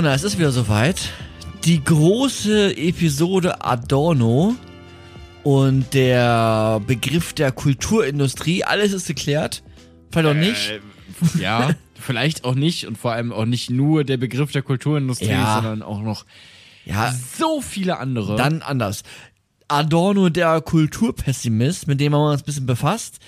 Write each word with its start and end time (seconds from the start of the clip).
Jonas, 0.00 0.22
es 0.22 0.32
ist 0.32 0.38
wieder 0.38 0.50
soweit. 0.50 1.10
Die 1.66 1.84
große 1.84 2.74
Episode 2.74 3.62
Adorno 3.62 4.56
und 5.42 5.92
der 5.92 6.80
Begriff 6.86 7.34
der 7.34 7.52
Kulturindustrie. 7.52 8.64
Alles 8.64 8.94
ist 8.94 9.08
geklärt. 9.08 9.62
Vielleicht 10.10 10.26
auch 10.30 10.32
nicht. 10.40 10.70
Äh, 10.70 11.42
ja, 11.42 11.74
vielleicht 12.00 12.44
auch 12.44 12.54
nicht 12.54 12.86
und 12.86 12.96
vor 12.96 13.12
allem 13.12 13.30
auch 13.30 13.44
nicht 13.44 13.68
nur 13.68 14.04
der 14.04 14.16
Begriff 14.16 14.52
der 14.52 14.62
Kulturindustrie, 14.62 15.28
Ja. 15.28 15.56
sondern 15.56 15.82
auch 15.82 16.00
noch 16.00 16.24
Ja, 16.86 17.14
so 17.38 17.60
viele 17.60 17.98
andere. 17.98 18.36
dann 18.36 18.62
anders. 18.62 19.02
Adorno, 19.68 20.30
der 20.30 20.62
Kulturpessimist, 20.62 21.88
mit 21.88 22.00
dem 22.00 22.14
haben 22.14 22.22
wir 22.22 22.30
uns 22.32 22.40
ein 22.40 22.46
bisschen 22.46 22.64
befasst. 22.64 23.18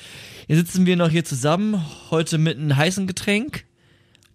Jetzt 0.49 0.57
sitzen 0.57 0.87
wir 0.87 0.97
noch 0.97 1.11
hier 1.11 1.27
zusammen, 1.27 1.85
heute 2.11 2.39
mit 2.39 2.57
einem 2.57 2.75
heißen 2.75 3.07
Getränk. 3.07 3.67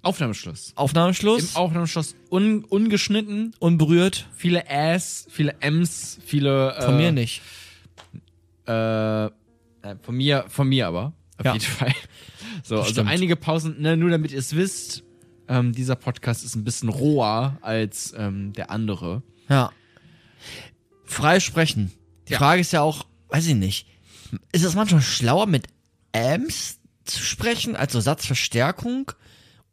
Aufnahmeschluss. 0.08 0.72
Aufnahmeschluss. 0.76 1.52
Im 1.52 1.56
Aufnahmeschluss 1.58 2.16
un, 2.32 2.64
ungeschnitten, 2.64 3.54
unberührt. 3.60 4.28
viele 4.36 4.66
Äs, 4.68 5.28
viele 5.30 5.56
Ms, 5.62 6.20
viele. 6.26 6.76
Äh, 6.76 6.82
Von 6.84 6.98
mir 6.98 7.12
nicht. 7.12 7.42
Äh, 8.68 9.26
äh, 9.26 9.30
von 10.02 10.16
mir, 10.16 10.46
von 10.50 10.68
mir 10.68 10.88
aber. 10.88 11.14
Auf 11.38 11.46
Ja. 11.46 11.54
jeden 11.54 11.66
Fall. 11.66 11.94
So, 12.64 12.82
also 12.82 13.02
einige 13.04 13.36
Pausen, 13.36 13.80
ne, 13.82 13.96
nur 13.96 14.10
damit 14.10 14.32
ihr 14.32 14.40
es 14.40 14.56
wisst. 14.56 15.04
Ähm, 15.48 15.72
dieser 15.74 15.96
Podcast 15.96 16.44
ist 16.44 16.56
ein 16.56 16.64
bisschen 16.64 16.90
roher 16.90 17.58
als 17.62 18.14
ähm, 18.18 18.52
der 18.54 18.70
andere. 18.72 19.22
Ja. 19.48 19.72
Frei 21.06 21.40
sprechen. 21.40 21.92
Die 22.28 22.34
Ja. 22.34 22.40
Frage 22.40 22.62
ist 22.62 22.74
ja 22.74 22.82
auch, 22.82 23.06
weiß 23.30 23.48
ich 23.48 23.56
nicht, 23.56 23.88
ist 24.52 24.66
es 24.66 24.76
manchmal 24.76 25.02
schlauer 25.02 25.46
mit 25.46 25.68
Ams 26.14 26.80
zu 27.06 27.22
sprechen, 27.24 27.76
also 27.78 28.02
Satzverstärkung? 28.02 29.12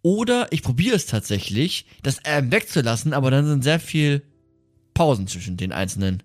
Oder 0.05 0.49
ich 0.51 0.63
probiere 0.63 0.97
es 0.97 1.07
tatsächlich, 1.07 1.87
das 2.03 2.19
M 2.19 2.53
wegzulassen, 2.53 3.15
aber 3.15 3.31
dann 3.31 3.47
sind 3.47 3.65
sehr 3.65 3.81
viel 3.81 4.23
Pausen 4.93 5.27
zwischen 5.27 5.57
den 5.57 5.73
einzelnen 5.73 6.23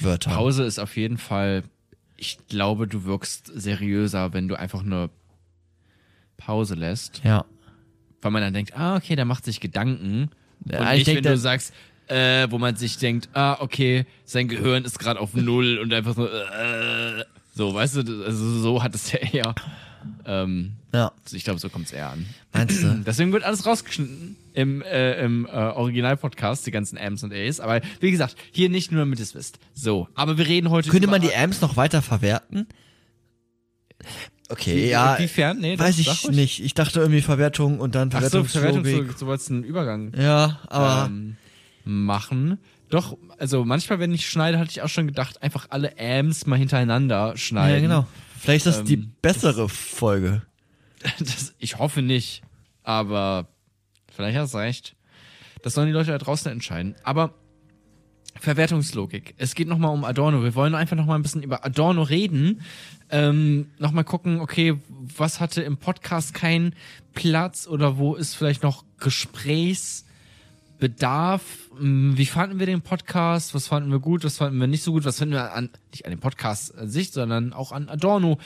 Wörtern. 0.00 0.34
Pause 0.34 0.64
ist 0.64 0.80
auf 0.80 0.96
jeden 0.96 1.16
Fall, 1.16 1.62
ich 2.16 2.38
glaube, 2.48 2.88
du 2.88 3.04
wirkst 3.04 3.52
seriöser, 3.54 4.32
wenn 4.32 4.48
du 4.48 4.58
einfach 4.58 4.82
eine 4.82 5.10
Pause 6.38 6.74
lässt. 6.74 7.22
Ja. 7.22 7.44
Weil 8.20 8.32
man 8.32 8.42
dann 8.42 8.52
denkt, 8.52 8.76
ah, 8.76 8.96
okay, 8.96 9.14
der 9.14 9.26
macht 9.26 9.44
sich 9.44 9.60
Gedanken. 9.60 10.30
Ja, 10.64 10.80
und 10.80 10.86
ich 10.88 10.92
nicht, 10.94 11.06
denk, 11.06 11.24
wenn 11.24 11.32
du 11.34 11.38
sagst, 11.38 11.72
äh, 12.08 12.48
wo 12.50 12.58
man 12.58 12.74
sich 12.74 12.98
denkt, 12.98 13.28
ah, 13.32 13.58
okay, 13.60 14.06
sein 14.24 14.48
Gehirn 14.48 14.84
ist 14.84 14.98
gerade 14.98 15.20
auf 15.20 15.34
Null 15.34 15.78
und 15.78 15.92
einfach 15.94 16.16
so, 16.16 16.26
äh, 16.26 17.24
so, 17.54 17.72
weißt 17.72 17.94
du, 17.94 18.24
also 18.24 18.58
so 18.58 18.82
hat 18.82 18.96
es 18.96 19.12
ja 19.12 19.20
eher. 19.20 19.54
Ähm, 20.24 20.72
Ja. 20.92 21.12
ich 21.32 21.44
glaube, 21.44 21.58
so 21.60 21.68
kommt 21.68 21.86
es 21.86 21.92
eher 21.92 22.10
an. 22.10 22.26
Meinst 22.52 22.82
du? 22.82 23.02
Deswegen 23.06 23.32
wird 23.32 23.44
alles 23.44 23.66
rausgeschnitten 23.66 24.36
im, 24.54 24.82
äh, 24.82 25.20
im 25.24 25.46
äh, 25.46 25.50
Original-Podcast, 25.50 26.66
die 26.66 26.70
ganzen 26.70 26.96
Ms 26.96 27.22
und 27.24 27.32
As. 27.32 27.60
Aber 27.60 27.80
wie 28.00 28.10
gesagt, 28.10 28.36
hier 28.52 28.68
nicht 28.68 28.90
nur, 28.92 29.00
damit 29.02 29.18
ihr 29.18 29.22
es 29.24 29.34
wisst. 29.34 29.58
So, 29.74 30.08
aber 30.14 30.38
wir 30.38 30.46
reden 30.46 30.70
heute 30.70 30.90
Könnte 30.90 31.08
man 31.08 31.20
die 31.20 31.34
Ams 31.34 31.60
noch 31.60 31.76
weiter 31.76 32.02
verwerten? 32.02 32.66
Okay, 34.48 34.88
ja. 34.88 35.16
Inwiefern? 35.16 35.58
Nee, 35.58 35.76
das 35.76 35.86
weiß 35.86 35.98
ich 35.98 36.24
ruhig. 36.24 36.36
nicht. 36.36 36.60
Ich 36.64 36.74
dachte 36.74 37.00
irgendwie 37.00 37.20
Verwertung 37.20 37.80
und 37.80 37.94
dann 37.94 38.08
Ach 38.14 38.22
so, 38.22 38.44
Verwertungslogik. 38.44 38.84
Verwertung, 38.94 39.16
so, 39.18 39.26
wolltest 39.26 39.50
einen 39.50 39.64
Übergang 39.64 40.12
Ja, 40.18 40.60
aber 40.68 41.06
ähm, 41.10 41.36
machen. 41.84 42.58
Doch, 42.88 43.18
also 43.38 43.66
manchmal, 43.66 43.98
wenn 43.98 44.14
ich 44.14 44.26
schneide, 44.28 44.58
hatte 44.58 44.70
ich 44.70 44.80
auch 44.80 44.88
schon 44.88 45.06
gedacht, 45.06 45.42
einfach 45.42 45.66
alle 45.68 45.92
Ams 45.98 46.46
mal 46.46 46.58
hintereinander 46.58 47.36
schneiden. 47.36 47.74
ja, 47.74 47.80
genau. 47.80 48.06
Vielleicht 48.38 48.66
ist 48.66 48.78
das 48.78 48.84
die 48.84 48.94
Ähm, 48.94 49.12
bessere 49.22 49.68
Folge. 49.68 50.42
Das, 51.18 51.54
ich 51.58 51.78
hoffe 51.78 52.02
nicht, 52.02 52.42
aber 52.82 53.46
vielleicht 54.12 54.36
hast 54.36 54.54
du 54.54 54.58
recht. 54.58 54.96
Das 55.62 55.74
sollen 55.74 55.86
die 55.86 55.92
Leute 55.92 56.10
da 56.10 56.18
draußen 56.18 56.50
entscheiden. 56.50 56.96
Aber 57.04 57.34
Verwertungslogik. 58.40 59.34
Es 59.36 59.54
geht 59.54 59.68
nochmal 59.68 59.92
um 59.92 60.04
Adorno. 60.04 60.42
Wir 60.42 60.54
wollen 60.54 60.74
einfach 60.74 60.96
nochmal 60.96 61.18
ein 61.18 61.22
bisschen 61.22 61.42
über 61.42 61.64
Adorno 61.64 62.02
reden. 62.02 62.62
Ähm, 63.10 63.70
nochmal 63.78 64.04
gucken, 64.04 64.40
okay, 64.40 64.76
was 64.88 65.40
hatte 65.40 65.62
im 65.62 65.76
Podcast 65.76 66.34
keinen 66.34 66.74
Platz 67.14 67.66
oder 67.66 67.98
wo 67.98 68.14
ist 68.14 68.34
vielleicht 68.34 68.62
noch 68.62 68.84
Gesprächsbedarf? 68.98 70.07
Hm, 70.80 72.16
Wie 72.16 72.26
fanden 72.26 72.58
wir 72.58 72.66
den 72.66 72.82
Podcast? 72.82 73.54
Was 73.54 73.66
fanden 73.66 73.90
wir 73.90 73.98
gut? 73.98 74.24
Was 74.24 74.36
fanden 74.36 74.60
wir 74.60 74.66
nicht 74.66 74.82
so 74.82 74.92
gut? 74.92 75.04
Was 75.04 75.18
finden 75.18 75.34
wir 75.34 75.52
an, 75.52 75.70
nicht 75.90 76.04
an 76.04 76.10
dem 76.10 76.20
Podcast 76.20 76.76
an 76.76 76.88
sich, 76.88 77.10
sondern 77.10 77.52
auch 77.52 77.72
an 77.72 77.88
Adorno 77.88 78.38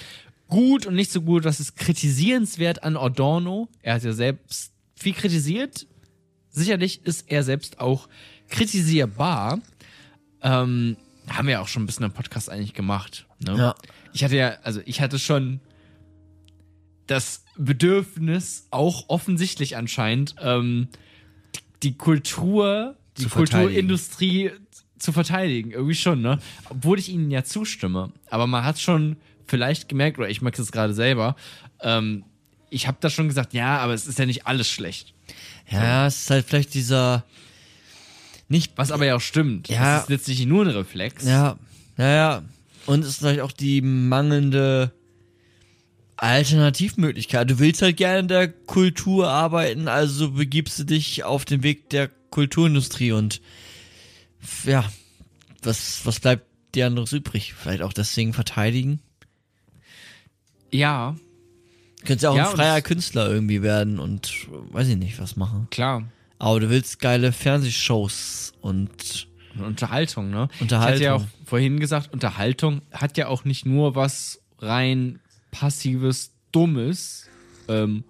gut 0.48 0.86
und 0.86 0.94
nicht 0.94 1.12
so 1.12 1.22
gut? 1.22 1.44
Was 1.44 1.60
ist 1.60 1.76
kritisierenswert 1.76 2.82
an 2.84 2.96
Adorno? 2.96 3.68
Er 3.82 3.94
hat 3.94 4.02
ja 4.02 4.12
selbst 4.12 4.72
viel 4.96 5.12
kritisiert. 5.12 5.86
Sicherlich 6.50 7.04
ist 7.04 7.30
er 7.30 7.42
selbst 7.42 7.80
auch 7.80 8.08
kritisierbar. 8.48 9.60
Ähm, 10.42 10.96
haben 11.28 11.46
wir 11.46 11.52
ja 11.52 11.60
auch 11.60 11.68
schon 11.68 11.82
ein 11.82 11.86
bisschen 11.86 12.04
im 12.04 12.12
Podcast 12.12 12.50
eigentlich 12.50 12.74
gemacht. 12.74 13.26
Ne? 13.40 13.56
Ja. 13.56 13.74
Ich 14.12 14.24
hatte 14.24 14.36
ja, 14.36 14.56
also 14.62 14.80
ich 14.84 15.00
hatte 15.00 15.18
schon 15.18 15.60
das 17.06 17.44
Bedürfnis, 17.56 18.68
auch 18.70 19.08
offensichtlich 19.08 19.76
anscheinend, 19.76 20.34
ähm, 20.40 20.88
die 21.82 21.96
Kultur, 21.96 22.96
die. 23.18 23.26
Kulturindustrie 23.26 24.52
zu 24.98 25.12
verteidigen. 25.12 25.72
Irgendwie 25.72 25.94
schon, 25.94 26.22
ne? 26.22 26.38
Obwohl 26.68 26.98
ich 26.98 27.08
ihnen 27.08 27.30
ja 27.30 27.44
zustimme. 27.44 28.12
Aber 28.30 28.46
man 28.46 28.64
hat 28.64 28.80
schon 28.80 29.16
vielleicht 29.46 29.88
gemerkt, 29.88 30.18
oder 30.18 30.28
ich 30.28 30.40
merke 30.42 30.62
es 30.62 30.72
gerade 30.72 30.94
selber, 30.94 31.36
ähm, 31.80 32.24
ich 32.70 32.86
habe 32.86 32.96
da 33.00 33.10
schon 33.10 33.28
gesagt, 33.28 33.52
ja, 33.52 33.78
aber 33.78 33.92
es 33.92 34.06
ist 34.06 34.18
ja 34.18 34.24
nicht 34.24 34.46
alles 34.46 34.68
schlecht. 34.70 35.12
Ja, 35.70 36.06
es 36.06 36.22
ist 36.22 36.30
halt 36.30 36.46
vielleicht 36.46 36.74
dieser 36.74 37.24
nicht 38.48 38.72
Was 38.76 38.92
aber 38.92 39.06
ja 39.06 39.16
auch 39.16 39.20
stimmt. 39.20 39.68
Ja. 39.68 39.96
Es 39.96 40.02
ist 40.02 40.08
letztlich 40.10 40.46
nur 40.46 40.64
ein 40.64 40.70
Reflex. 40.70 41.24
ja, 41.24 41.56
ja, 41.96 42.10
ja. 42.14 42.42
Und 42.86 43.00
es 43.00 43.08
ist 43.08 43.18
vielleicht 43.18 43.40
auch 43.40 43.52
die 43.52 43.80
mangelnde 43.80 44.92
Alternativmöglichkeit. 46.22 47.50
Du 47.50 47.58
willst 47.58 47.82
halt 47.82 47.96
gerne 47.96 48.20
in 48.20 48.28
der 48.28 48.48
Kultur 48.48 49.28
arbeiten, 49.28 49.88
also 49.88 50.30
begibst 50.32 50.78
du 50.78 50.84
dich 50.84 51.24
auf 51.24 51.44
den 51.44 51.62
Weg 51.62 51.90
der 51.90 52.08
Kulturindustrie 52.30 53.12
und 53.12 53.40
ja, 54.64 54.84
was, 55.62 56.06
was 56.06 56.20
bleibt 56.20 56.46
dir 56.74 56.86
anderes 56.86 57.12
übrig? 57.12 57.54
Vielleicht 57.54 57.82
auch 57.82 57.92
deswegen 57.92 58.32
verteidigen? 58.32 59.00
ja 60.70 61.16
Du 62.00 62.06
könntest 62.06 62.24
ja 62.24 62.30
auch 62.30 62.36
Ja, 62.36 62.50
ein 62.50 62.56
freier 62.56 62.82
Künstler 62.82 63.28
irgendwie 63.30 63.62
werden 63.62 63.98
und 64.00 64.48
weiß 64.48 64.88
ich 64.88 64.96
nicht, 64.96 65.20
was 65.20 65.36
machen. 65.36 65.68
klar. 65.70 66.04
Aber 66.38 66.58
du 66.58 66.70
willst 66.70 66.98
geile 66.98 67.30
Fernsehshows 67.32 68.52
und 68.60 69.28
Und 69.54 69.62
Unterhaltung, 69.64 70.30
ne? 70.30 70.48
Unterhaltung. 70.60 70.70
Ich 70.88 70.94
hatte 70.94 71.04
ja 71.04 71.14
auch 71.14 71.24
vorhin 71.44 71.78
gesagt, 71.78 72.12
Unterhaltung 72.12 72.82
hat 72.92 73.16
ja 73.16 73.28
auch 73.28 73.44
nicht 73.44 73.66
nur 73.66 73.94
was 73.94 74.40
rein 74.58 75.20
passives, 75.52 76.32
dummes, 76.50 77.28
ähm, 77.68 78.02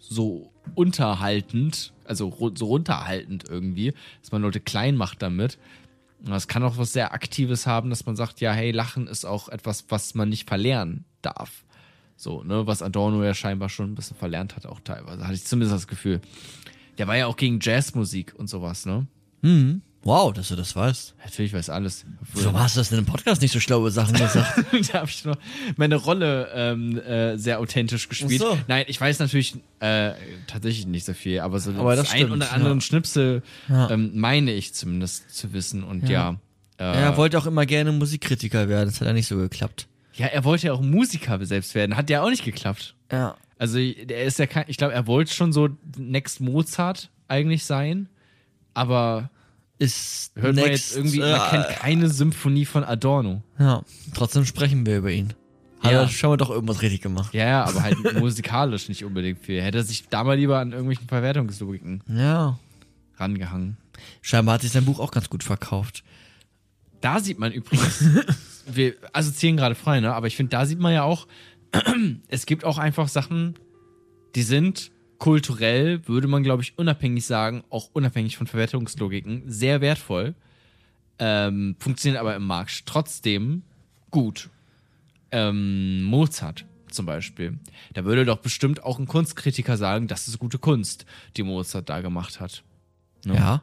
so 0.00 0.50
unterhaltend, 0.74 1.92
also 2.04 2.34
so 2.54 2.66
runterhaltend 2.66 3.48
irgendwie, 3.48 3.94
dass 4.20 4.32
man 4.32 4.42
Leute 4.42 4.58
klein 4.58 4.96
macht 4.96 5.22
damit. 5.22 5.58
Und 6.24 6.30
Das 6.30 6.48
kann 6.48 6.64
auch 6.64 6.76
was 6.76 6.92
sehr 6.92 7.12
Aktives 7.14 7.66
haben, 7.66 7.90
dass 7.90 8.04
man 8.04 8.16
sagt, 8.16 8.40
ja, 8.40 8.52
hey, 8.52 8.72
Lachen 8.72 9.06
ist 9.06 9.24
auch 9.24 9.48
etwas, 9.48 9.84
was 9.88 10.14
man 10.14 10.28
nicht 10.28 10.48
verlernen 10.48 11.04
darf. 11.22 11.64
So, 12.16 12.42
ne, 12.42 12.66
was 12.66 12.82
Adorno 12.82 13.22
ja 13.24 13.32
scheinbar 13.32 13.68
schon 13.68 13.92
ein 13.92 13.94
bisschen 13.94 14.16
verlernt 14.16 14.56
hat, 14.56 14.66
auch 14.66 14.80
teilweise. 14.80 15.22
Hatte 15.22 15.34
ich 15.34 15.44
zumindest 15.44 15.74
das 15.74 15.86
Gefühl. 15.86 16.20
Der 16.98 17.06
war 17.06 17.16
ja 17.16 17.26
auch 17.26 17.36
gegen 17.36 17.60
Jazzmusik 17.60 18.34
und 18.36 18.48
sowas, 18.48 18.84
ne? 18.84 19.06
hm, 19.42 19.80
wow, 20.02 20.32
dass 20.32 20.48
du 20.48 20.56
das 20.56 20.74
weißt. 20.74 21.14
Natürlich 21.24 21.52
weiß 21.52 21.68
alles. 21.70 22.04
Warum 22.34 22.58
hast 22.58 22.76
du 22.76 22.80
das 22.80 22.90
in 22.90 22.98
einem 22.98 23.06
Podcast 23.06 23.42
nicht 23.42 23.52
so 23.52 23.60
schlaue 23.60 23.90
Sachen 23.90 24.14
gesagt? 24.14 24.64
da 24.92 25.00
habe 25.00 25.10
ich 25.10 25.24
nur 25.24 25.36
meine 25.76 25.96
Rolle 25.96 26.48
ähm, 26.54 26.98
äh, 26.98 27.36
sehr 27.36 27.60
authentisch 27.60 28.08
gespielt. 28.08 28.40
So. 28.40 28.58
Nein, 28.66 28.84
ich 28.88 29.00
weiß 29.00 29.18
natürlich 29.18 29.56
äh, 29.80 30.12
tatsächlich 30.46 30.86
nicht 30.86 31.04
so 31.04 31.12
viel, 31.12 31.40
aber 31.40 31.58
so 31.60 31.70
Aber 31.72 31.96
das 31.96 32.10
ein 32.12 32.18
stimmt, 32.18 32.32
oder 32.32 32.52
anderen 32.52 32.78
ja. 32.78 32.80
Schnipsel 32.80 33.42
Ja. 33.68 33.90
ähm, 33.90 34.12
meine 34.14 34.52
ich 34.52 34.74
zumindest 34.74 35.34
zu 35.34 35.52
wissen. 35.52 35.84
Und 35.84 36.08
ja, 36.08 36.36
äh, 36.78 36.84
Ja, 36.84 36.92
er 36.92 37.16
wollte 37.16 37.38
auch 37.38 37.46
immer 37.46 37.66
gerne 37.66 37.92
Musikkritiker 37.92 38.68
werden, 38.68 38.88
das 38.88 39.00
hat 39.00 39.06
ja 39.06 39.12
nicht 39.12 39.28
so 39.28 39.36
geklappt. 39.36 39.86
ja, 40.14 40.26
er 40.26 40.44
wollte 40.44 40.66
ja 40.68 40.72
auch 40.72 40.80
Musiker 40.80 41.44
selbst 41.44 41.74
werden. 41.74 41.96
Hat 41.96 42.08
ja 42.10 42.22
auch 42.22 42.30
nicht 42.30 42.44
geklappt. 42.44 42.94
Ja. 43.12 43.36
Also 43.58 43.78
er 43.78 44.24
ist 44.24 44.38
ja 44.38 44.46
kein, 44.46 44.64
ich 44.68 44.78
glaube, 44.78 44.94
er 44.94 45.06
wollte 45.06 45.34
schon 45.34 45.52
so 45.52 45.68
Next 45.98 46.40
Mozart 46.40 47.10
eigentlich 47.28 47.64
sein, 47.64 48.08
aber 48.72 49.28
Ist 49.80 50.32
hört 50.34 50.54
man 50.56 50.64
next, 50.66 50.90
jetzt 50.90 50.96
irgendwie, 50.96 51.20
äh, 51.20 51.32
man 51.38 51.50
kennt 51.50 51.68
keine 51.68 52.08
Symphonie 52.10 52.66
von 52.66 52.84
Adorno. 52.84 53.42
Ja, 53.58 53.82
trotzdem 54.14 54.44
sprechen 54.44 54.84
wir 54.84 54.98
über 54.98 55.10
ihn. 55.10 55.32
Hat 55.80 55.92
Ja. 55.92 56.02
er 56.02 56.08
schon 56.08 56.28
mal 56.30 56.36
doch 56.36 56.50
irgendwas 56.50 56.82
richtig 56.82 57.00
gemacht. 57.00 57.32
Ja, 57.32 57.46
ja, 57.46 57.64
aber 57.64 57.82
halt 57.82 57.96
musikalisch 58.18 58.88
nicht 58.90 59.04
unbedingt 59.04 59.38
viel. 59.44 59.62
Hätte 59.62 59.78
er 59.78 59.84
sich 59.84 60.06
da 60.08 60.22
mal 60.22 60.36
lieber 60.36 60.58
an 60.58 60.72
irgendwelchen 60.72 61.08
Verwertungslogiken 61.08 62.02
Ja. 62.08 62.58
rangehangen. 63.16 63.78
Scheinbar 64.20 64.54
hat 64.56 64.62
sich 64.62 64.70
sein 64.72 64.84
Buch 64.84 65.00
auch 65.00 65.10
ganz 65.10 65.30
gut 65.30 65.42
verkauft. 65.42 66.04
Da 67.00 67.18
sieht 67.18 67.38
man 67.38 67.50
übrigens, 67.50 68.04
wir 68.70 68.94
assoziieren 69.14 69.56
gerade 69.56 69.74
frei, 69.74 70.00
ne? 70.00 70.14
Aber 70.14 70.26
ich 70.26 70.36
finde, 70.36 70.50
da 70.50 70.66
sieht 70.66 70.78
man 70.78 70.92
ja 70.92 71.02
auch, 71.04 71.26
es 72.28 72.44
gibt 72.44 72.64
auch 72.66 72.76
einfach 72.76 73.08
Sachen, 73.08 73.54
die 74.34 74.42
sind 74.42 74.90
kulturell 75.20 76.08
würde 76.08 76.26
man, 76.26 76.42
glaube 76.42 76.62
ich, 76.62 76.76
unabhängig 76.78 77.26
sagen, 77.26 77.62
auch 77.68 77.90
unabhängig 77.92 78.36
von 78.38 78.48
Verwertungslogiken, 78.48 79.42
sehr 79.46 79.80
wertvoll. 79.80 80.34
Ähm, 81.18 81.76
funktioniert 81.78 82.18
aber 82.18 82.34
im 82.34 82.46
Markt 82.46 82.86
trotzdem 82.86 83.62
gut. 84.10 84.48
Ähm, 85.30 86.02
Mozart 86.02 86.64
zum 86.90 87.04
Beispiel. 87.06 87.58
Da 87.92 88.04
würde 88.04 88.24
doch 88.24 88.38
bestimmt 88.38 88.82
auch 88.82 88.98
ein 88.98 89.06
Kunstkritiker 89.06 89.76
sagen, 89.76 90.08
das 90.08 90.26
ist 90.26 90.38
gute 90.38 90.58
Kunst, 90.58 91.04
die 91.36 91.42
Mozart 91.42 91.90
da 91.90 92.00
gemacht 92.00 92.40
hat. 92.40 92.64
Ne? 93.24 93.34
Ja. 93.34 93.62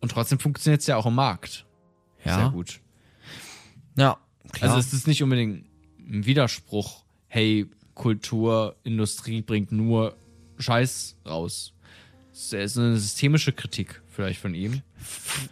Und 0.00 0.12
trotzdem 0.12 0.38
funktioniert 0.38 0.80
es 0.80 0.86
ja 0.86 0.96
auch 0.96 1.06
im 1.06 1.14
Markt. 1.14 1.66
Ja. 2.24 2.38
Sehr 2.38 2.50
gut. 2.50 2.80
Ja, 3.96 4.18
klar. 4.50 4.70
Also 4.70 4.80
es 4.80 4.94
ist 4.94 5.06
nicht 5.06 5.22
unbedingt 5.22 5.66
ein 5.98 6.24
Widerspruch, 6.24 7.04
hey, 7.26 7.70
Kultur, 7.94 8.76
Industrie 8.82 9.42
bringt 9.42 9.70
nur 9.70 10.16
Scheiß 10.58 11.16
raus. 11.26 11.72
Es 12.32 12.52
ist 12.52 12.78
eine 12.78 12.96
systemische 12.98 13.52
Kritik 13.52 14.02
vielleicht 14.08 14.40
von 14.40 14.54
ihm. 14.54 14.82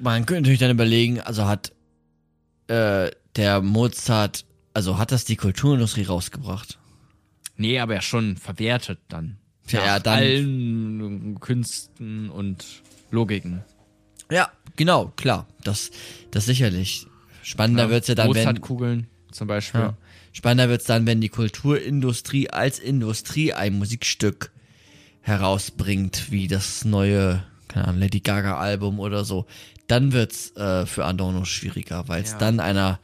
Man 0.00 0.26
könnte 0.26 0.42
natürlich 0.42 0.60
dann 0.60 0.70
überlegen, 0.70 1.20
also 1.20 1.46
hat 1.46 1.72
äh, 2.68 3.10
der 3.36 3.60
Mozart, 3.60 4.44
also 4.74 4.98
hat 4.98 5.12
das 5.12 5.24
die 5.24 5.36
Kulturindustrie 5.36 6.04
rausgebracht? 6.04 6.78
Nee, 7.56 7.78
aber 7.78 7.94
ja 7.94 8.00
schon 8.02 8.36
verwertet 8.36 9.00
dann. 9.08 9.38
Ja, 9.68 9.84
ja, 9.84 9.98
dann- 10.00 10.18
allen 10.18 11.40
Künsten 11.40 12.30
und 12.30 12.64
Logiken. 13.10 13.62
Ja, 14.30 14.50
genau, 14.76 15.12
klar. 15.16 15.46
Das, 15.62 15.90
das 16.30 16.46
sicherlich. 16.46 17.06
Spannender 17.42 17.90
wird's 17.90 18.08
ja 18.08 18.14
dann, 18.14 18.28
wenn. 18.28 18.44
Mozartkugeln 18.44 19.06
zum 19.30 19.48
Beispiel. 19.48 19.80
Ja. 19.80 19.96
Spannender 20.32 20.70
wird's 20.70 20.84
dann, 20.84 21.06
wenn 21.06 21.20
die 21.20 21.28
Kulturindustrie 21.28 22.48
als 22.48 22.78
Industrie 22.78 23.52
ein 23.52 23.74
Musikstück 23.74 24.51
herausbringt, 25.22 26.30
wie 26.30 26.48
das 26.48 26.84
neue, 26.84 27.42
keine 27.68 27.88
Ahnung, 27.88 28.00
Lady 28.00 28.20
Gaga 28.20 28.58
Album 28.58 29.00
oder 29.00 29.24
so. 29.24 29.46
Dann 29.86 30.12
wird's 30.12 30.54
äh, 30.56 30.86
für 30.86 31.04
Adorno 31.04 31.44
schwieriger, 31.44 32.08
weil 32.08 32.22
es 32.22 32.32
Ja. 32.32 32.38
dann 32.38 32.60
einer 32.60 32.98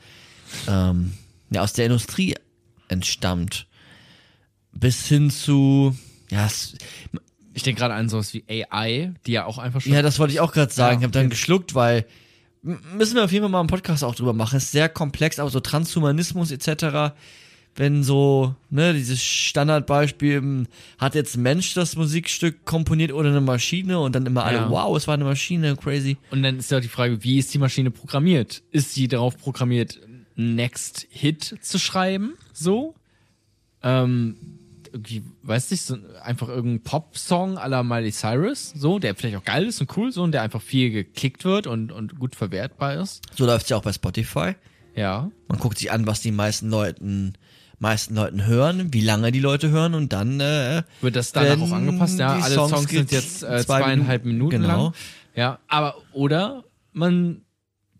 ähm, 0.68 1.12
ja, 1.50 1.62
aus 1.62 1.72
der 1.72 1.86
Industrie 1.86 2.34
entstammt. 2.88 3.66
Bis 4.72 5.06
hin 5.06 5.30
zu, 5.30 5.96
ja, 6.30 6.46
es, 6.46 6.74
Ich 7.54 7.62
denke 7.62 7.80
gerade 7.80 7.94
an 7.94 8.08
sowas 8.08 8.32
wie 8.34 8.44
AI, 8.48 9.12
die 9.26 9.32
ja 9.32 9.44
auch 9.44 9.58
einfach 9.58 9.80
schon. 9.80 9.92
ja, 9.92 10.02
das 10.02 10.18
wollte 10.18 10.32
ich 10.34 10.40
auch 10.40 10.52
gerade 10.52 10.72
sagen. 10.72 10.94
Ja, 10.94 10.98
ich 11.00 11.04
habe 11.04 11.12
dann 11.12 11.30
geschluckt, 11.30 11.74
weil 11.74 12.06
müssen 12.62 13.14
wir 13.16 13.24
auf 13.24 13.32
jeden 13.32 13.44
Fall 13.44 13.50
mal 13.50 13.60
einen 13.60 13.68
Podcast 13.68 14.04
auch 14.04 14.14
drüber 14.14 14.32
machen. 14.32 14.56
Ist 14.58 14.72
sehr 14.72 14.88
komplex, 14.88 15.38
aber 15.38 15.50
so 15.50 15.60
Transhumanismus 15.60 16.50
etc. 16.50 17.14
Wenn 17.76 18.02
so, 18.02 18.56
ne, 18.70 18.92
dieses 18.92 19.22
Standardbeispiel, 19.22 20.38
m, 20.38 20.66
hat 20.98 21.14
jetzt 21.14 21.36
ein 21.36 21.42
Mensch 21.42 21.74
das 21.74 21.94
Musikstück 21.94 22.64
komponiert 22.64 23.12
oder 23.12 23.28
eine 23.28 23.40
Maschine 23.40 24.00
und 24.00 24.14
dann 24.16 24.26
immer 24.26 24.44
alle, 24.44 24.58
Ja. 24.58 24.70
wow, 24.70 24.96
es 24.96 25.06
war 25.06 25.14
eine 25.14 25.24
Maschine, 25.24 25.76
crazy. 25.76 26.16
Und 26.32 26.42
dann 26.42 26.58
ist 26.58 26.70
ja 26.72 26.80
die 26.80 26.88
Frage, 26.88 27.22
wie 27.22 27.38
ist 27.38 27.54
die 27.54 27.58
Maschine 27.58 27.90
programmiert? 27.92 28.62
Ist 28.72 28.94
sie 28.94 29.06
darauf 29.06 29.38
programmiert, 29.38 30.00
Next 30.34 31.06
Hit 31.10 31.56
zu 31.62 31.78
schreiben? 31.78 32.34
So? 32.52 32.94
Ähm, 33.82 34.36
irgendwie, 34.92 35.22
weiß 35.42 35.70
nicht, 35.70 35.82
so 35.82 35.96
einfach 36.22 36.48
irgendein 36.48 36.82
Pop-Song 36.82 37.54
la 37.54 37.82
Miley 37.82 38.10
Cyrus, 38.10 38.72
so, 38.74 38.98
der 38.98 39.14
vielleicht 39.14 39.36
auch 39.36 39.44
geil 39.44 39.66
ist 39.66 39.80
und 39.80 39.96
cool 39.96 40.10
so 40.10 40.22
und 40.22 40.32
der 40.32 40.42
einfach 40.42 40.62
viel 40.62 40.90
geklickt 40.90 41.44
wird 41.44 41.66
und, 41.66 41.92
und 41.92 42.18
gut 42.18 42.34
verwertbar 42.34 42.94
ist. 42.94 43.22
So 43.36 43.46
läuft's 43.46 43.68
ja 43.68 43.76
auch 43.76 43.82
bei 43.82 43.92
Spotify. 43.92 44.54
Ja. 44.98 45.30
Man 45.46 45.58
guckt 45.60 45.78
sich 45.78 45.92
an, 45.92 46.06
was 46.06 46.20
die 46.20 46.32
meisten 46.32 46.70
Leuten, 46.70 47.34
meisten 47.78 48.16
Leuten 48.16 48.46
hören, 48.46 48.92
wie 48.92 49.00
lange 49.00 49.30
die 49.30 49.38
Leute 49.38 49.70
hören 49.70 49.94
und 49.94 50.12
dann 50.12 50.40
äh, 50.40 50.82
Wird 51.00 51.14
das 51.14 51.30
danach 51.30 51.50
Wenn 51.52 51.62
auch 51.62 51.72
angepasst? 51.72 52.18
Ja, 52.18 52.32
alle 52.32 52.54
Songs 52.54 52.70
Songs, 52.72 52.90
sind 52.90 53.12
jetzt 53.12 53.44
äh, 53.44 53.64
zwei 53.64 53.80
zweieinhalb 53.80 54.24
Minuten, 54.24 54.56
Minuten, 54.56 54.68
genau. 54.68 54.84
lang. 54.86 54.94
Ja, 55.36 55.58
aber 55.68 55.94
oder 56.12 56.64
man 56.92 57.42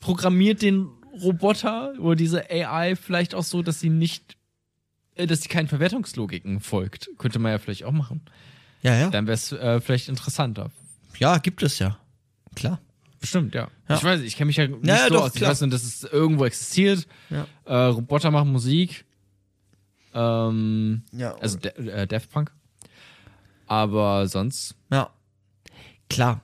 programmiert 0.00 0.60
den 0.60 0.88
Roboter 1.22 1.94
oder 2.00 2.16
diese 2.16 2.50
AI 2.50 2.96
vielleicht 2.96 3.34
auch 3.36 3.44
so, 3.44 3.62
dass 3.62 3.78
sie 3.78 3.90
nicht, 3.90 4.36
äh, 5.14 5.28
dass 5.28 5.42
sie 5.42 5.48
keinen 5.48 5.68
Verwertungslogiken 5.68 6.58
folgt. 6.58 7.10
Könnte 7.16 7.38
man 7.38 7.52
ja 7.52 7.58
vielleicht 7.58 7.84
auch 7.84 7.92
machen. 7.92 8.22
ja, 8.82 8.96
ja. 8.96 9.10
Dann 9.10 9.28
wäre 9.28 9.34
es 9.34 9.52
äh, 9.52 9.80
vielleicht 9.80 10.08
interessanter. 10.08 10.72
Ja, 11.18 11.38
gibt 11.38 11.62
es 11.62 11.78
ja. 11.78 11.96
Klar. 12.56 12.80
Bestimmt, 13.20 13.55
ja. 13.55 13.69
Ja. 13.88 13.97
Ich 13.97 14.05
weiß, 14.05 14.20
ich 14.20 14.37
kenne 14.37 14.47
mich 14.47 14.56
ja 14.56 14.69
nicht 14.69 14.87
Ja, 14.87 14.97
ja, 14.97 15.03
so 15.09 15.15
doch, 15.15 15.23
aus. 15.25 15.35
Ich 15.35 15.43
weiß 15.43 15.61
nur, 15.62 15.70
dass 15.70 15.82
es 15.82 16.05
irgendwo 16.05 16.44
existiert. 16.44 17.06
Ja. 17.31 17.47
Äh, 17.65 17.75
Roboter 17.91 18.31
machen 18.31 18.53
Musik. 18.53 19.05
Ähm, 20.15 21.03
Ja. 21.12 21.35
also 21.37 21.59
De 21.59 21.70
äh, 21.88 22.06
Daft 22.06 22.31
Punk. 22.31 22.53
Aber 23.67 24.26
sonst 24.29 24.75
Ja. 24.91 25.11
Klar. 26.09 26.41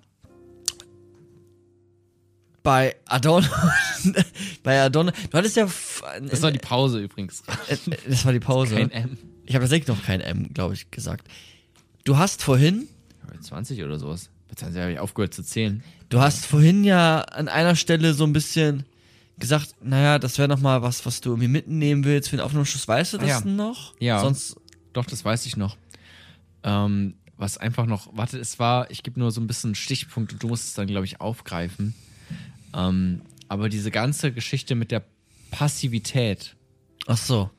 Bei 2.62 2.96
Adorno, 3.06 3.46
bei 4.62 4.80
Adorno, 4.80 5.10
du 5.30 5.36
hattest 5.38 5.56
ja, 5.56 5.64
f- 5.66 6.02
Das 6.22 6.40
war 6.40 6.50
die 6.50 6.58
Pause 6.58 6.98
übrigens. 7.02 7.42
äh, 7.68 7.74
äh, 7.74 7.96
das 8.08 8.24
war 8.24 8.32
die 8.32 8.40
Pause. 8.40 8.74
Kein 8.76 8.90
M. 8.90 9.18
Ich 9.44 9.54
habe 9.54 9.64
tatsächlich 9.64 9.88
noch 9.88 10.02
kein 10.02 10.22
M, 10.22 10.48
glaube 10.54 10.72
ich, 10.72 10.90
gesagt. 10.90 11.28
Du 12.04 12.16
hast 12.16 12.42
vorhin, 12.42 12.88
20 13.42 13.82
oder 13.82 13.98
sowas. 13.98 14.30
Bei 14.48 14.54
20 14.54 14.80
habe 14.80 14.92
ich 14.92 14.98
aufgehört 14.98 15.34
zu 15.34 15.42
zählen. 15.42 15.84
Du 16.14 16.20
hast 16.20 16.46
vorhin 16.46 16.84
ja 16.84 17.22
an 17.22 17.48
einer 17.48 17.74
Stelle 17.74 18.14
so 18.14 18.22
ein 18.24 18.32
bisschen 18.32 18.84
gesagt, 19.36 19.74
naja, 19.82 20.20
das 20.20 20.38
wäre 20.38 20.46
noch 20.48 20.60
mal 20.60 20.80
was, 20.80 21.04
was 21.06 21.20
du 21.20 21.30
irgendwie 21.30 21.48
mitnehmen 21.48 22.04
willst 22.04 22.28
für 22.28 22.36
den 22.36 22.44
Aufnahmeschuss. 22.44 22.86
Weißt 22.86 23.14
du 23.14 23.18
das 23.18 23.28
Ja. 23.28 23.40
denn 23.40 23.56
noch? 23.56 23.94
Ja. 23.98 24.20
Sonst, 24.20 24.56
Doch, 24.92 25.06
das 25.06 25.24
weiß 25.24 25.44
ich 25.46 25.56
noch. 25.56 25.76
Ähm, 26.62 27.14
was 27.36 27.58
einfach 27.58 27.86
noch, 27.86 28.16
warte, 28.16 28.38
es 28.38 28.60
war, 28.60 28.88
ich 28.92 29.02
gebe 29.02 29.18
nur 29.18 29.32
so 29.32 29.40
ein 29.40 29.48
bisschen 29.48 29.74
Stichpunkt 29.74 30.32
und 30.32 30.40
du 30.40 30.46
musst 30.46 30.68
es 30.68 30.74
dann, 30.74 30.86
glaube 30.86 31.04
ich, 31.04 31.20
aufgreifen. 31.20 31.94
Ähm, 32.72 33.22
aber 33.48 33.68
diese 33.68 33.90
ganze 33.90 34.30
Geschichte 34.30 34.76
mit 34.76 34.92
der 34.92 35.02
Passivität, 35.50 36.54
ach 37.08 37.16
so. 37.18 37.50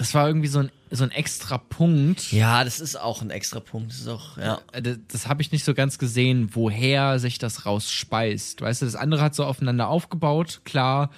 Das 0.00 0.14
war 0.14 0.26
irgendwie 0.26 0.48
so 0.48 0.60
ein, 0.60 0.70
so 0.90 1.04
ein 1.04 1.10
extra 1.10 1.58
Punkt. 1.58 2.32
Ja, 2.32 2.64
das 2.64 2.80
ist 2.80 2.96
auch 2.96 3.20
ein 3.20 3.28
extra 3.28 3.60
Punkt. 3.60 3.90
Das 3.90 3.98
ist 4.00 4.08
auch, 4.08 4.38
ja. 4.38 4.58
Äh, 4.72 4.80
Das, 4.80 4.98
das 5.08 5.28
habe 5.28 5.42
ich 5.42 5.52
nicht 5.52 5.62
so 5.62 5.74
ganz 5.74 5.98
gesehen, 5.98 6.48
woher 6.54 7.18
sich 7.18 7.36
das 7.36 7.66
rausspeist. 7.66 8.62
Weißt 8.62 8.80
du, 8.80 8.86
das 8.86 8.96
andere 8.96 9.20
hat 9.20 9.34
so 9.34 9.44
aufeinander 9.44 9.88
aufgebaut, 9.88 10.62
klar. 10.64 11.10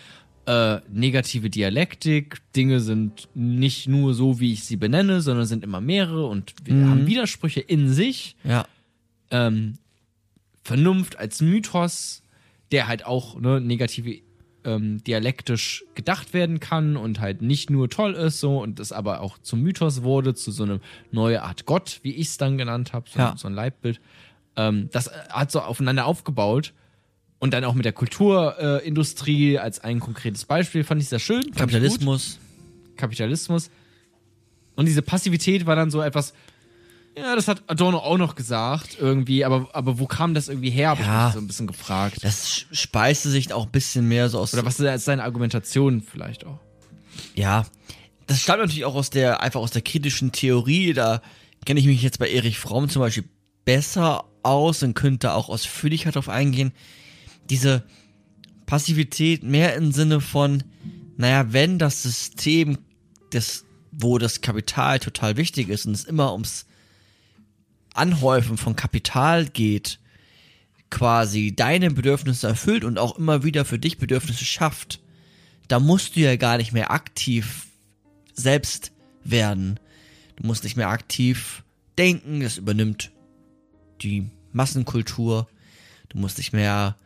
Äh, 0.46 0.80
negative 0.90 1.48
Dialektik, 1.48 2.38
Dinge 2.56 2.80
sind 2.80 3.28
nicht 3.36 3.86
nur 3.86 4.14
so, 4.14 4.40
wie 4.40 4.52
ich 4.52 4.64
sie 4.64 4.74
benenne, 4.76 5.20
sondern 5.20 5.46
sind 5.46 5.62
immer 5.62 5.80
mehrere 5.80 6.26
und 6.26 6.52
wir 6.64 6.74
haben 6.88 7.06
Widersprüche 7.06 7.60
in 7.60 7.88
sich. 7.88 8.34
Ja. 8.42 8.66
Ähm, 9.30 9.74
Vernunft 10.64 11.20
als 11.20 11.40
Mythos, 11.40 12.24
der 12.72 12.88
halt 12.88 13.06
auch 13.06 13.38
ne, 13.38 13.60
negative 13.60 14.18
ähm, 14.64 15.02
dialektisch 15.04 15.84
gedacht 15.94 16.34
werden 16.34 16.60
kann 16.60 16.96
und 16.96 17.20
halt 17.20 17.42
nicht 17.42 17.70
nur 17.70 17.88
toll 17.90 18.14
ist 18.14 18.40
so 18.40 18.62
und 18.62 18.78
das 18.78 18.92
aber 18.92 19.20
auch 19.20 19.38
zum 19.38 19.60
Mythos 19.62 20.02
wurde, 20.02 20.34
zu 20.34 20.50
so 20.52 20.62
einer 20.64 20.80
neue 21.10 21.42
Art 21.42 21.66
Gott, 21.66 22.00
wie 22.02 22.12
ich 22.14 22.28
es 22.28 22.36
dann 22.36 22.58
genannt 22.58 22.92
habe, 22.92 23.08
so, 23.10 23.18
Ja. 23.18 23.34
so 23.36 23.48
ein 23.48 23.54
Leitbild. 23.54 24.00
Ähm, 24.56 24.88
das 24.92 25.08
äh, 25.08 25.12
hat 25.30 25.50
so 25.50 25.60
aufeinander 25.60 26.06
aufgebaut 26.06 26.72
und 27.38 27.52
dann 27.54 27.64
auch 27.64 27.74
mit 27.74 27.84
der 27.84 27.92
Kulturindustrie 27.92 29.54
äh, 29.54 29.58
als 29.58 29.80
ein 29.80 30.00
konkretes 30.00 30.44
Beispiel 30.44 30.84
fand 30.84 31.02
ich 31.02 31.08
sehr 31.08 31.18
schön. 31.18 31.42
Kapitalismus. 31.54 32.38
Kapitalismus. 32.96 33.70
Und 34.76 34.86
diese 34.86 35.02
Passivität 35.02 35.66
war 35.66 35.76
dann 35.76 35.90
so 35.90 36.00
etwas, 36.00 36.34
ja, 37.16 37.36
das 37.36 37.48
hat 37.48 37.62
Adorno 37.66 37.98
auch 37.98 38.16
noch 38.18 38.34
gesagt, 38.34 38.96
irgendwie, 38.98 39.44
aber, 39.44 39.68
aber 39.72 39.98
wo 39.98 40.06
kam 40.06 40.34
das 40.34 40.48
irgendwie 40.48 40.70
her, 40.70 40.90
habe 40.90 41.02
Ja. 41.02 41.20
ich 41.20 41.24
mich 41.26 41.34
so 41.34 41.40
ein 41.40 41.46
bisschen 41.46 41.66
gefragt. 41.66 42.18
Das 42.22 42.64
speiste 42.72 43.28
sich 43.30 43.52
auch 43.52 43.66
ein 43.66 43.72
bisschen 43.72 44.08
mehr 44.08 44.28
so 44.28 44.38
aus. 44.38 44.54
Oder 44.54 44.64
was 44.64 44.80
ist 44.80 45.04
seine 45.04 45.22
Argumentation 45.24 46.00
vielleicht 46.02 46.46
auch? 46.46 46.58
Ja, 47.34 47.66
das 48.26 48.40
stammt 48.40 48.60
natürlich 48.60 48.84
auch 48.84 48.94
aus 48.94 49.10
der, 49.10 49.40
einfach 49.42 49.60
aus 49.60 49.70
der 49.72 49.82
kritischen 49.82 50.32
Theorie. 50.32 50.92
Da 50.94 51.20
kenne 51.66 51.80
ich 51.80 51.86
mich 51.86 52.02
jetzt 52.02 52.18
bei 52.18 52.30
Erich 52.30 52.58
Fromm 52.58 52.88
zum 52.88 53.00
Beispiel 53.00 53.24
besser 53.64 54.24
aus 54.42 54.82
und 54.82 54.94
könnte 54.94 55.34
auch 55.34 55.48
ausführlicher 55.48 56.10
darauf 56.12 56.28
eingehen. 56.28 56.72
Diese 57.50 57.84
Passivität 58.66 59.42
mehr 59.42 59.74
im 59.76 59.92
Sinne 59.92 60.20
von, 60.20 60.62
naja, 61.16 61.52
wenn 61.52 61.78
das 61.78 62.02
System, 62.02 62.78
das, 63.30 63.64
wo 63.90 64.18
das 64.18 64.40
Kapital 64.40 64.98
total 64.98 65.36
wichtig 65.36 65.68
ist 65.68 65.84
und 65.86 65.92
es 65.92 66.04
immer 66.04 66.32
ums 66.32 66.64
Anhäufen 67.94 68.56
von 68.56 68.76
Kapital 68.76 69.46
geht, 69.46 69.98
quasi 70.90 71.54
deine 71.54 71.90
Bedürfnisse 71.90 72.48
erfüllt 72.48 72.84
und 72.84 72.98
auch 72.98 73.18
immer 73.18 73.44
wieder 73.44 73.64
für 73.64 73.78
dich 73.78 73.98
Bedürfnisse 73.98 74.44
schafft, 74.44 75.00
da 75.68 75.80
musst 75.80 76.16
du 76.16 76.20
ja 76.20 76.36
gar 76.36 76.58
nicht 76.58 76.72
mehr 76.72 76.90
aktiv 76.90 77.66
selbst 78.34 78.92
werden. 79.24 79.80
Du 80.36 80.46
musst 80.46 80.64
nicht 80.64 80.76
mehr 80.76 80.88
aktiv 80.88 81.64
denken, 81.98 82.40
das 82.40 82.58
übernimmt 82.58 83.10
die 84.02 84.30
Massenkultur. 84.52 85.48
Du 86.08 86.18
musst 86.18 86.38
nicht 86.38 86.52
mehr 86.52 86.96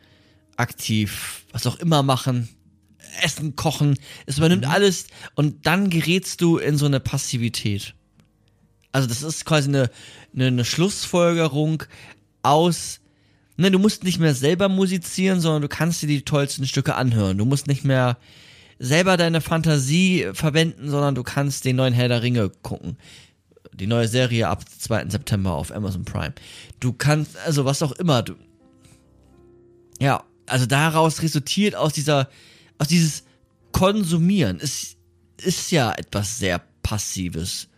aktiv 0.56 1.44
was 1.52 1.66
auch 1.66 1.76
immer 1.76 2.02
machen, 2.02 2.48
essen, 3.22 3.56
kochen. 3.56 3.98
Es 4.26 4.38
übernimmt 4.38 4.66
alles 4.66 5.06
und 5.34 5.66
dann 5.66 5.90
gerätst 5.90 6.40
du 6.40 6.58
in 6.58 6.76
so 6.76 6.86
eine 6.86 7.00
Passivität. 7.00 7.94
Also 8.96 9.08
das 9.08 9.22
ist 9.22 9.44
quasi 9.44 9.68
eine, 9.68 9.90
eine, 10.34 10.46
eine 10.46 10.64
Schlussfolgerung 10.64 11.82
aus, 12.42 13.00
ne, 13.58 13.70
du 13.70 13.78
musst 13.78 14.04
nicht 14.04 14.18
mehr 14.18 14.34
selber 14.34 14.70
musizieren, 14.70 15.38
sondern 15.38 15.60
du 15.60 15.68
kannst 15.68 16.00
dir 16.00 16.06
die 16.06 16.22
tollsten 16.22 16.66
Stücke 16.66 16.94
anhören. 16.94 17.36
Du 17.36 17.44
musst 17.44 17.66
nicht 17.66 17.84
mehr 17.84 18.16
selber 18.78 19.18
deine 19.18 19.42
Fantasie 19.42 20.30
verwenden, 20.32 20.88
sondern 20.88 21.14
du 21.14 21.22
kannst 21.24 21.66
den 21.66 21.76
neuen 21.76 21.92
Herr 21.92 22.08
der 22.08 22.22
Ringe 22.22 22.48
gucken. 22.62 22.96
Die 23.74 23.86
neue 23.86 24.08
Serie 24.08 24.48
ab 24.48 24.64
2. 24.66 25.10
September 25.10 25.52
auf 25.52 25.72
Amazon 25.72 26.06
Prime. 26.06 26.32
Du 26.80 26.94
kannst, 26.94 27.36
also 27.44 27.66
was 27.66 27.82
auch 27.82 27.92
immer, 27.92 28.22
du, 28.22 28.32
ja, 30.00 30.24
also 30.46 30.64
daraus 30.64 31.20
resultiert 31.20 31.74
aus 31.74 31.92
dieser, 31.92 32.30
aus 32.78 32.88
dieses 32.88 33.24
Konsumieren, 33.72 34.58
ist, 34.58 34.96
ist 35.36 35.70
ja 35.70 35.92
etwas 35.92 36.38
sehr 36.38 36.62
Passives. 36.82 37.68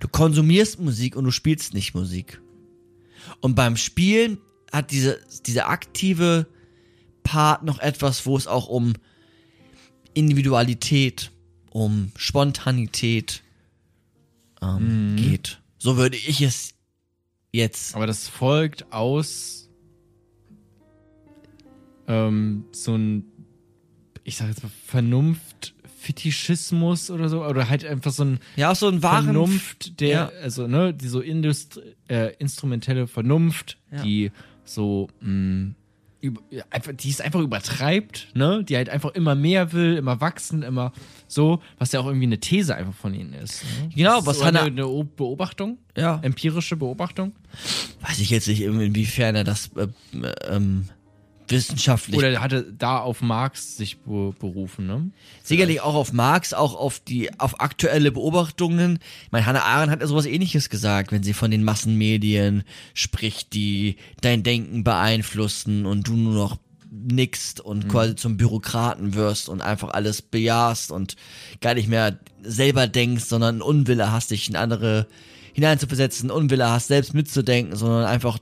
Du 0.00 0.08
konsumierst 0.08 0.78
Musik 0.78 1.16
und 1.16 1.24
du 1.24 1.30
spielst 1.30 1.74
nicht 1.74 1.94
Musik. 1.94 2.40
Und 3.40 3.54
beim 3.54 3.76
Spielen 3.76 4.38
hat 4.72 4.90
diese, 4.90 5.20
dieser 5.46 5.68
aktive 5.68 6.46
Part 7.22 7.62
noch 7.62 7.78
etwas, 7.78 8.26
wo 8.26 8.36
es 8.36 8.46
auch 8.46 8.68
um 8.68 8.94
Individualität, 10.14 11.30
um 11.70 12.12
Spontanität 12.16 13.42
ähm, 14.62 15.16
geht. 15.16 15.60
So 15.78 15.96
würde 15.96 16.16
ich 16.16 16.40
es 16.40 16.74
jetzt. 17.52 17.94
Aber 17.94 18.06
das 18.06 18.28
folgt 18.28 18.92
aus 18.92 19.68
ähm, 22.06 22.64
so 22.72 22.96
ein, 22.96 23.24
ich 24.24 24.36
sag 24.36 24.48
jetzt 24.48 24.62
mal, 24.62 24.72
Vernunft, 24.86 25.74
Fetischismus 25.98 27.10
oder 27.10 27.28
so, 27.28 27.44
oder 27.44 27.68
halt 27.68 27.84
einfach 27.84 28.12
so 28.12 28.24
ein 28.24 28.38
Ja, 28.56 28.74
so 28.74 28.88
ein 28.88 29.02
wahren. 29.02 29.24
Vernunft, 29.24 30.00
der, 30.00 30.08
Ja. 30.08 30.32
also, 30.42 30.66
ne, 30.66 30.94
die 30.94 31.08
so 31.08 31.20
Indust 31.20 31.80
äh, 32.08 32.32
instrumentelle 32.38 33.06
Vernunft, 33.06 33.78
Ja. 33.90 34.02
die 34.02 34.30
so, 34.64 35.08
mh, 35.20 35.72
über, 36.20 36.40
ja, 36.50 36.64
einfach, 36.70 36.92
die 36.94 37.10
es 37.10 37.20
einfach 37.20 37.38
übertreibt, 37.40 38.28
ne, 38.34 38.64
die 38.64 38.76
halt 38.76 38.88
einfach 38.88 39.14
immer 39.14 39.34
mehr 39.36 39.72
will, 39.72 39.96
immer 39.96 40.20
wachsen, 40.20 40.62
immer 40.62 40.92
so, 41.28 41.62
was 41.78 41.92
ja 41.92 42.00
auch 42.00 42.06
irgendwie 42.06 42.26
eine 42.26 42.38
These 42.40 42.74
einfach 42.74 42.94
von 42.94 43.14
ihnen 43.14 43.34
ist. 43.34 43.62
Ne? 43.82 43.90
Genau, 43.94 44.26
was 44.26 44.40
eine, 44.42 44.58
Hannah- 44.60 44.66
eine 44.66 44.86
O- 44.88 45.04
Beobachtung, 45.04 45.78
Ja. 45.96 46.18
empirische 46.22 46.74
Beobachtung. 46.76 47.32
Weiß 48.00 48.18
ich 48.18 48.30
jetzt 48.30 48.48
nicht, 48.48 48.62
inwiefern 48.62 49.36
er 49.36 49.44
das 49.44 49.70
äh, 49.76 49.86
ähm, 50.48 50.88
wissenschaftlich. 51.50 52.16
Oder 52.16 52.30
er 52.30 52.40
hatte 52.40 52.62
da 52.76 52.98
auf 52.98 53.20
Marx 53.20 53.76
sich 53.76 53.98
be 53.98 54.32
berufen, 54.38 54.86
ne? 54.86 55.10
sicherlich 55.42 55.80
auch 55.80 55.94
auf 55.94 56.12
Marx, 56.12 56.52
auch 56.52 56.74
auf 56.74 57.00
die, 57.00 57.38
auf 57.38 57.60
aktuelle 57.60 58.12
Beobachtungen. 58.12 58.98
Ich 59.24 59.32
meine, 59.32 59.46
Hannah 59.46 59.62
Arendt 59.62 59.92
hat 59.92 60.00
ja 60.00 60.06
sowas 60.06 60.26
ähnliches 60.26 60.70
gesagt, 60.70 61.12
wenn 61.12 61.22
sie 61.22 61.32
von 61.32 61.50
den 61.50 61.64
Massenmedien 61.64 62.64
spricht, 62.94 63.52
die 63.52 63.96
dein 64.20 64.42
Denken 64.42 64.84
beeinflussen 64.84 65.86
und 65.86 66.06
du 66.06 66.14
nur 66.14 66.34
noch 66.34 66.58
nickst 66.90 67.60
und 67.60 67.88
quasi 67.88 68.16
zum 68.16 68.36
Bürokraten 68.36 69.14
wirst 69.14 69.48
und 69.48 69.60
einfach 69.60 69.90
alles 69.90 70.22
bejahst 70.22 70.90
und 70.90 71.16
gar 71.60 71.74
nicht 71.74 71.88
mehr 71.88 72.18
selber 72.42 72.86
denkst, 72.86 73.24
sondern 73.24 73.56
einen 73.56 73.62
Unwille 73.62 74.10
hast, 74.10 74.30
dich 74.30 74.48
in 74.48 74.56
andere 74.56 75.06
hineinzuversetzen, 75.52 76.30
einen 76.30 76.38
Unwille 76.38 76.70
hast, 76.70 76.88
selbst 76.88 77.14
mitzudenken, 77.14 77.76
sondern 77.76 78.04
einfach 78.04 78.38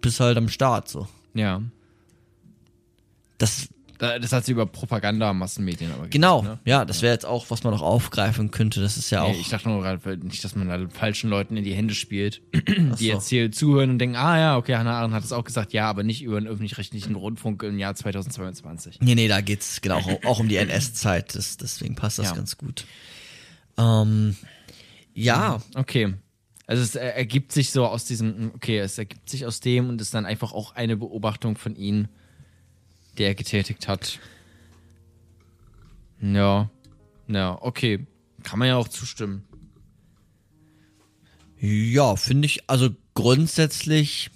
bist 0.00 0.20
halt 0.20 0.36
am 0.36 0.48
Start 0.48 0.88
so. 0.88 1.08
Ja. 1.34 1.62
Das 3.38 3.68
Da- 3.98 4.18
Das 4.18 4.32
hat 4.32 4.44
sie 4.44 4.50
über 4.52 4.66
Propaganda, 4.66 5.32
Massenmedien 5.32 5.90
aber 5.90 5.98
gesagt, 6.00 6.12
Genau, 6.12 6.42
Ne? 6.42 6.58
ja, 6.64 6.84
das 6.84 7.00
wäre 7.00 7.12
jetzt 7.14 7.24
auch, 7.24 7.48
was 7.50 7.62
man 7.62 7.72
noch 7.72 7.80
aufgreifen 7.80 8.50
könnte. 8.50 8.80
Das 8.80 8.96
ist 8.96 9.08
ja 9.10 9.22
auch. 9.22 9.30
Nee, 9.32 9.38
ich 9.40 9.48
dachte 9.50 9.68
nur 9.68 9.80
gerade 9.82 10.16
nicht, 10.18 10.42
dass 10.44 10.56
man 10.56 10.66
da 10.68 10.88
falschen 10.88 11.30
Leuten 11.30 11.56
in 11.56 11.62
die 11.62 11.74
Hände 11.74 11.94
spielt, 11.94 12.42
die 12.98 13.06
jetzt 13.06 13.28
hier 13.28 13.52
zuhören 13.52 13.90
und 13.90 13.98
denken, 14.00 14.16
ah 14.16 14.36
ja, 14.36 14.56
okay, 14.56 14.74
Hannah 14.74 14.98
Arendt 14.98 15.14
hat 15.14 15.22
es 15.22 15.30
auch 15.32 15.44
gesagt, 15.44 15.72
ja, 15.72 15.88
aber 15.88 16.02
nicht 16.02 16.22
über 16.22 16.36
einen 16.38 16.48
öffentlich-rechtlichen 16.48 17.14
Rundfunk 17.14 17.62
im 17.62 17.78
Jahr 17.78 17.94
2022. 17.94 18.98
Nee, 19.00 19.14
nee, 19.14 19.28
da 19.28 19.40
geht's 19.40 19.80
genau 19.80 19.98
auch, 19.98 20.24
auch 20.24 20.40
um 20.40 20.48
die 20.48 20.56
NS-Zeit. 20.56 21.32
Deswegen 21.36 21.94
passt 21.94 22.18
das 22.18 22.30
Ja. 22.30 22.34
ganz 22.34 22.58
gut. 22.58 22.84
Ähm, 23.78 24.36
ja, 25.14 25.62
Okay. 25.76 26.14
Also 26.66 26.82
es 26.82 26.94
er- 26.96 27.14
ergibt 27.14 27.52
sich 27.52 27.70
so 27.70 27.86
aus 27.86 28.06
diesem, 28.06 28.50
okay, 28.56 28.78
es 28.78 28.96
ergibt 28.96 29.28
sich 29.28 29.44
aus 29.44 29.60
dem 29.60 29.88
und 29.90 30.00
ist 30.00 30.14
dann 30.14 30.24
einfach 30.24 30.52
auch 30.52 30.74
eine 30.74 30.96
Beobachtung 30.96 31.56
von 31.58 31.76
ihm, 31.76 32.08
der 33.18 33.28
er 33.28 33.34
getätigt 33.34 33.88
hat. 33.88 34.18
Ja. 36.20 36.70
Ja, 37.28 37.58
okay. 37.60 38.06
Kann 38.42 38.58
man 38.58 38.68
ja 38.68 38.76
auch 38.76 38.88
zustimmen. 38.88 39.44
ja, 41.58 42.16
finde 42.16 42.46
ich, 42.46 42.68
also 42.68 42.90
grundsätzlich 43.14 44.30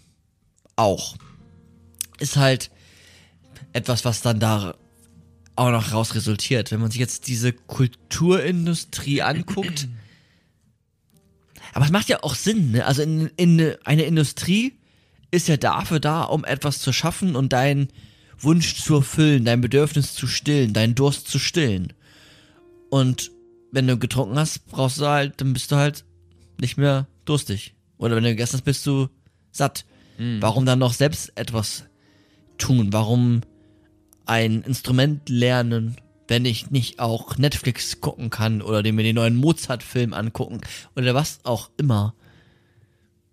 auch. 0.77 1.17
Ist 2.19 2.37
halt 2.37 2.71
etwas, 3.73 4.05
was 4.05 4.23
dann 4.23 4.41
da 4.41 4.75
auch 5.57 5.71
noch 5.71 5.93
raus 5.93 6.15
resultiert. 6.15 6.71
Wenn 6.71 6.81
man 6.81 6.91
sich 6.91 7.01
jetzt 7.01 7.27
diese 7.27 7.53
Kulturindustrie 7.53 9.23
anguckt. 9.23 9.89
Aber 11.75 11.85
es 11.85 11.91
macht 11.91 12.09
ja 12.09 12.23
auch 12.23 12.35
Sinn, 12.35 12.71
ne? 12.71 12.87
Also 12.87 13.03
in, 13.03 13.31
in 13.37 13.75
eine 13.85 14.03
Industrie 14.05 14.79
ist 15.31 15.49
ja 15.49 15.57
dafür 15.59 16.01
da, 16.01 16.23
um 16.23 16.45
etwas 16.45 16.79
zu 16.81 16.93
schaffen 16.93 17.37
und 17.37 17.53
deinen 17.53 17.89
Wunsch 18.41 18.83
zu 18.83 18.97
erfüllen, 18.97 19.45
dein 19.45 19.61
Bedürfnis 19.61 20.15
zu 20.15 20.27
stillen, 20.27 20.73
deinen 20.73 20.95
Durst 20.95 21.29
zu 21.29 21.39
stillen. 21.39 21.93
Und 22.91 23.31
wenn 23.73 23.87
du 23.87 23.99
getrunken 23.99 24.39
hast, 24.39 24.67
brauchst 24.67 25.01
du 25.01 25.07
halt, 25.07 25.41
dann 25.41 25.53
bist 25.53 25.71
du 25.73 25.77
halt 25.77 26.05
nicht 26.61 26.77
mehr 26.79 27.07
durstig. 27.25 27.75
Oder 27.99 28.17
wenn 28.17 28.23
du 28.25 28.31
gegessen 28.31 28.55
hast, 28.55 28.65
bist 28.65 28.87
du 28.87 29.09
satt. 29.51 29.85
Warum 30.41 30.67
dann 30.67 30.81
noch 30.81 30.95
selbst 30.95 31.33
etwas 31.37 31.85
tun? 32.59 32.93
Warum 32.93 33.43
ein 34.27 34.63
Instrument 34.63 35.29
lernen, 35.29 35.97
wenn 36.27 36.45
ich 36.45 36.71
nicht 36.71 36.99
auch 36.99 37.39
Netflix 37.39 38.01
gucken 38.01 38.29
kann 38.29 38.61
oder 38.61 38.91
mir 38.93 39.05
den 39.05 39.15
neuen 39.15 39.37
Mozart-Film 39.37 40.13
angucken 40.13 40.61
oder 40.97 41.15
was 41.15 41.39
auch 41.45 41.71
immer? 41.77 42.15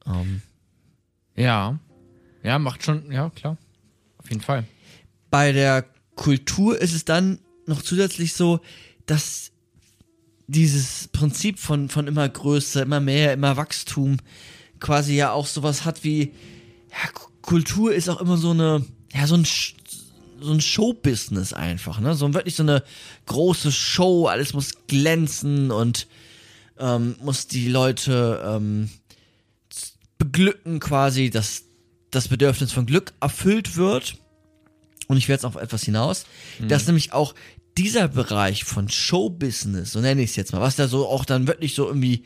Ähm, 0.06 0.42
Ja. 1.36 1.80
Ja, 2.44 2.60
macht 2.60 2.84
schon, 2.84 3.12
ja, 3.12 3.32
klar. 3.32 3.58
Auf 4.20 4.30
jeden 4.30 4.42
Fall. 4.42 4.64
Bei 5.30 5.52
der 5.52 5.86
Kultur 6.16 6.80
ist 6.80 6.94
es 6.94 7.06
dann 7.06 7.40
noch 7.66 7.82
zusätzlich 7.82 8.34
so, 8.34 8.60
dass 9.06 9.52
dieses 10.48 11.08
Prinzip 11.10 11.60
von, 11.60 11.90
von 11.90 12.08
immer 12.08 12.28
Größe, 12.30 12.82
immer 12.82 13.00
mehr, 13.00 13.34
immer 13.34 13.58
Wachstum 13.58 14.18
quasi 14.80 15.16
ja 15.16 15.32
auch 15.32 15.48
sowas 15.48 15.86
hat 15.86 16.04
wie, 16.04 16.34
ja, 16.92 17.10
Kultur 17.42 17.94
ist 17.94 18.10
auch 18.10 18.22
immer 18.22 18.38
so 18.38 18.52
eine, 18.52 18.86
ja, 19.14 19.28
so 19.28 19.36
ein, 19.36 19.46
so 20.40 20.52
ein 20.52 20.62
Showbusiness 20.62 21.54
einfach, 21.54 22.00
ne? 22.00 22.16
So 22.16 22.34
wirklich 22.34 22.56
so 22.56 22.64
eine 22.64 22.84
große 23.26 23.72
Show, 23.72 24.28
alles 24.28 24.54
muss 24.54 24.74
glänzen 24.88 25.72
und 25.72 26.08
ähm, 26.78 27.16
muss 27.22 27.48
die 27.48 27.70
Leute 27.70 28.44
ähm, 28.46 28.90
beglücken 30.18 30.80
quasi, 30.80 31.30
dass 31.30 31.64
das 32.12 32.28
Bedürfnis 32.28 32.72
von 32.72 32.86
Glück 32.86 33.14
erfüllt 33.20 33.78
wird. 33.78 34.18
Und 35.08 35.18
ich 35.18 35.28
werde 35.28 35.40
jetzt 35.40 35.46
auf 35.46 35.56
etwas 35.56 35.84
hinaus, 35.84 36.26
dass 36.68 36.88
nämlich 36.88 37.14
auch 37.14 37.36
dieser 37.78 38.08
Bereich 38.08 38.64
von 38.64 38.90
Showbusiness, 38.90 39.92
so 39.92 40.00
nenne 40.00 40.22
ich 40.22 40.32
es 40.32 40.36
jetzt 40.36 40.54
mal, 40.54 40.62
was 40.62 40.76
da 40.76 40.88
so 40.88 41.08
auch 41.08 41.26
dann 41.26 41.48
wirklich 41.48 41.76
so 41.76 41.88
irgendwie 41.88 42.24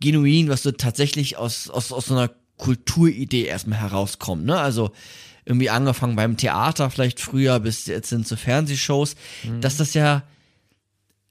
genuin, 0.00 0.48
was 0.48 0.62
so 0.62 0.70
tatsächlich 0.72 1.36
aus, 1.36 1.68
aus, 1.68 1.92
aus 1.92 2.06
so 2.06 2.14
einer 2.14 2.30
Kulturidee 2.56 3.44
erstmal 3.44 3.80
herauskommt, 3.80 4.44
ne? 4.44 4.58
Also 4.58 4.92
irgendwie 5.44 5.70
angefangen 5.70 6.16
beim 6.16 6.36
Theater 6.36 6.90
vielleicht 6.90 7.18
früher 7.18 7.58
bis 7.60 7.86
jetzt 7.86 8.10
hin 8.10 8.24
zu 8.24 8.36
Fernsehshows, 8.36 9.16
dass 9.60 9.76
das 9.78 9.94
ja 9.94 10.22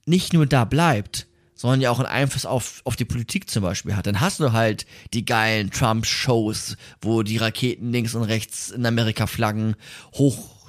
nicht 0.06 0.34
nur 0.34 0.46
da 0.46 0.66
bleibt, 0.66 1.28
sondern 1.54 1.82
ja 1.82 1.92
auch 1.92 2.00
einen 2.00 2.08
Einfluss 2.08 2.46
auf, 2.46 2.82
auf 2.86 2.96
die 2.96 3.06
Politik 3.06 3.50
zum 3.50 3.64
Beispiel 3.64 3.96
hat. 3.96 4.08
Dann 4.08 4.20
hast 4.20 4.40
du 4.40 4.52
halt 4.52 4.86
die 5.14 5.26
geilen 5.26 5.72
Trump-Shows, 5.72 6.78
wo 7.02 7.22
die 7.22 7.38
Raketen 7.38 7.92
links 7.92 8.16
und 8.16 8.24
rechts 8.24 8.72
in 8.72 8.86
Amerika 8.86 9.28
flaggen, 9.28 9.76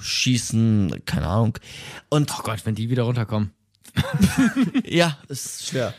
hochschießen, 0.01 1.03
keine 1.05 1.27
Ahnung. 1.27 1.59
Und 2.09 2.31
Oh 2.37 2.43
Gott, 2.43 2.65
wenn 2.65 2.75
die 2.75 2.91
wieder 2.91 3.05
runterkommen. 3.05 3.53
ja, 4.85 5.19
ist 5.29 5.67
schwer. 5.69 5.95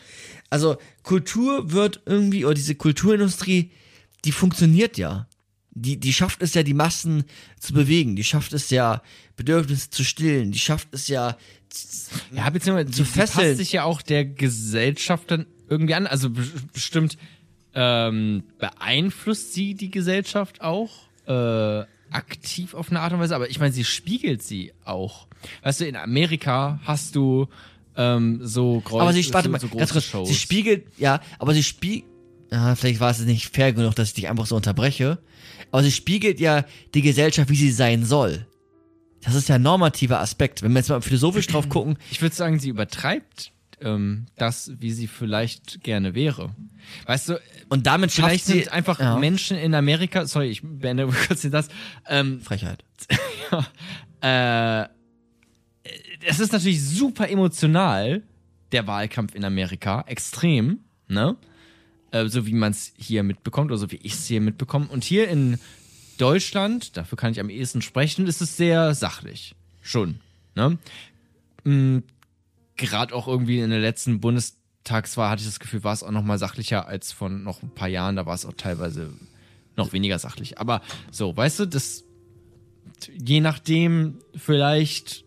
Also 0.49 0.77
Kultur 1.03 1.71
wird 1.71 2.01
irgendwie, 2.05 2.45
oder 2.45 2.53
diese 2.55 2.75
Kulturindustrie, 2.75 3.71
die 4.25 4.31
funktioniert 4.31 4.97
ja. 4.97 5.27
Die, 5.73 5.97
die 5.97 6.11
schafft 6.11 6.41
es 6.41 6.53
ja, 6.53 6.63
die 6.63 6.73
Massen 6.73 7.23
zu 7.59 7.73
bewegen. 7.73 8.17
Die 8.17 8.25
schafft 8.25 8.51
es 8.51 8.69
ja, 8.69 9.01
Bedürfnisse 9.37 9.89
zu 9.89 10.03
stillen. 10.03 10.51
Die 10.51 10.59
schafft 10.59 10.89
es 10.91 11.07
ja, 11.07 11.37
Ja, 12.35 12.49
beziehungsweise 12.49 12.91
Zu 12.91 13.03
die, 13.03 13.09
die 13.09 13.13
fesseln. 13.19 13.47
passt 13.47 13.57
sich 13.57 13.71
ja 13.71 13.83
auch 13.85 14.01
der 14.01 14.25
Gesellschaft 14.25 15.31
dann 15.31 15.45
irgendwie 15.69 15.95
an. 15.95 16.07
Also 16.07 16.29
be 16.29 16.43
bestimmt 16.73 17.17
ähm, 17.73 18.43
beeinflusst 18.59 19.53
sie 19.53 19.75
die 19.75 19.91
Gesellschaft 19.91 20.59
auch 20.59 20.91
äh, 21.25 21.85
aktiv 22.11 22.73
auf 22.73 22.89
eine 22.89 22.99
Art 22.99 23.13
und 23.13 23.19
Weise. 23.19 23.35
Aber 23.35 23.49
ich 23.49 23.59
meine, 23.59 23.73
sie 23.73 23.83
spiegelt 23.83 24.43
sie 24.43 24.73
auch. 24.85 25.27
Weißt 25.63 25.81
du, 25.81 25.85
in 25.85 25.95
Amerika 25.95 26.79
hast 26.83 27.15
du 27.15 27.47
ähm, 27.95 28.39
so 28.43 28.81
groß. 28.81 29.01
Aber 29.01 29.13
sie, 29.13 29.33
warte 29.33 29.47
so, 29.47 29.51
mal, 29.51 29.59
so 29.59 29.67
ganz 29.67 29.91
große 29.91 29.93
kurz, 29.93 30.05
Shows. 30.05 30.29
sie 30.29 30.35
spiegelt, 30.35 30.85
ja, 30.97 31.19
aber 31.39 31.53
sie 31.53 31.63
spiegelt, 31.63 32.05
ja, 32.51 32.75
vielleicht 32.75 32.99
war 32.99 33.11
es 33.11 33.19
nicht 33.19 33.53
fair 33.53 33.73
genug, 33.73 33.95
dass 33.95 34.09
ich 34.09 34.13
dich 34.13 34.29
einfach 34.29 34.45
so 34.45 34.55
unterbreche, 34.55 35.19
aber 35.71 35.83
sie 35.83 35.91
spiegelt 35.91 36.39
ja 36.39 36.65
die 36.93 37.01
Gesellschaft, 37.01 37.49
wie 37.49 37.55
sie 37.55 37.71
sein 37.71 38.05
soll. 38.05 38.45
Das 39.23 39.35
ist 39.35 39.49
ja 39.49 39.55
ein 39.55 39.61
normativer 39.61 40.19
Aspekt. 40.19 40.63
Wenn 40.63 40.71
wir 40.71 40.79
jetzt 40.79 40.89
mal 40.89 41.01
philosophisch 41.01 41.47
drauf 41.47 41.69
gucken, 41.69 41.97
Ich 42.09 42.21
würde 42.21 42.35
sagen, 42.35 42.59
sie 42.59 42.69
übertreibt 42.69 43.51
ähm, 43.81 44.25
das, 44.37 44.71
wie 44.79 44.91
sie 44.91 45.07
vielleicht 45.07 45.83
gerne 45.83 46.15
wäre. 46.15 46.55
Weißt 47.05 47.29
du, 47.29 47.41
und 47.69 47.87
damit 47.87 48.11
vielleicht 48.11 48.45
sie 48.45 48.59
sind 48.59 48.71
einfach 48.71 48.99
ja, 48.99 49.17
Menschen 49.17 49.57
in 49.57 49.73
Amerika, 49.73 50.25
sorry, 50.25 50.47
ich 50.49 50.61
beende 50.63 51.07
kurz 51.27 51.41
das, 51.49 51.69
ähm, 52.07 52.41
Frechheit. 52.41 52.83
äh, 54.21 54.85
es 56.23 56.39
ist 56.39 56.53
natürlich 56.53 56.83
super 56.83 57.29
emotional, 57.29 58.23
der 58.71 58.87
Wahlkampf 58.87 59.35
in 59.35 59.43
Amerika, 59.43 60.03
extrem, 60.07 60.79
ne? 61.07 61.35
Äh, 62.11 62.27
so 62.27 62.45
wie 62.45 62.53
man 62.53 62.71
es 62.71 62.93
hier 62.97 63.23
mitbekommt, 63.23 63.71
oder 63.71 63.77
so 63.77 63.91
wie 63.91 63.99
ich 64.03 64.13
es 64.13 64.27
hier 64.27 64.41
mitbekomme. 64.41 64.87
Und 64.87 65.03
hier 65.03 65.27
in 65.27 65.59
Deutschland, 66.17 66.97
dafür 66.97 67.17
kann 67.17 67.31
ich 67.31 67.39
am 67.39 67.49
ehesten 67.49 67.81
sprechen, 67.81 68.27
ist 68.27 68.41
es 68.41 68.57
sehr 68.57 68.93
sachlich. 68.93 69.55
Schon, 69.81 70.19
ne? 70.55 70.77
Gerade 72.81 73.13
auch 73.13 73.27
irgendwie 73.27 73.59
in 73.59 73.69
der 73.69 73.79
letzten 73.79 74.19
Bundestagswahl 74.19 75.29
hatte 75.29 75.41
ich 75.41 75.47
das 75.47 75.59
Gefühl, 75.59 75.83
war 75.83 75.93
es 75.93 76.01
auch 76.01 76.09
noch 76.09 76.23
mal 76.23 76.39
sachlicher 76.39 76.87
als 76.87 77.11
von 77.11 77.43
noch 77.43 77.61
ein 77.61 77.69
paar 77.69 77.87
Jahren. 77.87 78.15
Da 78.15 78.25
war 78.25 78.33
es 78.33 78.45
auch 78.45 78.53
teilweise 78.53 79.13
noch 79.77 79.93
weniger 79.93 80.17
sachlich. 80.17 80.57
Aber 80.57 80.81
so, 81.11 81.37
weißt 81.37 81.59
du, 81.59 81.65
das 81.67 82.05
je 83.07 83.39
nachdem 83.39 84.17
vielleicht 84.35 85.25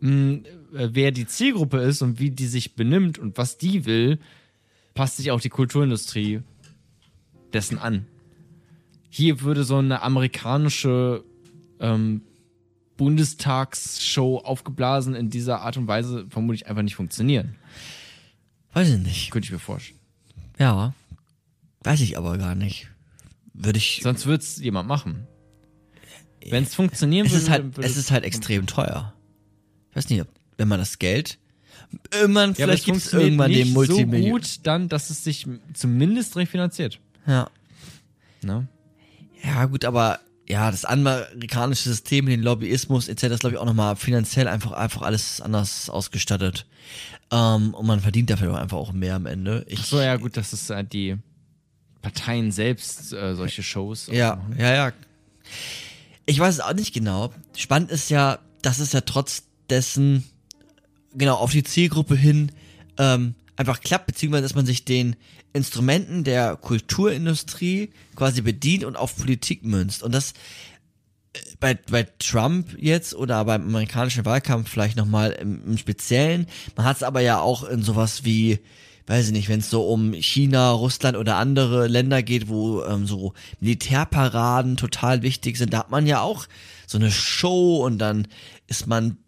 mh, 0.00 0.42
wer 0.70 1.10
die 1.10 1.26
Zielgruppe 1.26 1.78
ist 1.78 2.00
und 2.00 2.20
wie 2.20 2.30
die 2.30 2.46
sich 2.46 2.76
benimmt 2.76 3.18
und 3.18 3.36
was 3.38 3.58
die 3.58 3.84
will, 3.84 4.20
passt 4.94 5.16
sich 5.16 5.32
auch 5.32 5.40
die 5.40 5.48
Kulturindustrie 5.48 6.42
dessen 7.52 7.78
an. 7.78 8.06
Hier 9.10 9.40
würde 9.40 9.64
so 9.64 9.78
eine 9.78 10.02
amerikanische 10.02 11.24
ähm, 11.80 12.22
Bundestagsshow 12.98 14.38
aufgeblasen 14.38 15.14
in 15.14 15.30
dieser 15.30 15.62
Art 15.62 15.78
und 15.78 15.86
Weise 15.86 16.26
vermutlich 16.28 16.66
einfach 16.66 16.82
nicht 16.82 16.96
funktionieren. 16.96 17.54
Weiß 18.74 18.90
ich 18.90 18.98
nicht. 18.98 19.30
Könnte 19.30 19.46
ich 19.46 19.52
mir 19.52 19.58
vorstellen. 19.58 19.98
Ja. 20.58 20.92
Weiß 21.84 22.00
ich 22.02 22.18
aber 22.18 22.36
gar 22.36 22.54
nicht. 22.54 22.88
Würde 23.54 23.78
ich. 23.78 24.00
Sonst 24.02 24.26
würde 24.26 24.42
es 24.44 24.58
jemand 24.58 24.88
machen. 24.88 25.26
Wenn 26.50 26.64
es 26.64 26.74
funktionieren 26.74 27.26
Es 27.26 27.32
würde, 27.32 27.42
ist 27.44 27.50
halt, 27.50 27.78
es 27.78 27.96
ist 27.96 28.10
halt 28.10 28.24
extrem 28.24 28.66
teuer. 28.66 29.14
Ich 29.90 29.96
weiß 29.96 30.10
nicht, 30.10 30.20
ob, 30.20 30.28
wenn 30.58 30.68
man 30.68 30.78
das 30.78 30.98
Geld. 30.98 31.38
Irgendwann, 32.12 32.50
ja, 32.50 32.66
vielleicht 32.66 32.84
gibt 32.84 32.98
es 32.98 33.12
irgendwann 33.12 33.50
nicht 33.50 33.60
den 33.60 33.68
so 33.68 33.74
Multimillion. 33.74 34.30
gut 34.32 34.60
dann, 34.64 34.88
dass 34.88 35.08
es 35.08 35.24
sich 35.24 35.46
zumindest 35.72 36.36
refinanziert. 36.36 37.00
Ja. 37.26 37.48
Ne? 38.42 38.68
Ja, 39.42 39.64
gut, 39.66 39.84
aber 39.84 40.20
ja, 40.48 40.70
das 40.70 40.84
amerikanische 40.84 41.90
System, 41.90 42.26
den 42.26 42.42
Lobbyismus 42.42 43.08
etc. 43.08 43.24
ist, 43.24 43.40
glaube 43.40 43.56
ich, 43.56 43.60
auch 43.60 43.66
nochmal 43.66 43.96
finanziell 43.96 44.48
einfach, 44.48 44.72
einfach 44.72 45.02
alles 45.02 45.40
anders 45.40 45.90
ausgestattet. 45.90 46.66
Ähm, 47.30 47.74
und 47.74 47.86
man 47.86 48.00
verdient 48.00 48.30
dafür 48.30 48.58
einfach 48.58 48.78
auch 48.78 48.92
mehr 48.92 49.16
am 49.16 49.26
Ende. 49.26 49.66
Ich, 49.68 49.80
So, 49.82 50.00
ja, 50.00 50.16
gut, 50.16 50.36
dass 50.38 50.54
es 50.54 50.70
halt 50.70 50.92
die 50.94 51.16
Parteien 52.00 52.50
selbst 52.50 53.12
äh, 53.12 53.34
solche 53.34 53.62
Shows. 53.62 54.08
Ja, 54.10 54.36
machen. 54.36 54.56
ja, 54.58 54.74
ja. 54.74 54.92
Ich 56.24 56.38
weiß 56.38 56.54
es 56.54 56.60
auch 56.60 56.74
nicht 56.74 56.94
genau. 56.94 57.32
Spannend 57.56 57.90
ist 57.90 58.08
ja, 58.08 58.38
dass 58.62 58.78
es 58.78 58.92
ja 58.92 59.02
trotz 59.02 59.44
dessen 59.68 60.24
genau 61.14 61.36
auf 61.36 61.52
die 61.52 61.62
Zielgruppe 61.62 62.16
hin 62.16 62.52
ähm, 62.96 63.34
einfach 63.58 63.80
klappt, 63.80 64.06
beziehungsweise 64.06 64.44
dass 64.44 64.54
man 64.54 64.66
sich 64.66 64.84
den 64.84 65.16
Instrumenten 65.52 66.24
der 66.24 66.56
Kulturindustrie 66.56 67.90
quasi 68.14 68.40
bedient 68.40 68.84
und 68.84 68.96
auf 68.96 69.16
Politik 69.16 69.64
münzt. 69.64 70.02
Und 70.02 70.14
das 70.14 70.32
äh, 71.32 71.40
bei, 71.58 71.74
bei 71.90 72.06
Trump 72.18 72.76
jetzt 72.78 73.14
oder 73.14 73.44
beim 73.44 73.62
amerikanischen 73.62 74.24
Wahlkampf 74.24 74.70
vielleicht 74.70 74.96
nochmal 74.96 75.32
im, 75.32 75.62
im 75.66 75.76
Speziellen. 75.76 76.46
Man 76.76 76.86
hat 76.86 76.98
es 76.98 77.02
aber 77.02 77.20
ja 77.20 77.40
auch 77.40 77.64
in 77.64 77.82
sowas 77.82 78.24
wie, 78.24 78.60
weiß 79.08 79.26
ich 79.26 79.32
nicht, 79.32 79.48
wenn 79.48 79.58
es 79.58 79.70
so 79.70 79.88
um 79.88 80.14
China, 80.14 80.70
Russland 80.70 81.16
oder 81.16 81.36
andere 81.36 81.88
Länder 81.88 82.22
geht, 82.22 82.48
wo 82.48 82.84
ähm, 82.84 83.08
so 83.08 83.34
Militärparaden 83.58 84.76
total 84.76 85.22
wichtig 85.22 85.58
sind, 85.58 85.72
da 85.72 85.80
hat 85.80 85.90
man 85.90 86.06
ja 86.06 86.20
auch 86.20 86.46
so 86.86 86.96
eine 86.96 87.10
Show 87.10 87.84
und 87.84 87.98
dann 87.98 88.28
ist 88.68 88.86
man 88.86 89.18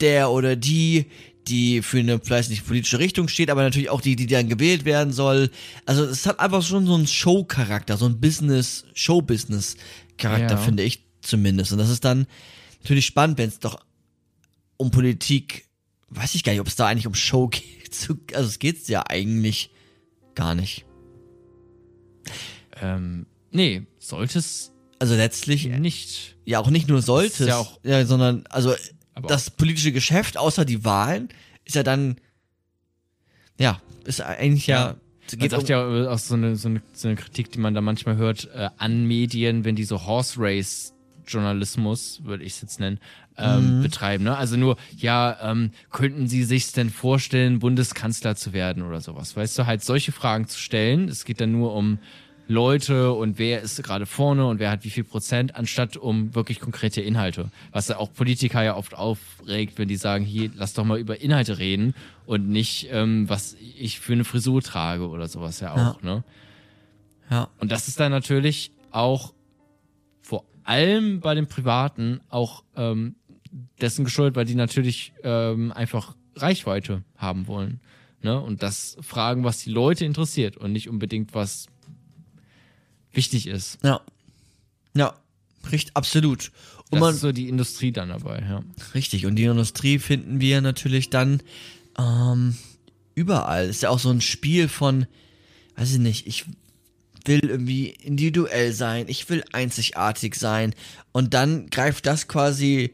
der 0.00 0.30
oder 0.30 0.56
die, 0.56 1.06
die 1.48 1.82
für 1.82 1.98
eine 1.98 2.18
vielleicht 2.18 2.50
nicht 2.50 2.66
politische 2.66 2.98
Richtung 2.98 3.28
steht, 3.28 3.50
aber 3.50 3.62
natürlich 3.62 3.90
auch 3.90 4.00
die, 4.00 4.16
die 4.16 4.26
dann 4.26 4.48
gewählt 4.48 4.84
werden 4.84 5.12
soll. 5.12 5.50
Also 5.84 6.04
es 6.04 6.26
hat 6.26 6.40
einfach 6.40 6.62
schon 6.62 6.86
so 6.86 6.94
einen 6.94 7.06
Show-Charakter, 7.06 7.96
so 7.96 8.06
ein 8.06 8.20
Business, 8.20 8.84
Show-Business-Charakter, 8.94 10.54
Ja. 10.54 10.56
finde 10.56 10.82
ich 10.82 11.04
zumindest. 11.22 11.72
Und 11.72 11.78
das 11.78 11.90
ist 11.90 12.04
dann 12.04 12.26
natürlich 12.82 13.06
spannend, 13.06 13.38
wenn 13.38 13.48
es 13.48 13.58
doch 13.58 13.80
um 14.76 14.90
Politik, 14.90 15.66
weiß 16.10 16.34
ich 16.34 16.44
gar 16.44 16.52
nicht, 16.52 16.60
ob 16.60 16.66
es 16.68 16.76
da 16.76 16.86
eigentlich 16.86 17.06
um 17.06 17.14
Show 17.14 17.48
geht. 17.48 18.08
Also 18.34 18.48
es 18.48 18.58
geht 18.58 18.86
ja 18.88 19.04
eigentlich 19.08 19.70
gar 20.34 20.54
nicht. 20.54 20.84
Ähm, 22.80 23.26
nee, 23.52 23.86
sollte 23.98 24.38
es 24.38 24.72
Also 24.98 25.14
letztlich 25.14 25.66
nicht. 25.66 26.36
ja 26.44 26.58
auch 26.60 26.68
nicht 26.70 26.88
nur 26.88 27.00
sollte 27.02 27.44
ist 27.44 27.48
ja 27.48 27.60
es, 27.60 27.66
auch- 27.66 27.80
ja, 27.84 28.04
sondern 28.04 28.44
also 28.48 28.74
Aber 29.16 29.28
das 29.28 29.50
politische 29.50 29.90
Geschäft 29.90 30.36
außer 30.36 30.64
die 30.64 30.84
Wahlen 30.84 31.28
ist 31.64 31.74
ja 31.74 31.82
dann 31.82 32.16
ja 33.58 33.80
ist 34.04 34.20
eigentlich 34.20 34.68
ja, 34.68 34.90
Ja. 34.90 34.96
Man 35.40 35.50
sagt 35.50 35.62
um, 35.64 35.68
ja 35.68 36.04
äh, 36.04 36.06
auch 36.06 36.18
so 36.18 36.34
eine, 36.34 36.54
so, 36.54 36.68
eine, 36.68 36.82
so 36.92 37.08
eine 37.08 37.16
Kritik, 37.16 37.50
die 37.50 37.58
man 37.58 37.74
da 37.74 37.80
manchmal 37.80 38.16
hört, 38.16 38.48
äh, 38.54 38.68
an 38.76 39.06
Medien, 39.06 39.64
wenn 39.64 39.74
die 39.74 39.82
so 39.82 40.06
Horse 40.06 40.34
Race 40.38 40.92
Journalismus, 41.26 42.20
würde 42.22 42.44
ich 42.44 42.54
es 42.54 42.62
jetzt 42.62 42.78
nennen, 42.78 43.00
ähm, 43.36 43.82
betreiben. 43.82 44.24
Ne? 44.24 44.36
Also 44.36 44.56
nur, 44.56 44.76
ja, 44.96 45.36
ähm, 45.42 45.72
könnten 45.90 46.28
Sie 46.28 46.44
sich 46.44 46.70
denn 46.72 46.90
vorstellen, 46.90 47.58
Bundeskanzler 47.58 48.36
zu 48.36 48.52
werden 48.52 48.82
oder 48.82 49.00
sowas? 49.00 49.36
Weißt 49.36 49.58
du, 49.58 49.66
halt 49.66 49.82
solche 49.82 50.12
Fragen 50.12 50.46
zu 50.46 50.58
stellen. 50.58 51.08
Es 51.08 51.24
geht 51.24 51.40
dann 51.40 51.52
nur 51.52 51.74
um 51.74 51.98
Leute 52.48 53.12
und 53.12 53.38
wer 53.38 53.60
ist 53.62 53.82
gerade 53.82 54.06
vorne 54.06 54.46
und 54.46 54.60
wer 54.60 54.70
hat 54.70 54.84
wie 54.84 54.90
viel 54.90 55.04
Prozent, 55.04 55.56
anstatt 55.56 55.96
um 55.96 56.34
wirklich 56.34 56.60
konkrete 56.60 57.00
Inhalte. 57.00 57.50
Was 57.72 57.88
ja 57.88 57.98
auch 57.98 58.12
Politiker 58.12 58.62
ja 58.62 58.76
oft 58.76 58.94
aufregt, 58.94 59.78
wenn 59.78 59.88
die 59.88 59.96
sagen, 59.96 60.24
hier, 60.24 60.50
lass 60.54 60.72
doch 60.72 60.84
mal 60.84 60.98
über 60.98 61.20
Inhalte 61.20 61.58
reden 61.58 61.94
und 62.24 62.48
nicht, 62.48 62.88
ähm, 62.90 63.28
was 63.28 63.54
ich 63.54 63.98
für 63.98 64.12
eine 64.12 64.24
Frisur 64.24 64.62
trage 64.62 65.08
oder 65.08 65.26
sowas 65.26 65.60
ja 65.60 65.74
auch, 65.74 66.02
ne? 66.02 66.22
ja 67.30 67.48
Und 67.58 67.72
das 67.72 67.88
ist 67.88 67.98
dann 67.98 68.12
natürlich 68.12 68.70
auch 68.92 69.34
vor 70.22 70.44
allem 70.62 71.20
bei 71.20 71.34
den 71.34 71.48
Privaten 71.48 72.20
auch 72.28 72.62
ähm, 72.76 73.16
dessen 73.80 74.04
geschuldet, 74.04 74.36
weil 74.36 74.44
die 74.44 74.54
natürlich 74.54 75.12
ähm, 75.22 75.72
einfach 75.72 76.14
Reichweite 76.36 77.02
haben 77.16 77.46
wollen. 77.48 77.80
Ne? 78.22 78.40
Und 78.40 78.62
das 78.62 78.96
fragen, 79.00 79.44
was 79.44 79.58
die 79.58 79.70
Leute 79.70 80.04
interessiert 80.04 80.56
und 80.56 80.72
nicht 80.72 80.88
unbedingt, 80.88 81.34
was 81.34 81.66
wichtig 83.16 83.46
ist. 83.46 83.78
ja 83.82 84.00
ja 84.94 85.14
richtig 85.70 85.96
absolut 85.96 86.50
und 86.90 86.98
Das 86.98 87.00
man 87.00 87.14
ist 87.14 87.20
so 87.20 87.32
die 87.32 87.48
Industrie 87.48 87.90
dann 87.90 88.10
dabei, 88.10 88.40
ja. 88.48 88.62
Richtig, 88.94 89.26
und 89.26 89.36
die 89.36 89.44
Industrie 89.44 89.98
finden 89.98 90.40
wir 90.40 90.60
natürlich 90.60 91.10
dann 91.10 91.42
ähm, 91.98 92.56
überall. 93.14 93.68
Ist 93.68 93.82
ja 93.82 93.90
auch 93.90 93.98
so 93.98 94.10
ein 94.10 94.20
Spiel 94.20 94.68
von, 94.68 95.06
weiß 95.74 95.94
ich 95.94 95.98
nicht, 95.98 96.26
ich 96.28 96.44
will 97.24 97.40
irgendwie 97.40 97.88
individuell 97.88 98.72
sein, 98.72 99.06
ich 99.08 99.28
will 99.28 99.42
einzigartig 99.52 100.36
sein. 100.36 100.74
Und 101.10 101.34
dann 101.34 101.70
greift 101.70 102.06
das 102.06 102.28
quasi, 102.28 102.92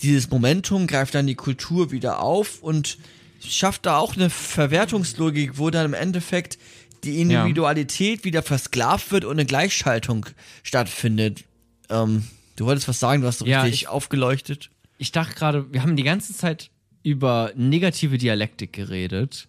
dieses 0.00 0.28
Momentum 0.30 0.88
greift 0.88 1.14
dann 1.14 1.28
die 1.28 1.36
Kultur 1.36 1.92
wieder 1.92 2.20
auf 2.20 2.60
und 2.60 2.98
schafft 3.40 3.86
da 3.86 3.98
auch 3.98 4.16
eine 4.16 4.30
Verwertungslogik, 4.30 5.58
wo 5.58 5.70
dann 5.70 5.86
im 5.86 5.94
Endeffekt 5.94 6.58
die 7.04 7.20
Individualität 7.20 8.24
wieder 8.24 8.42
versklavt 8.42 9.10
wird 9.12 9.24
und 9.24 9.32
eine 9.32 9.44
Gleichschaltung 9.46 10.26
stattfindet. 10.62 11.44
Ähm, 11.90 12.24
du 12.56 12.66
wolltest 12.66 12.88
was 12.88 13.00
sagen, 13.00 13.22
du 13.22 13.26
hast 13.28 13.40
Ja, 13.46 13.62
richtig 13.62 13.82
ich- 13.82 13.88
aufgeleuchtet. 13.88 14.70
Ich 14.98 15.10
dachte 15.12 15.34
gerade, 15.34 15.72
wir 15.72 15.82
haben 15.82 15.96
die 15.96 16.04
ganze 16.04 16.32
Zeit 16.34 16.70
über 17.02 17.52
negative 17.56 18.18
Dialektik 18.18 18.72
geredet 18.72 19.48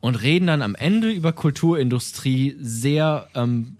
und 0.00 0.16
reden 0.16 0.48
dann 0.48 0.62
am 0.62 0.74
Ende 0.74 1.10
über 1.12 1.32
Kulturindustrie 1.32 2.56
sehr 2.60 3.28
ähm, 3.34 3.76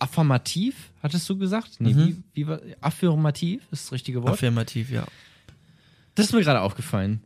affirmativ, 0.00 0.74
hattest 1.02 1.28
du 1.28 1.38
gesagt? 1.38 1.76
Nee, 1.78 1.94
wie, 1.94 2.16
wie 2.34 2.46
war, 2.48 2.60
affirmativ 2.80 3.62
ist 3.70 3.84
das 3.86 3.92
richtige 3.92 4.22
Wort? 4.22 4.32
Affirmativ, 4.32 4.90
ja. 4.90 5.06
Das 6.16 6.26
ist 6.26 6.32
mir 6.32 6.40
gerade 6.42 6.60
aufgefallen. 6.62 7.20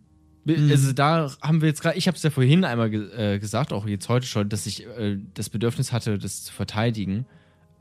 Also 0.46 0.92
da 0.92 1.30
haben 1.40 1.60
wir 1.62 1.68
jetzt 1.68 1.80
gerade, 1.80 1.96
ich 1.96 2.06
habe 2.06 2.16
es 2.16 2.22
ja 2.22 2.30
vorhin 2.30 2.64
einmal 2.64 2.90
ge 2.90 3.34
äh, 3.34 3.38
gesagt, 3.38 3.72
auch 3.72 3.86
jetzt 3.86 4.08
heute 4.08 4.26
schon, 4.26 4.48
dass 4.48 4.66
ich 4.66 4.86
äh, 4.86 5.18
das 5.32 5.48
Bedürfnis 5.48 5.92
hatte, 5.92 6.18
das 6.18 6.44
zu 6.44 6.52
verteidigen, 6.52 7.26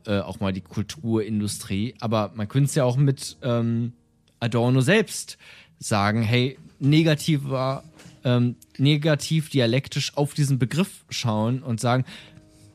äh, 0.06 0.20
auch 0.20 0.40
mal 0.40 0.54
die 0.54 0.62
Kulturindustrie. 0.62 1.96
Aber 2.00 2.32
man 2.36 2.48
könnte 2.48 2.68
es 2.68 2.76
ja 2.76 2.86
auch 2.86 2.96
mit 2.96 3.38
ähm, 3.42 3.94
Adorno 4.40 4.82
selbst 4.82 5.38
sagen, 5.80 6.22
hey, 6.22 6.58
negativer 6.80 7.84
ähm, 8.24 8.56
negativ 8.78 9.50
dialektisch 9.50 10.16
auf 10.16 10.34
diesen 10.34 10.60
Begriff 10.60 11.06
schauen 11.10 11.62
und 11.62 11.80
sagen, 11.80 12.06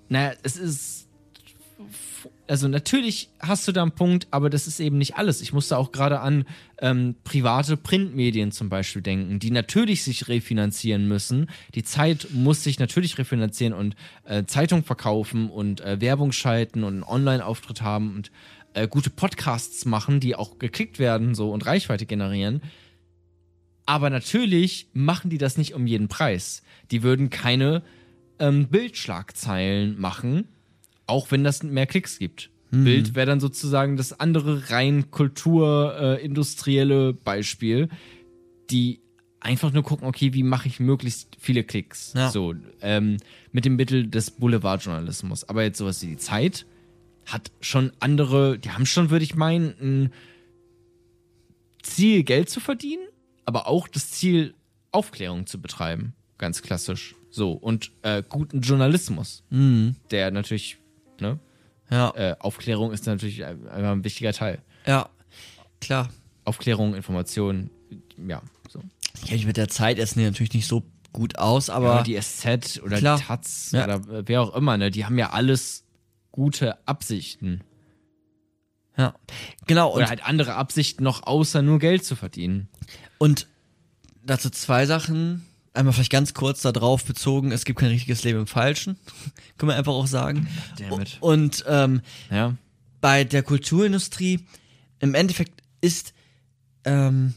naja, 0.08 0.32
es 0.42 0.56
ist 0.56 1.07
also 2.48 2.66
natürlich 2.66 3.28
hast 3.40 3.68
du 3.68 3.72
da 3.72 3.82
einen 3.82 3.92
Punkt, 3.92 4.26
aber 4.30 4.50
das 4.50 4.66
ist 4.66 4.80
eben 4.80 4.98
nicht 4.98 5.16
alles. 5.16 5.42
Ich 5.42 5.52
musste 5.52 5.76
auch 5.76 5.92
gerade 5.92 6.20
an 6.20 6.46
ähm, 6.80 7.14
private 7.22 7.76
Printmedien 7.76 8.52
zum 8.52 8.68
Beispiel 8.68 9.02
denken, 9.02 9.38
die 9.38 9.50
natürlich 9.50 10.02
sich 10.02 10.28
refinanzieren 10.28 11.06
müssen. 11.06 11.50
Die 11.74 11.84
Zeit 11.84 12.28
muss 12.32 12.64
sich 12.64 12.78
natürlich 12.78 13.18
refinanzieren 13.18 13.74
und 13.74 13.96
äh, 14.24 14.44
Zeitung 14.44 14.82
verkaufen 14.82 15.50
und 15.50 15.82
äh, 15.82 16.00
Werbung 16.00 16.32
schalten 16.32 16.84
und 16.84 16.94
einen 16.94 17.02
Online-Auftritt 17.02 17.82
haben 17.82 18.16
und 18.16 18.30
äh, 18.74 18.88
gute 18.88 19.10
Podcasts 19.10 19.84
machen, 19.84 20.20
die 20.20 20.34
auch 20.34 20.58
geklickt 20.58 20.98
werden 20.98 21.34
so 21.34 21.52
und 21.52 21.66
Reichweite 21.66 22.06
generieren. 22.06 22.62
Aber 23.84 24.10
natürlich 24.10 24.88
machen 24.92 25.30
die 25.30 25.38
das 25.38 25.56
nicht 25.56 25.74
um 25.74 25.86
jeden 25.86 26.08
Preis. 26.08 26.62
Die 26.90 27.02
würden 27.02 27.30
keine 27.30 27.82
ähm, 28.38 28.68
Bildschlagzeilen 28.68 29.98
machen, 30.00 30.48
auch 31.08 31.30
wenn 31.30 31.42
das 31.44 31.62
mehr 31.62 31.86
Klicks 31.86 32.18
gibt. 32.18 32.50
Bild 32.70 33.14
wäre 33.14 33.26
dann 33.26 33.40
sozusagen 33.40 33.96
das 33.96 34.20
andere 34.20 34.68
rein 34.70 35.10
kulturindustrielle 35.10 37.08
äh, 37.08 37.12
Beispiel, 37.14 37.88
die 38.70 39.00
einfach 39.40 39.72
nur 39.72 39.82
gucken, 39.82 40.06
okay, 40.06 40.34
wie 40.34 40.42
mache 40.42 40.68
ich 40.68 40.78
möglichst 40.80 41.34
viele 41.38 41.64
Klicks? 41.64 42.12
Ja. 42.14 42.30
So, 42.30 42.54
ähm, 42.82 43.16
mit 43.52 43.64
dem 43.64 43.76
Mittel 43.76 44.06
des 44.08 44.32
Boulevardjournalismus. 44.32 45.48
Aber 45.48 45.62
jetzt 45.62 45.78
sowas 45.78 46.02
wie 46.02 46.08
die 46.08 46.18
Zeit 46.18 46.66
hat 47.24 47.50
schon 47.60 47.92
andere, 48.00 48.58
die 48.58 48.70
haben 48.70 48.84
schon, 48.84 49.08
würde 49.10 49.24
ich 49.24 49.34
meinen, 49.34 49.74
ein 49.80 50.12
Ziel, 51.82 52.22
Geld 52.22 52.50
zu 52.50 52.60
verdienen, 52.60 53.06
aber 53.46 53.66
auch 53.66 53.88
das 53.88 54.10
Ziel, 54.10 54.52
Aufklärung 54.92 55.46
zu 55.46 55.58
betreiben. 55.60 56.14
Ganz 56.38 56.60
klassisch. 56.62 57.14
So, 57.30 57.52
und 57.52 57.92
äh, 58.02 58.22
guten 58.26 58.60
Journalismus, 58.60 59.42
der 60.10 60.30
natürlich, 60.30 60.78
ne, 61.20 61.38
Ja, 61.90 62.10
äh, 62.14 62.36
Aufklärung 62.38 62.92
ist 62.92 63.06
natürlich 63.06 63.44
ein- 63.44 63.66
einfach 63.68 63.92
ein 63.92 64.04
wichtiger 64.04 64.32
Teil. 64.32 64.60
ja, 64.86 65.08
klar. 65.80 66.08
Aufklärung, 66.44 66.94
Information, 66.94 67.70
ja, 68.26 68.40
so. 68.68 68.80
Ich 69.14 69.22
kenne 69.22 69.36
mich 69.36 69.46
mit 69.46 69.56
der 69.56 69.68
Zeit 69.68 69.98
jetzt 69.98 70.16
natürlich 70.16 70.54
nicht 70.54 70.66
so 70.68 70.82
gut 71.12 71.38
aus, 71.38 71.68
aber 71.70 71.92
Aber 71.94 72.02
die 72.02 72.16
SZ 72.20 72.80
oder 72.82 72.98
Klar. 72.98 73.18
die 73.18 73.24
Taz 73.24 73.70
Ja. 73.72 73.84
oder 73.84 74.28
wer 74.28 74.42
auch 74.42 74.54
immer, 74.54 74.76
ne, 74.76 74.90
die 74.90 75.04
haben 75.04 75.18
ja 75.18 75.30
alles 75.30 75.84
gute 76.30 76.86
Absichten. 76.86 77.62
ja, 78.96 79.14
genau. 79.66 79.88
Und, 79.90 79.96
Oder 79.98 80.08
halt 80.08 80.24
andere 80.26 80.54
Absichten 80.54 81.04
noch, 81.04 81.22
außer 81.26 81.62
nur 81.62 81.78
Geld 81.78 82.04
zu 82.04 82.16
verdienen. 82.16 82.68
und 83.18 83.46
dazu 84.24 84.50
zwei 84.50 84.86
Sachen. 84.86 85.44
Einmal 85.78 85.92
vielleicht 85.94 86.10
ganz 86.10 86.34
kurz 86.34 86.62
darauf 86.62 87.04
bezogen, 87.04 87.52
es 87.52 87.64
gibt 87.64 87.78
kein 87.78 87.90
richtiges 87.90 88.24
Leben 88.24 88.40
im 88.40 88.46
Falschen. 88.48 88.98
Können 89.58 89.70
wir 89.70 89.76
einfach 89.76 89.92
auch 89.92 90.08
sagen. 90.08 90.48
Dammit. 90.76 91.18
Und 91.20 91.64
ähm, 91.68 92.00
Ja. 92.30 92.56
bei 93.00 93.22
der 93.22 93.44
Kulturindustrie, 93.44 94.40
im 94.98 95.14
Endeffekt 95.14 95.62
ist 95.80 96.14
ähm, 96.84 97.34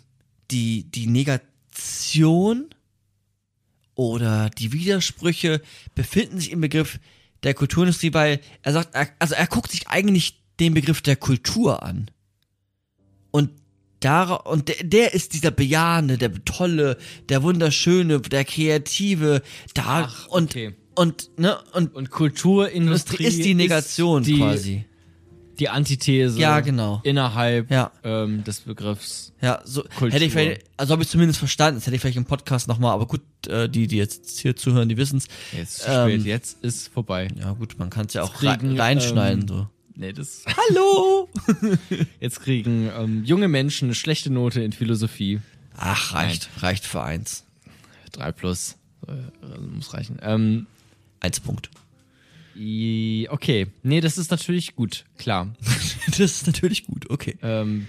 die, 0.49 0.85
die 0.89 1.05
Negation 1.05 2.65
oder 3.93 4.49
die 4.49 4.73
Widersprüche 4.73 5.61
befinden 5.93 6.39
sich 6.39 6.51
im 6.51 6.61
Begriff 6.61 6.99
der 7.43 7.53
Kulturindustrie, 7.53 8.11
weil 8.15 8.39
er 8.63 8.73
sagt, 8.73 8.95
er, 8.95 9.09
also 9.19 9.35
er 9.35 9.45
guckt 9.45 9.71
sich 9.71 9.87
eigentlich 9.87 10.41
den 10.59 10.73
Begriff 10.73 11.01
der 11.03 11.15
Kultur 11.15 11.83
an. 11.83 12.09
Und 13.29 13.51
da, 14.01 14.33
und 14.33 14.67
der, 14.67 14.75
der 14.83 15.13
ist 15.13 15.33
dieser 15.33 15.51
bejahende, 15.51 16.17
der 16.17 16.31
tolle, 16.43 16.97
der 17.29 17.41
wunderschöne, 17.43 18.19
der 18.19 18.43
kreative, 18.45 19.41
da 19.73 19.83
Ach, 20.09 20.27
und 20.27 20.51
okay. 20.51 20.73
und 20.95 21.29
ne 21.37 21.57
und 21.73 21.95
Und 21.95 22.09
Kulturindustrie 22.11 23.23
ist 23.23 23.43
die 23.43 23.53
Negation 23.53 24.21
ist 24.21 24.27
die, 24.27 24.37
quasi. 24.37 24.85
Die 25.59 25.69
Antithese 25.69 26.39
Ja, 26.39 26.59
genau. 26.61 27.01
innerhalb 27.03 27.69
Ja. 27.69 27.91
ähm, 28.03 28.43
des 28.43 28.61
Begriffs. 28.61 29.31
Ja, 29.41 29.61
so 29.63 29.83
Kultur. 29.83 30.11
hätte 30.11 30.25
ich 30.25 30.31
vielleicht, 30.31 30.63
also 30.77 30.93
habe 30.93 31.03
ich 31.03 31.09
zumindest 31.09 31.37
verstanden, 31.37 31.75
das 31.79 31.85
hätte 31.85 31.95
ich 31.95 32.01
vielleicht 32.01 32.17
im 32.17 32.25
Podcast 32.25 32.67
nochmal, 32.67 32.93
aber 32.93 33.05
gut, 33.05 33.21
äh, 33.47 33.69
die, 33.69 33.85
die 33.85 33.97
jetzt 33.97 34.39
hier 34.39 34.55
zuhören, 34.55 34.89
die 34.89 34.97
wissen's. 34.97 35.27
Jetzt 35.55 35.81
ist 35.81 35.87
Ähm, 35.87 36.09
spät, 36.09 36.25
jetzt 36.25 36.63
ist 36.63 36.87
vorbei. 36.87 37.27
Ja 37.39 37.51
gut, 37.51 37.77
man 37.77 37.91
kann 37.91 38.07
es 38.07 38.13
ja 38.13 38.23
auch 38.23 38.33
kriegen, 38.33 38.69
rein, 38.69 38.79
reinschneiden 38.79 39.41
ähm, 39.41 39.47
so. 39.47 39.67
Nee, 39.95 40.13
das. 40.13 40.43
Hallo! 40.69 41.29
Jetzt 42.19 42.41
kriegen 42.41 42.89
ähm, 42.97 43.23
junge 43.23 43.47
Menschen 43.47 43.85
eine 43.87 43.95
schlechte 43.95 44.31
Note 44.31 44.61
in 44.61 44.71
Philosophie. 44.71 45.39
Ach, 45.75 46.13
reicht, 46.13 46.49
reicht 46.61 46.85
für 46.85 47.01
eins. 47.03 47.45
3 48.13 48.31
plus. 48.31 48.77
Äh, 49.07 49.57
muss 49.59 49.93
reichen. 49.93 50.19
Ähm, 50.21 50.67
Eins 51.19 51.39
Punkt. 51.39 51.69
i- 52.55 53.27
okay. 53.29 53.67
Nee, 53.83 54.01
das 54.01 54.17
ist 54.17 54.31
natürlich 54.31 54.75
gut, 54.75 55.05
klar. 55.17 55.53
Das 56.07 56.19
ist 56.19 56.47
natürlich 56.47 56.85
gut, 56.87 57.09
okay. 57.11 57.37
Ähm, 57.43 57.87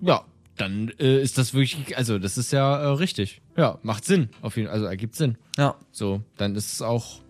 ja, 0.00 0.24
dann 0.56 0.92
äh, 0.98 1.22
ist 1.22 1.38
das 1.38 1.54
wirklich, 1.54 1.96
also 1.96 2.18
das 2.18 2.36
ist 2.36 2.52
ja 2.52 2.76
äh, 2.82 2.86
richtig. 2.88 3.40
Ja, 3.56 3.78
macht 3.82 4.04
Sinn, 4.04 4.28
auf 4.42 4.56
jeden 4.56 4.66
Fall, 4.68 4.74
also 4.74 4.86
ergibt 4.86 5.14
Sinn. 5.14 5.38
Ja. 5.56 5.76
So, 5.92 6.22
dann 6.36 6.54
ist 6.56 6.72
es 6.72 6.82
auch, 6.82 7.20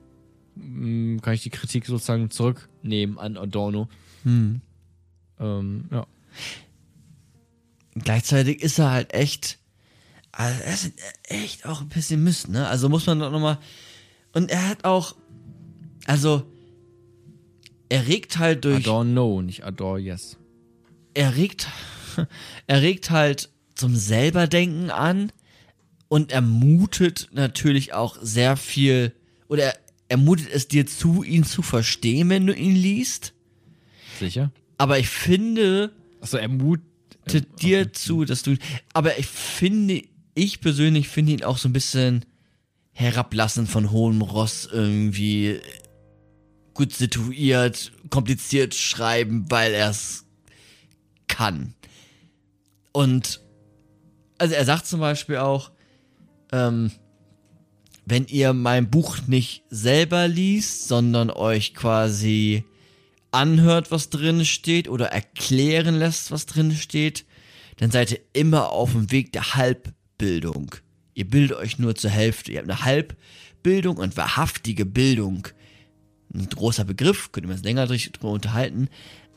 kann 0.57 1.35
ich 1.35 1.43
die 1.43 1.51
Kritik 1.51 1.87
sozusagen 1.87 2.31
zurücknehmen 2.31 3.19
an 3.19 3.37
Adorno. 3.37 3.89
Hm. 4.23 4.61
Ähm, 5.41 5.85
ja. 5.91 6.07
Gleichzeitig 7.95 8.63
ist 8.63 8.79
er 8.79 8.91
halt 8.91 9.15
echt, 9.15 9.59
also 10.33 10.63
er 10.63 10.75
ist 10.75 10.93
echt 11.25 11.67
auch 11.67 11.81
ein 11.81 11.89
Pessimist, 11.89 12.49
ne? 12.49 12.67
Also 12.69 12.89
muss 12.89 13.07
man 13.07 13.21
doch 13.21 13.31
nochmal, 13.31 13.59
und 14.33 14.51
er 14.51 14.69
hat 14.69 14.85
auch, 14.85 15.15
also, 16.07 16.43
er 17.89 18.07
regt 18.07 18.39
halt 18.39 18.65
durch, 18.65 18.87
Adore 18.87 19.05
no, 19.05 19.43
nicht 19.43 19.65
Adore 19.65 20.01
yes. 20.01 20.37
er 21.15 21.37
regt, 21.37 21.69
er 22.67 22.83
regt 22.83 23.11
halt 23.11 23.51
zum 23.75 23.95
selberdenken 23.95 24.91
an 24.91 25.31
und 26.09 26.33
er 26.33 26.41
mutet 26.41 27.29
natürlich 27.33 27.93
auch 27.93 28.17
sehr 28.21 28.57
viel, 28.57 29.13
oder 29.49 29.65
er, 29.65 29.84
er 30.09 30.17
mutet 30.17 30.49
es 30.51 30.69
dir 30.69 30.87
zu, 30.87 31.23
ihn 31.23 31.45
zu 31.45 31.63
verstehen, 31.63 32.29
wenn 32.29 32.47
du 32.47 32.55
ihn 32.55 32.77
liest. 32.77 33.33
Sicher? 34.19 34.53
Aber 34.79 34.99
ich 34.99 35.09
finde, 35.09 35.93
Achso, 36.21 36.37
er 36.37 36.49
mut. 36.49 36.81
mutet 37.21 37.63
dir 37.63 37.93
zu, 37.93 38.25
dass 38.25 38.43
du, 38.43 38.57
aber 38.93 39.19
ich 39.19 39.27
finde, 39.27 40.03
ich 40.35 40.61
persönlich 40.61 41.09
finde 41.09 41.33
ihn 41.33 41.45
auch 41.45 41.59
so 41.59 41.69
ein 41.69 41.73
bisschen 41.73 42.25
herablassend 42.93 43.69
von 43.69 43.91
hohem 43.91 44.23
Ross 44.23 44.69
irgendwie 44.71 45.61
gut 46.75 46.93
situiert, 46.93 47.93
kompliziert 48.11 48.75
schreiben, 48.75 49.47
weil 49.51 49.73
er 49.75 49.91
es 49.91 50.25
kann. 51.29 51.75
Und 52.93 53.41
also 54.39 54.55
er 54.55 54.65
sagt 54.65 54.87
zum 54.87 55.01
Beispiel 55.01 55.37
auch, 55.39 55.71
ähm, 56.53 56.91
wenn 58.07 58.27
ihr 58.27 58.53
mein 58.53 58.91
Buch 58.91 59.19
nicht 59.27 59.65
selber 59.71 60.29
liest, 60.29 60.89
sondern 60.89 61.31
euch 61.31 61.75
quasi 61.75 62.65
anhört, 63.31 63.91
was 63.91 64.11
drin 64.11 64.45
steht 64.45 64.89
oder 64.89 65.07
erklären 65.07 65.97
lässt, 65.97 66.31
was 66.31 66.47
drin 66.47 66.73
steht, 66.73 67.25
dann 67.79 67.91
seid 67.91 68.13
ihr 68.13 68.21
immer 68.33 68.71
auf 68.71 68.93
dem 68.93 69.11
Weg 69.11 69.33
der 69.33 69.55
Halbbildung. 69.55 70.75
Ihr 71.15 71.29
bildet 71.29 71.57
euch 71.57 71.79
nur 71.79 71.95
zur 71.95 72.11
Hälfte. 72.11 72.53
Ihr 72.53 72.59
habt 72.59 72.71
eine 72.71 72.85
Halbbildung 72.85 73.97
und 73.97 74.17
wahrhaftige 74.17 74.85
Bildung. 74.85 75.49
Ein 76.33 76.49
großer 76.49 76.85
Begriff, 76.85 77.33
könnt 77.33 77.47
ihr 77.47 77.53
uns 77.53 77.63
länger 77.63 77.87
drüber 77.87 78.31
unterhalten. 78.31 78.89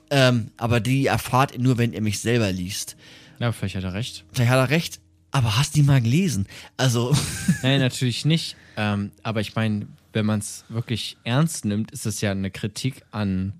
Ähm, 0.09 0.51
aber 0.57 0.79
die 0.79 1.05
erfahrt 1.05 1.53
ihr 1.53 1.59
nur, 1.59 1.77
wenn 1.77 1.93
ihr 1.93 2.01
mich 2.01 2.19
selber 2.19 2.51
liest. 2.51 2.97
Ja, 3.39 3.51
vielleicht 3.51 3.75
hat 3.75 3.83
er 3.83 3.93
recht. 3.93 4.25
Vielleicht 4.31 4.51
hat 4.51 4.57
er 4.57 4.69
recht, 4.69 4.99
aber 5.37 5.55
hast 5.55 5.75
du 5.75 5.81
ihn 5.81 5.85
mal 5.85 6.01
gelesen? 6.01 6.47
Also, 6.77 7.15
Nein, 7.61 7.79
natürlich 7.79 8.25
nicht. 8.25 8.55
Ähm, 8.75 9.11
aber 9.21 9.39
ich 9.39 9.53
meine, 9.55 9.87
wenn 10.11 10.25
man 10.25 10.39
es 10.39 10.65
wirklich 10.67 11.17
ernst 11.23 11.63
nimmt, 11.63 11.91
ist 11.91 12.07
es 12.07 12.21
ja 12.21 12.31
eine 12.31 12.49
Kritik 12.49 13.03
an, 13.11 13.53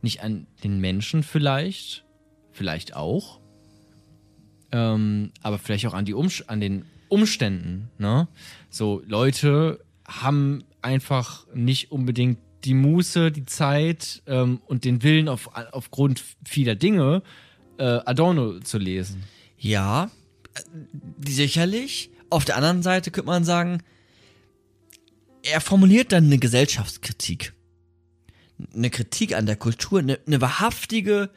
nicht 0.00 0.22
an 0.22 0.46
den 0.64 0.80
Menschen 0.80 1.22
vielleicht, 1.22 2.06
vielleicht 2.50 2.96
auch, 2.96 3.40
ähm, 4.72 5.32
aber 5.42 5.58
vielleicht 5.58 5.86
auch 5.86 5.92
an, 5.92 6.06
die 6.06 6.14
Umst 6.14 6.48
an 6.48 6.60
den 6.60 6.86
Umständen. 7.08 7.90
Ne? 7.98 8.26
So, 8.70 9.02
Leute 9.06 9.84
haben 10.08 10.64
einfach 10.80 11.46
nicht 11.54 11.92
unbedingt 11.92 12.38
die 12.64 12.74
Muße, 12.74 13.30
die 13.32 13.44
Zeit 13.44 14.22
ähm, 14.26 14.62
und 14.66 14.86
den 14.86 15.02
Willen 15.02 15.28
auf, 15.28 15.50
aufgrund 15.72 16.22
vieler 16.46 16.74
Dinge, 16.74 17.22
äh, 17.76 17.84
Adorno 17.84 18.60
zu 18.60 18.78
lesen. 18.78 19.24
ja, 19.58 20.10
sicherlich. 21.26 22.10
Auf 22.30 22.44
der 22.44 22.56
anderen 22.56 22.82
Seite 22.82 23.10
könnte 23.10 23.26
man 23.26 23.44
sagen, 23.44 23.82
er 25.42 25.60
formuliert 25.60 26.12
dann 26.12 26.24
eine 26.24 26.38
Gesellschaftskritik. 26.38 27.54
Eine 28.74 28.90
Kritik 28.90 29.34
an 29.34 29.46
der 29.46 29.56
Kultur, 29.56 30.00
eine, 30.00 30.18
eine 30.26 30.40
wahrhaftige 30.40 31.30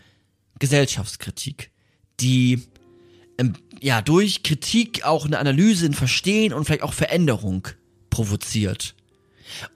Gesellschaftskritik, 0.60 1.72
die 2.20 2.64
ähm, 3.38 3.54
ja, 3.82 4.02
durch 4.02 4.44
Kritik 4.44 5.04
auch 5.06 5.26
eine 5.26 5.40
Analyse, 5.40 5.86
ein 5.86 5.94
Verstehen 5.94 6.54
und 6.54 6.66
vielleicht 6.66 6.84
auch 6.84 6.94
Veränderung 6.94 7.68
provoziert. 8.10 8.96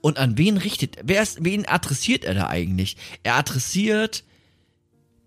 Und 0.00 0.18
an 0.18 0.38
wen 0.38 0.56
richtet, 0.56 0.96
wer 1.04 1.22
ist, 1.22 1.44
wen 1.44 1.66
adressiert 1.66 2.24
er 2.24 2.34
da 2.34 2.48
eigentlich? 2.48 2.96
Er 3.22 3.36
adressiert 3.36 4.24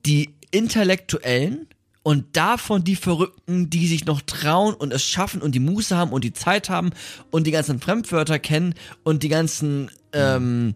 die 0.06 0.34
Intellektuellen 0.52 1.68
und 2.04 2.26
davon 2.36 2.84
die 2.84 2.96
Verrückten, 2.96 3.70
die 3.70 3.88
sich 3.88 4.06
noch 4.06 4.22
trauen 4.22 4.74
und 4.74 4.92
es 4.92 5.04
schaffen 5.04 5.42
und 5.42 5.54
die 5.54 5.60
Muße 5.60 5.96
haben 5.96 6.12
und 6.12 6.24
die 6.24 6.34
Zeit 6.34 6.70
haben 6.70 6.92
und 7.30 7.46
die 7.46 7.52
ganzen 7.52 7.80
Fremdwörter 7.80 8.40
kennen 8.40 8.74
und 9.04 9.24
die 9.24 9.30
ganzen 9.30 9.92
ähm, 10.14 10.74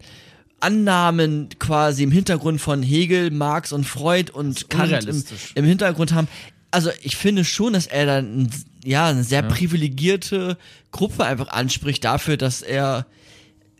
Annahmen 0.60 1.48
quasi 1.58 2.04
im 2.04 2.12
Hintergrund 2.12 2.60
von 2.60 2.82
Hegel, 2.82 3.30
Marx 3.30 3.72
und 3.72 3.84
Freud 3.84 4.30
und 4.32 4.70
Kant 4.70 5.04
im, 5.04 5.24
im 5.54 5.64
Hintergrund 5.64 6.12
haben. 6.12 6.28
Also 6.70 6.90
ich 7.02 7.16
finde 7.16 7.44
schon, 7.44 7.72
dass 7.72 7.86
er 7.86 8.06
dann 8.06 8.50
ja 8.84 9.06
eine 9.08 9.24
sehr 9.24 9.42
privilegierte 9.42 10.56
Gruppe 10.92 11.24
einfach 11.24 11.48
anspricht 11.48 12.04
dafür, 12.04 12.36
dass 12.36 12.62
er 12.62 13.06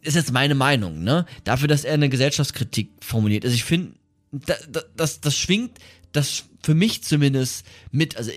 ist 0.02 0.14
jetzt 0.14 0.32
meine 0.32 0.54
Meinung, 0.54 1.02
ne? 1.02 1.26
Dafür, 1.42 1.66
dass 1.66 1.84
er 1.84 1.94
eine 1.94 2.08
Gesellschaftskritik 2.08 2.90
formuliert. 3.00 3.44
Also 3.44 3.56
ich 3.56 3.64
finde, 3.64 3.92
da, 4.30 4.54
da, 4.70 4.82
das, 4.96 5.20
das 5.20 5.36
schwingt 5.36 5.78
das 6.16 6.44
für 6.62 6.74
mich 6.74 7.02
zumindest 7.02 7.66
mit. 7.90 8.16
Also 8.16 8.30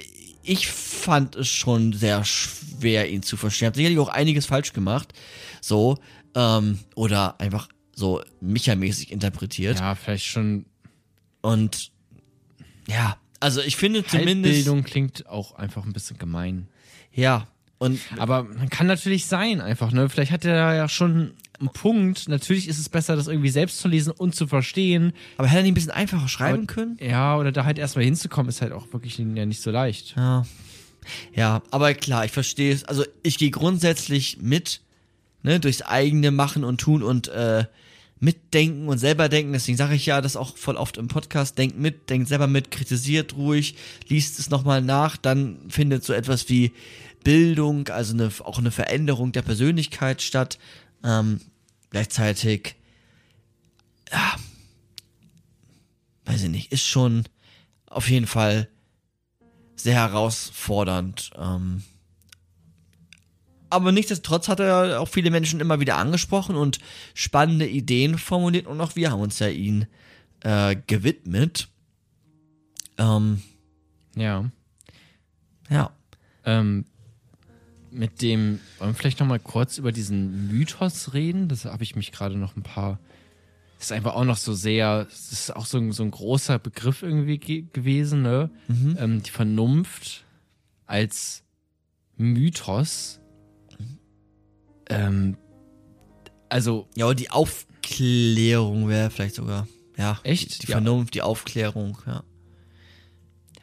ich 0.44 0.68
fand 0.68 1.36
es 1.36 1.48
schon 1.48 1.94
sehr 1.94 2.24
schwer, 2.26 3.10
ihn 3.10 3.24
zu 3.24 3.38
verstehen. 3.38 3.68
Hab 3.68 3.76
sicherlich 3.76 4.00
auch 4.00 4.10
einiges 4.10 4.46
falsch 4.46 4.74
gemacht. 4.74 5.14
So, 5.62 5.98
ähm, 6.36 6.80
oder 6.96 7.40
einfach 7.40 7.70
so 7.96 8.22
Micha-mäßig 8.42 9.12
interpretiert. 9.12 9.80
Ja, 9.80 9.96
vielleicht 9.96 10.26
schon. 10.26 10.66
Und 11.42 11.92
ja, 12.88 13.18
also 13.40 13.62
ich 13.62 13.76
finde 13.76 14.06
zumindest. 14.06 14.56
Halbbildung 14.56 14.84
klingt 14.84 15.28
auch 15.28 15.56
einfach 15.56 15.86
ein 15.86 15.94
bisschen 15.94 16.18
gemein. 16.18 16.68
Ja. 17.14 17.48
Und 17.78 18.02
Aber 18.18 18.44
man 18.44 18.70
kann 18.70 18.88
natürlich 18.88 19.26
sein, 19.26 19.62
einfach, 19.62 19.92
ne? 19.92 20.10
Vielleicht 20.10 20.32
hat 20.32 20.44
er 20.44 20.76
ja 20.76 20.90
schon 20.90 21.34
einen 21.60 21.70
Punkt. 21.70 22.28
Natürlich 22.30 22.68
ist 22.68 22.80
es 22.80 22.90
besser, 22.90 23.16
das 23.16 23.28
irgendwie 23.28 23.50
selbst 23.50 23.80
zu 23.80 23.88
lesen 23.88 24.12
und 24.12 24.36
zu 24.36 24.48
verstehen. 24.48 25.14
aber 25.38 25.48
hätte 25.48 25.60
er 25.60 25.64
nicht 25.64 25.72
ein 25.72 25.76
bisschen 25.76 25.92
einfacher 25.92 26.28
schreiben 26.28 26.60
Aber- 26.64 26.68
können? 26.74 26.98
Ja, 27.02 27.38
oder 27.38 27.52
da 27.52 27.66
halt 27.66 27.78
erstmal 27.80 28.06
hinzukommen, 28.06 28.50
ist 28.50 28.62
halt 28.62 28.72
auch 28.72 28.92
wirklich 28.94 29.18
ja 29.18 29.46
nicht 29.46 29.62
so 29.62 29.72
leicht. 29.72 30.16
Ja. 30.16 30.46
Ja, 31.34 31.62
aber 31.72 31.94
klar, 31.94 32.26
ich 32.26 32.32
verstehe 32.32 32.74
es. 32.74 32.84
Also 32.84 33.04
ich 33.24 33.38
gehe 33.38 33.52
grundsätzlich 33.52 34.38
mit, 34.42 34.82
ne, 35.44 35.60
durchs 35.60 35.82
eigene 35.82 36.30
Machen 36.32 36.64
und 36.64 36.80
Tun 36.82 37.02
und 37.04 37.30
äh, 37.30 37.66
mitdenken 38.20 38.88
und 38.90 38.98
selber 38.98 39.30
denken. 39.30 39.54
Deswegen 39.54 39.78
sage 39.78 39.96
ich 39.96 40.06
ja 40.06 40.22
das 40.22 40.36
auch 40.36 40.58
voll 40.58 40.76
oft 40.76 40.98
im 40.98 41.08
Podcast. 41.08 41.58
Denkt 41.58 41.80
mit, 41.80 42.10
denkt 42.10 42.28
selber 42.28 42.48
mit, 42.48 42.70
kritisiert 42.70 43.36
ruhig, 43.36 43.76
liest 44.08 44.40
es 44.40 44.50
nochmal 44.50 44.82
nach, 44.82 45.18
dann 45.18 45.58
findet 45.70 46.04
so 46.04 46.14
etwas 46.14 46.50
wie 46.50 46.74
Bildung, 47.24 47.88
also 47.88 48.14
eine, 48.14 48.30
auch 48.44 48.60
eine 48.60 48.72
Veränderung 48.72 49.32
der 49.32 49.42
Persönlichkeit 49.42 50.22
statt. 50.22 50.60
Ähm, 51.04 51.40
gleichzeitig, 51.90 52.76
ja, 54.12 54.36
weiß 56.26 56.44
ich 56.44 56.50
nicht, 56.50 56.72
ist 56.72 56.86
schon 56.86 57.26
auf 57.88 58.10
jeden 58.10 58.28
Fall 58.28 58.70
sehr 59.76 59.96
herausfordernd. 59.96 61.32
Ähm, 61.38 61.84
aber 63.70 63.92
nichtsdestotrotz 63.92 64.48
hat 64.48 64.60
er 64.60 65.00
auch 65.00 65.08
viele 65.08 65.32
Menschen 65.32 65.60
immer 65.60 65.80
wieder 65.80 65.98
angesprochen 65.98 66.56
und 66.56 66.80
spannende 67.14 67.68
Ideen 67.68 68.18
formuliert 68.18 68.68
und 68.68 68.82
auch 68.82 68.96
wir 68.96 69.12
haben 69.12 69.22
uns 69.22 69.40
ja 69.40 69.48
ihn 69.48 69.88
äh, 70.42 70.76
gewidmet. 70.88 71.70
Ähm, 72.98 73.42
Ja. 74.16 74.50
ja. 75.70 75.92
Ähm, 76.46 76.86
mit 77.92 78.22
dem, 78.22 78.60
wollen 78.78 78.92
wir 78.92 78.96
vielleicht 78.96 79.20
nochmal 79.20 79.40
kurz 79.40 79.78
über 79.78 79.92
diesen 79.92 80.48
Mythos 80.48 81.14
reden? 81.14 81.48
Das 81.48 81.66
habe 81.66 81.84
ich 81.84 81.96
mich 81.96 82.12
gerade 82.12 82.38
noch 82.38 82.56
ein 82.56 82.64
paar. 82.64 83.00
Das 83.78 83.88
ist 83.88 83.92
einfach 83.94 84.14
auch 84.16 84.26
noch 84.26 84.38
so 84.38 84.54
sehr, 84.54 85.06
das 85.06 85.32
ist 85.32 85.56
auch 85.56 85.66
so 85.66 85.78
ein, 85.78 85.92
so 85.94 86.04
ein 86.04 86.12
großer 86.12 86.60
Begriff 86.60 87.02
irgendwie 87.02 87.38
ge 87.38 87.66
gewesen, 87.72 88.22
ne? 88.22 88.50
Ähm, 88.70 89.24
die 89.24 89.30
Vernunft 89.32 90.26
als 90.86 91.44
Mythos. 92.18 93.20
Ähm, 94.90 95.38
also, 96.50 96.88
Ja, 96.96 97.06
und 97.06 97.20
die 97.20 97.30
Aufklärung 97.30 98.90
wäre 98.90 99.10
vielleicht 99.12 99.36
sogar. 99.36 99.68
Ja. 99.98 100.20
Echt? 100.24 100.56
Die, 100.56 100.66
die 100.66 100.72
Ja. 100.72 100.78
Vernunft, 100.78 101.14
die 101.14 101.22
Aufklärung, 101.22 101.98
ja. 102.06 102.24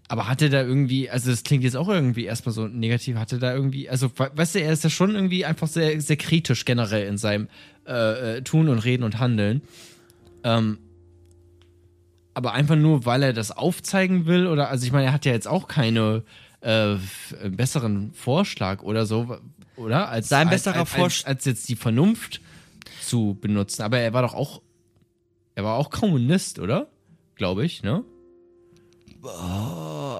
Aber 0.08 0.28
hatte 0.28 0.50
da 0.50 0.62
irgendwie, 0.62 1.10
also 1.10 1.30
das 1.30 1.42
klingt 1.42 1.64
jetzt 1.64 1.76
auch 1.76 1.88
irgendwie 1.88 2.24
erstmal 2.24 2.52
so 2.54 2.66
negativ, 2.68 3.16
hatte 3.16 3.38
da 3.38 3.52
irgendwie, 3.54 3.88
also 3.90 4.10
we- 4.16 4.30
weißt 4.34 4.54
du, 4.54 4.60
er 4.60 4.72
ist 4.72 4.84
ja 4.84 4.90
schon 4.90 5.14
irgendwie 5.14 5.44
einfach 5.44 5.66
sehr, 5.68 6.00
sehr 6.00 6.16
kritisch 6.16 6.64
generell 6.64 7.06
in 7.08 7.18
seinem 7.18 7.48
äh, 7.86 8.36
äh, 8.36 8.42
Tun 8.42 8.68
und 8.68 8.78
Reden 8.80 9.02
und 9.02 9.18
Handeln. 9.18 9.62
Ähm, 10.44 10.78
aber 12.34 12.52
einfach 12.52 12.76
nur, 12.76 13.04
weil 13.04 13.22
er 13.22 13.32
das 13.32 13.50
aufzeigen 13.50 14.26
will, 14.26 14.46
oder, 14.46 14.68
also 14.68 14.84
ich 14.86 14.92
meine, 14.92 15.06
er 15.06 15.12
hat 15.12 15.24
ja 15.24 15.32
jetzt 15.32 15.48
auch 15.48 15.66
keine 15.68 16.22
äh, 16.60 16.96
besseren 17.48 18.12
Vorschlag 18.12 18.82
oder 18.82 19.06
so, 19.06 19.38
oder? 19.76 20.08
Als, 20.08 20.28
Sein 20.28 20.48
als, 20.48 20.56
besserer 20.64 20.80
als, 20.80 20.90
als, 20.92 21.00
Vorschlag- 21.00 21.28
als 21.28 21.44
jetzt 21.46 21.68
die 21.68 21.76
Vernunft 21.76 22.40
zu 23.00 23.36
benutzen. 23.40 23.82
Aber 23.82 23.98
er 23.98 24.12
war 24.12 24.22
doch 24.22 24.34
auch, 24.34 24.60
er 25.54 25.64
war 25.64 25.76
auch 25.76 25.90
Kommunist, 25.90 26.58
oder? 26.58 26.88
Glaube 27.36 27.64
ich, 27.64 27.82
ne? 27.82 28.04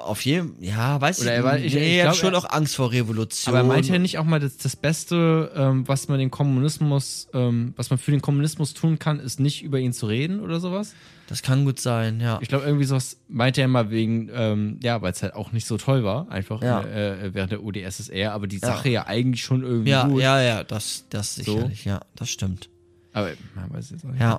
Auf 0.07 0.21
jeden 0.23 0.63
ja, 0.63 1.01
weiß 1.01 1.21
Oder 1.21 1.33
ich 1.33 1.37
er 1.39 1.45
war- 1.45 1.55
nicht. 1.55 1.67
ich- 1.67 1.75
Nee, 1.75 1.81
ich 1.81 1.97
er 1.99 2.09
hat 2.09 2.17
glaub, 2.19 2.33
schon 2.33 2.35
auch 2.35 2.49
Angst 2.51 2.77
vor 2.77 2.93
Revolution. 2.93 3.53
Aber 3.55 3.59
er 3.63 3.65
meinte 3.69 3.93
ja 3.93 3.99
nicht 3.99 4.19
auch 4.19 4.25
mal, 4.25 4.41
dass 4.41 4.57
das 4.57 4.77
Beste, 4.77 5.53
ähm, 5.55 5.87
was 5.87 6.09
man 6.09 6.19
den 6.19 6.31
Kommunismus, 6.31 7.29
ähm, 7.35 7.75
was 7.77 7.91
man 7.91 7.99
für 7.99 8.11
den 8.11 8.23
Kommunismus 8.23 8.75
tun 8.75 8.99
kann, 8.99 9.21
ist 9.21 9.41
nicht 9.41 9.63
über 9.63 9.79
ihn 9.79 9.93
zu 9.93 10.07
reden 10.07 10.41
oder 10.41 10.61
sowas? 10.61 10.95
Das 11.29 11.43
kann 11.43 11.65
gut 11.65 11.81
sein, 11.81 12.21
ja. 12.21 12.39
Ich 12.41 12.49
glaube, 12.49 12.65
irgendwie 12.67 12.85
sowas 12.85 13.19
meinte 13.29 13.61
er 13.61 13.67
mal 13.69 13.91
wegen, 13.91 14.31
ähm, 14.33 14.79
ja, 14.83 15.03
weil 15.03 15.13
es 15.13 15.23
halt 15.23 15.35
auch 15.35 15.51
nicht 15.53 15.67
so 15.67 15.77
toll 15.77 16.05
war, 16.05 16.31
einfach 16.31 16.63
Ja. 16.63 16.83
äh, 16.83 17.35
während 17.35 17.51
der 17.51 17.65
UdSSR, 17.65 18.33
aber 18.33 18.47
die 18.47 18.59
Sache 18.59 18.89
ja, 18.91 19.07
eigentlich 19.09 19.43
schon 19.43 19.63
irgendwie 19.63 19.91
Ja, 19.91 20.07
gut. 20.07 20.21
ja, 20.23 20.41
ja, 20.41 20.63
das, 20.65 21.05
das 21.11 21.35
sicherlich, 21.35 21.85
ja, 21.85 22.01
das 22.15 22.31
stimmt. 22.31 22.69
Aber 23.13 23.31
man 23.57 23.73
weiß 23.73 23.91
jetzt 23.91 24.05
auch 24.05 24.11
nicht 24.11 24.21
Ja. 24.21 24.39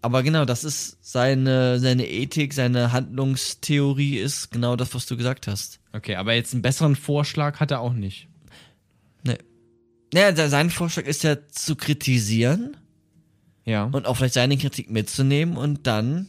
Aber 0.00 0.22
genau, 0.22 0.44
das 0.44 0.62
ist 0.62 0.96
seine, 1.00 1.80
seine 1.80 2.08
Ethik, 2.08 2.54
seine 2.54 2.92
Handlungstheorie 2.92 4.16
ist 4.18 4.50
genau 4.52 4.76
das, 4.76 4.94
was 4.94 5.06
du 5.06 5.16
gesagt 5.16 5.46
hast. 5.48 5.80
Okay, 5.92 6.14
aber 6.14 6.34
jetzt 6.34 6.52
einen 6.52 6.62
besseren 6.62 6.94
Vorschlag 6.94 7.58
hat 7.58 7.72
er 7.72 7.80
auch 7.80 7.92
nicht. 7.92 8.28
Nee. 9.24 9.38
Ja, 10.14 10.34
se- 10.36 10.48
sein 10.48 10.70
Vorschlag 10.70 11.04
ist 11.06 11.24
ja 11.24 11.36
zu 11.48 11.74
kritisieren 11.74 12.76
Ja. 13.64 13.84
und 13.84 14.06
auch 14.06 14.16
vielleicht 14.16 14.34
seine 14.34 14.56
Kritik 14.56 14.88
mitzunehmen 14.90 15.56
und 15.56 15.86
dann 15.88 16.28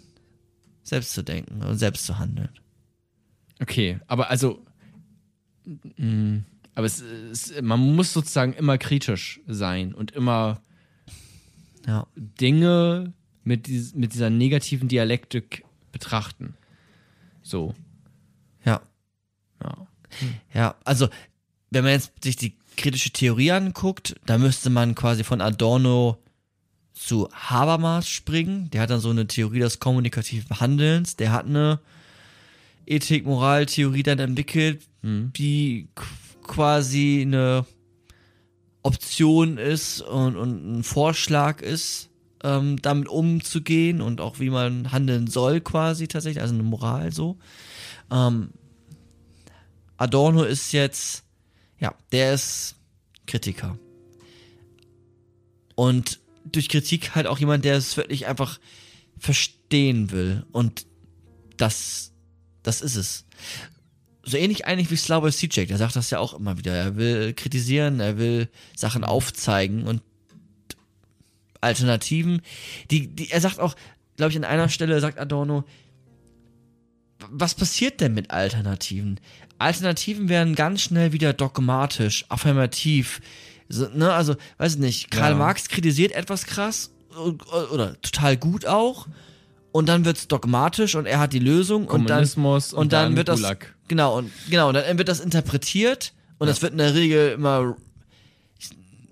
selbst 0.83 1.13
zu 1.13 1.21
denken 1.23 1.61
und 1.61 1.77
selbst 1.77 2.05
zu 2.07 2.17
handeln. 2.17 2.49
Okay, 3.61 3.99
aber 4.07 4.31
also, 4.31 4.65
mh, 5.97 6.41
aber 6.73 6.87
es, 6.87 7.01
es, 7.01 7.53
man 7.61 7.79
muss 7.95 8.13
sozusagen 8.13 8.53
immer 8.53 8.79
kritisch 8.79 9.41
sein 9.47 9.93
und 9.93 10.11
immer 10.11 10.61
Ja. 11.85 12.07
Dinge 12.15 13.13
mit, 13.43 13.67
dies, 13.67 13.93
mit 13.95 14.13
dieser 14.13 14.29
negativen 14.29 14.87
Dialektik 14.87 15.63
betrachten. 15.91 16.55
So, 17.41 17.73
Ja. 18.65 18.81
ja. 19.63 19.87
Ja, 20.53 20.75
also, 20.85 21.07
wenn 21.71 21.83
man 21.83 21.93
jetzt 21.93 22.11
sich 22.23 22.35
die 22.35 22.55
kritische 22.77 23.11
Theorie 23.11 23.51
anguckt, 23.51 24.15
da 24.25 24.37
müsste 24.37 24.69
man 24.69 24.95
quasi 24.95 25.23
von 25.23 25.39
Adorno 25.41 26.17
zu 26.93 27.29
Habermas 27.31 28.09
springen. 28.09 28.69
Der 28.71 28.81
hat 28.81 28.89
dann 28.89 28.99
so 28.99 29.09
eine 29.11 29.27
Theorie 29.27 29.59
des 29.59 29.79
kommunikativen 29.79 30.59
Handelns. 30.59 31.15
Der 31.15 31.31
hat 31.31 31.45
eine 31.45 31.79
Ethik-Moral-Theorie 32.85 34.03
dann 34.03 34.19
entwickelt, 34.19 34.81
die 35.03 35.87
qu- 35.95 36.43
quasi 36.47 37.21
eine 37.21 37.65
Option 38.81 39.57
ist 39.57 40.01
und, 40.01 40.35
und 40.35 40.79
ein 40.79 40.83
Vorschlag 40.83 41.61
ist, 41.61 42.08
ähm, 42.43 42.81
damit 42.81 43.07
umzugehen 43.07 44.01
und 44.01 44.21
auch 44.21 44.39
wie 44.39 44.49
man 44.49 44.91
handeln 44.91 45.27
soll 45.27 45.61
quasi 45.61 46.07
tatsächlich, 46.07 46.41
also 46.41 46.53
eine 46.53 46.63
Moral 46.63 47.11
so. 47.11 47.37
Ähm, 48.11 48.51
Adorno 49.97 50.43
ist 50.43 50.71
jetzt, 50.71 51.23
ja, 51.79 51.93
der 52.11 52.33
ist 52.33 52.75
Kritiker. 53.27 53.77
Und 55.75 56.19
durch 56.45 56.69
Kritik 56.69 57.15
halt 57.15 57.27
auch 57.27 57.39
jemand, 57.39 57.65
der 57.65 57.75
es 57.75 57.97
wirklich 57.97 58.27
einfach 58.27 58.59
verstehen 59.17 60.11
will. 60.11 60.45
Und 60.51 60.85
das, 61.57 62.11
das 62.63 62.81
ist 62.81 62.95
es. 62.95 63.25
So 64.23 64.37
ähnlich 64.37 64.65
eigentlich 64.65 64.91
wie 64.91 64.95
Slavoj 64.95 65.31
Zizek, 65.31 65.69
der 65.69 65.77
sagt 65.77 65.95
das 65.95 66.09
ja 66.09 66.19
auch 66.19 66.33
immer 66.33 66.57
wieder. 66.57 66.73
Er 66.73 66.95
will 66.95 67.33
kritisieren, 67.33 67.99
er 67.99 68.17
will 68.17 68.49
Sachen 68.75 69.03
aufzeigen 69.03 69.87
und 69.87 70.01
Alternativen. 71.61 72.41
Die, 72.91 73.07
die, 73.07 73.31
er 73.31 73.41
sagt 73.41 73.59
auch, 73.59 73.75
glaube 74.17 74.31
ich, 74.31 74.37
an 74.37 74.43
einer 74.43 74.69
Stelle 74.69 74.99
sagt 74.99 75.19
Adorno, 75.19 75.63
was 77.29 77.55
passiert 77.55 77.99
denn 78.01 78.13
mit 78.13 78.31
Alternativen? 78.31 79.19
Alternativen 79.57 80.29
werden 80.29 80.55
ganz 80.55 80.81
schnell 80.81 81.11
wieder 81.11 81.33
dogmatisch, 81.33 82.25
affirmativ. 82.29 83.19
So, 83.67 83.87
ne, 83.93 84.13
also, 84.13 84.35
weiß 84.57 84.75
ich 84.75 84.79
nicht, 84.79 85.11
Karl 85.11 85.31
Ja. 85.31 85.37
Marx 85.37 85.67
kritisiert 85.67 86.13
etwas 86.13 86.45
krass 86.45 86.91
oder, 87.17 87.71
oder 87.71 88.01
total 88.01 88.37
gut 88.37 88.65
auch. 88.65 89.07
Und 89.71 89.87
dann 89.87 90.03
wird's 90.05 90.27
dogmatisch 90.27 90.95
und 90.95 91.05
er 91.05 91.19
hat 91.19 91.31
die 91.33 91.39
Lösung 91.39 91.83
und 91.87 92.09
dann, 92.09 92.17
Kommunismus 92.25 92.73
und 92.73 92.91
dann, 92.91 93.09
dann 93.09 93.17
wird 93.17 93.27
das 93.27 93.39
Gulag. 93.41 93.75
genau 93.87 94.17
und 94.17 94.31
genau 94.49 94.69
und 94.69 94.73
dann 94.73 94.97
wird 94.97 95.07
das 95.07 95.19
interpretiert 95.19 96.13
und 96.39 96.47
das 96.47 96.63
wird 96.63 96.71
in 96.71 96.79
der 96.79 96.95
Regel 96.95 97.33
immer 97.33 97.75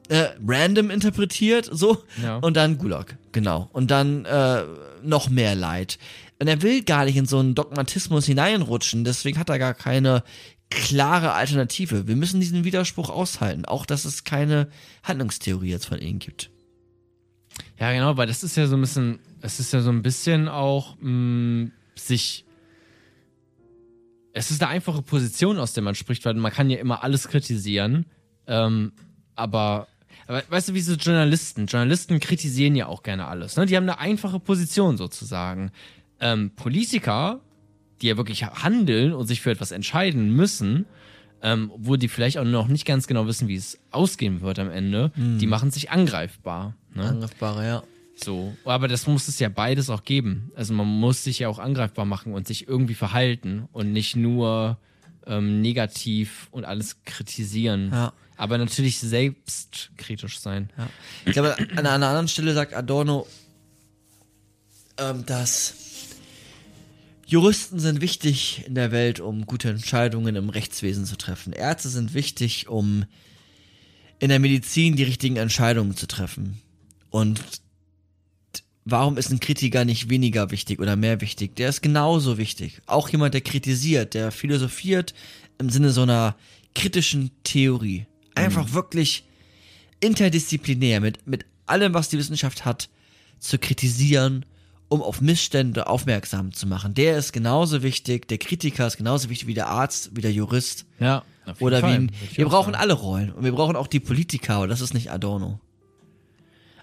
äh, 0.09 0.29
random 0.45 0.89
interpretiert 0.89 1.69
so 1.71 2.03
Ja. 2.21 2.37
und 2.37 2.55
dann 2.57 2.77
Gulag 2.77 3.17
genau 3.31 3.69
und 3.73 3.91
dann 3.91 4.25
äh, 4.25 4.63
noch 5.03 5.29
mehr 5.29 5.55
Leid 5.55 5.97
und 6.39 6.47
er 6.47 6.61
will 6.61 6.83
gar 6.83 7.05
nicht 7.05 7.17
in 7.17 7.25
so 7.25 7.39
einen 7.39 7.55
Dogmatismus 7.55 8.25
hineinrutschen 8.25 9.03
deswegen 9.03 9.37
hat 9.39 9.49
er 9.49 9.59
gar 9.59 9.73
keine 9.73 10.23
klare 10.69 11.33
Alternative 11.33 12.07
wir 12.07 12.15
müssen 12.15 12.39
diesen 12.39 12.63
Widerspruch 12.63 13.09
aushalten 13.09 13.65
auch 13.65 13.85
dass 13.85 14.05
es 14.05 14.23
keine 14.23 14.69
Handlungstheorie 15.03 15.69
jetzt 15.69 15.85
von 15.87 15.99
ihnen 15.99 16.19
gibt 16.19 16.49
Ja, 17.79 17.91
genau, 17.91 18.17
weil 18.17 18.27
das 18.27 18.43
ist 18.43 18.55
ja 18.57 18.67
so 18.67 18.75
ein 18.75 18.81
bisschen, 18.81 19.19
es 19.41 19.59
ist 19.59 19.71
ja 19.73 19.81
so 19.81 19.89
ein 19.89 20.01
bisschen 20.01 20.47
auch 20.47 20.95
mh, 20.99 21.69
sich. 21.95 22.45
Es 24.33 24.51
ist 24.51 24.61
eine 24.61 24.69
einfache 24.71 25.01
Position, 25.01 25.57
aus 25.57 25.73
der 25.73 25.83
man 25.83 25.95
spricht, 25.95 26.23
weil 26.25 26.35
man 26.35 26.51
kann 26.51 26.69
ja 26.69 26.77
immer 26.77 27.03
alles 27.03 27.27
kritisieren. 27.27 28.05
Ähm, 28.45 28.91
aber, 29.35 29.87
aber 30.27 30.43
weißt 30.49 30.69
du, 30.69 30.73
wie 30.73 30.81
so 30.81 30.93
Journalisten? 30.93 31.65
Journalisten 31.67 32.19
kritisieren 32.19 32.75
ja 32.75 32.87
auch 32.87 33.03
gerne 33.03 33.25
alles. 33.27 33.55
Ne? 33.55 33.65
Die 33.65 33.75
haben 33.75 33.83
eine 33.83 33.99
einfache 33.99 34.39
Position 34.39 34.97
sozusagen. 34.97 35.71
Ähm, 36.19 36.51
Politiker, 36.55 37.39
die 38.01 38.07
ja 38.07 38.17
wirklich 38.17 38.43
handeln 38.43 39.13
und 39.13 39.27
sich 39.27 39.41
für 39.41 39.51
etwas 39.51 39.71
entscheiden 39.71 40.35
müssen, 40.35 40.85
ähm, 41.41 41.71
obwohl 41.73 41.97
die 41.97 42.07
vielleicht 42.07 42.37
auch 42.37 42.43
noch 42.43 42.67
nicht 42.67 42.85
ganz 42.85 43.07
genau 43.07 43.27
wissen, 43.27 43.47
wie 43.47 43.55
es 43.55 43.79
ausgehen 43.91 44.41
wird 44.41 44.59
am 44.59 44.69
Ende, 44.69 45.11
die 45.15 45.47
machen 45.47 45.71
sich 45.71 45.91
angreifbar. 45.91 46.75
Ne? 46.93 47.03
angreifbare 47.03 47.65
ja 47.65 47.83
So, 48.15 48.55
aber 48.65 48.87
das 48.87 49.05
muss 49.05 49.27
es 49.27 49.37
ja 49.39 49.49
beides 49.49 49.89
auch 49.89 50.03
geben. 50.03 50.51
Also 50.55 50.73
man 50.73 50.87
muss 50.87 51.23
sich 51.23 51.39
ja 51.39 51.47
auch 51.47 51.59
angreifbar 51.59 52.05
machen 52.05 52.33
und 52.33 52.47
sich 52.47 52.67
irgendwie 52.67 52.95
verhalten 52.95 53.67
und 53.71 53.93
nicht 53.93 54.15
nur 54.15 54.77
ähm, 55.27 55.61
negativ 55.61 56.47
und 56.51 56.65
alles 56.65 57.03
kritisieren. 57.03 57.91
Ja. 57.91 58.13
Aber 58.38 58.58
natürlich 58.58 59.00
selbstkritisch 59.00 60.39
sein. 60.39 60.69
Ja. 60.78 60.89
Ich 61.26 61.34
glaube, 61.34 61.58
an 61.58 61.86
einer 61.86 62.08
anderen 62.08 62.28
Stelle 62.28 62.54
sagt 62.54 62.73
Adorno, 62.73 63.28
ähm, 64.97 65.26
dass 65.26 65.73
Juristen 67.26 67.80
sind 67.80 68.00
wichtig 68.00 68.63
in 68.67 68.76
der 68.76 68.91
Welt, 68.91 69.19
um 69.19 69.45
gute 69.45 69.69
Entscheidungen 69.69 70.36
im 70.36 70.50
Rechtswesen 70.50 71.06
zu 71.06 71.17
treffen. 71.17 71.52
Ärzte 71.52 71.89
sind 71.89 72.13
wichtig, 72.13 72.69
um 72.69 73.06
in 74.19 74.30
der 74.30 74.39
Medizin 74.39 74.95
die 74.95 75.04
richtigen 75.04 75.36
Entscheidungen 75.36 75.95
zu 75.95 76.08
treffen. 76.08 76.62
Und 77.10 77.41
warum 78.86 79.17
ist 79.17 79.30
ein 79.30 79.39
Kritiker 79.39 79.84
nicht 79.84 80.10
weniger 80.10 80.52
wichtig 80.52 80.80
oder 80.80 80.95
mehr 80.95 81.19
wichtig? 81.19 81.56
Der 81.58 81.69
ist 81.69 81.82
genauso 81.82 82.38
wichtig. 82.38 82.82
Auch 82.86 83.10
jemand, 83.10 83.34
der 83.34 83.41
kritisiert, 83.41 84.13
der 84.13 84.32
philosophiert 84.32 85.13
im 85.60 85.69
Sinne 85.69 85.91
so 85.91 86.04
einer 86.04 86.36
kritischen 86.76 87.32
Theorie. 87.43 88.06
Einfach 88.45 88.73
wirklich 88.73 89.23
interdisziplinär 90.00 91.00
mit, 91.02 91.26
mit 91.28 91.45
allem, 91.65 91.93
was 91.93 92.10
die 92.10 92.17
Wissenschaft 92.17 92.65
hat, 92.65 92.89
zu 93.39 93.58
kritisieren, 93.60 94.45
um 94.89 95.02
auf 95.02 95.21
Missstände 95.21 95.88
aufmerksam 95.88 96.54
zu 96.54 96.65
machen. 96.67 96.93
Der 96.93 97.17
ist 97.17 97.34
genauso 97.34 97.84
wichtig, 97.84 98.28
der 98.28 98.38
Kritiker 98.38 98.88
ist 98.88 98.97
genauso 98.97 99.30
wichtig 99.30 99.47
wie 99.47 99.54
der 99.54 99.67
Arzt, 99.67 100.12
wie 100.15 100.21
der 100.21 100.32
Jurist. 100.32 100.86
Ja. 101.00 101.23
auf 101.45 101.60
jeden 101.60 101.63
Oder 101.63 101.78
wie 101.78 101.82
Fall, 101.82 101.93
ein, 101.93 102.12
ich 102.32 102.38
wir 102.38 102.47
auch 102.47 102.52
brauchen 102.52 102.73
sagen. 102.73 102.84
alle 102.84 102.93
Rollen 102.93 103.32
und 103.32 103.43
wir 103.43 103.52
brauchen 103.52 103.76
auch 103.76 103.88
die 103.88 104.00
Politiker, 104.00 104.56
aber 104.56 104.67
das 104.67 104.82
ist 104.82 104.93
nicht 104.93 105.12
Adorno. 105.12 105.60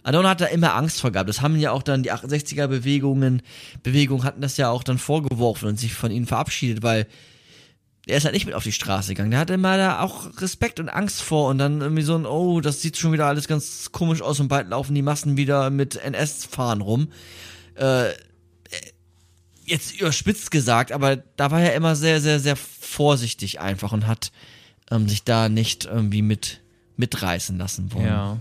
Adorno 0.03 0.29
hat 0.29 0.43
da 0.43 0.47
immer 0.47 0.75
Angst 0.75 1.01
vor 1.01 1.13
gehabt. 1.13 1.31
Das 1.31 1.41
haben 1.41 1.59
ja 1.59 1.73
auch 1.73 1.83
dann 1.83 2.03
die 2.03 2.13
68er 2.13 2.67
Bewegungen, 2.67 3.41
Bewegungen 3.83 4.23
hatten 4.23 4.43
das 4.43 4.59
ja 4.59 4.69
auch 4.69 4.83
dann 4.83 4.99
vorgeworfen 4.99 5.67
und 5.67 5.81
sich 5.81 5.95
von 5.95 6.11
ihnen 6.11 6.27
verabschiedet, 6.27 6.83
weil 6.83 7.07
er 8.07 8.19
ist 8.19 8.25
halt 8.25 8.35
nicht 8.35 8.47
mit 8.47 8.55
auf 8.55 8.65
die 8.65 8.73
Straße 8.73 9.15
gegangen. 9.15 9.31
Der 9.31 9.41
hatte 9.41 9.55
immer 9.55 9.77
da 9.77 10.01
auch 10.01 10.41
Respekt 10.41 10.79
und 10.79 10.89
Angst 10.89 11.23
vor 11.23 11.49
und 11.49 11.59
dann 11.59 11.81
irgendwie 11.81 12.03
so 12.03 12.15
ein, 12.15 12.27
oh, 12.27 12.61
das 12.61 12.83
sieht 12.83 12.99
schon 12.99 13.13
wieder 13.13 13.27
alles 13.27 13.49
ganz 13.49 13.93
komisch 13.93 14.21
aus 14.21 14.41
und 14.41 14.49
bald 14.49 14.69
laufen 14.69 14.95
die 14.95 15.03
Massen 15.03 15.37
wieder 15.37 15.71
mit 15.71 15.97
NS-Fahren 15.97 16.83
rum. 16.83 17.09
Äh, 17.77 18.11
jetzt 19.65 19.99
überspitzt 19.99 20.51
gesagt, 20.51 20.93
aber 20.93 21.17
da 21.17 21.51
war 21.51 21.61
er 21.61 21.75
immer 21.75 21.97
sehr, 21.97 22.21
sehr, 22.21 22.41
sehr 22.41 22.57
vorsichtig 22.57 23.61
einfach 23.61 23.93
und 23.93 24.07
hat 24.07 24.33
ähm, 24.91 25.09
sich 25.09 25.25
da 25.25 25.49
nicht 25.49 25.87
irgendwie 25.87 26.23
mit 26.23 26.61
mitreißen 26.97 27.59
lassen 27.59 27.93
wollen. 27.93 28.07
Ja. 28.07 28.41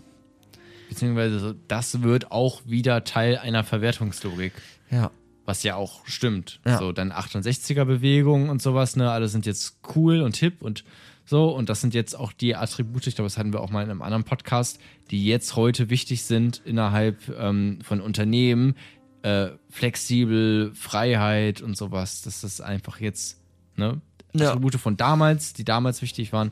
Beziehungsweise 0.90 1.56
das 1.68 2.04
wird 2.04 2.32
auch 2.32 2.62
wieder 2.66 3.04
Teil 3.04 3.38
einer 3.38 3.64
Verwertungslogik. 3.64 4.54
Ja. 4.92 5.10
Was 5.46 5.64
ja 5.64 5.76
auch 5.76 6.06
stimmt. 6.08 6.60
Ja. 6.66 6.78
So, 6.78 6.92
dann 6.94 7.12
68er-Bewegung 7.12 8.50
und 8.50 8.62
sowas, 8.62 8.96
ne? 8.96 9.12
Alle 9.12 9.28
sind 9.28 9.46
jetzt 9.46 9.80
cool 9.96 10.22
und 10.22 10.36
hip 10.38 10.62
und 10.62 10.84
so. 11.26 11.50
Und 11.50 11.70
das 11.70 11.82
sind 11.82 11.94
jetzt 11.94 12.18
auch 12.18 12.32
die 12.32 12.56
Attribute, 12.56 13.08
ich 13.08 13.16
glaube, 13.16 13.26
das 13.28 13.38
hatten 13.38 13.52
wir 13.52 13.60
auch 13.62 13.70
mal 13.70 13.84
in 13.84 13.90
einem 13.90 14.02
anderen 14.02 14.24
Podcast, 14.24 14.80
die 15.12 15.26
jetzt 15.26 15.56
heute 15.56 15.90
wichtig 15.90 16.24
sind 16.24 16.62
innerhalb 16.66 17.18
ähm, 17.38 17.80
von 17.84 18.00
Unternehmen. 18.02 18.76
Äh, 19.22 19.52
flexibel, 19.70 20.74
Freiheit 20.76 21.62
und 21.62 21.78
sowas. 21.78 22.22
Das 22.24 22.44
ist 22.44 22.60
einfach 22.62 23.00
jetzt, 23.00 23.40
ne? 23.78 24.02
Ja. 24.34 24.50
Attribute 24.50 24.76
von 24.76 24.98
damals, 24.98 25.54
die 25.54 25.64
damals 25.64 26.02
wichtig 26.02 26.34
waren, 26.34 26.52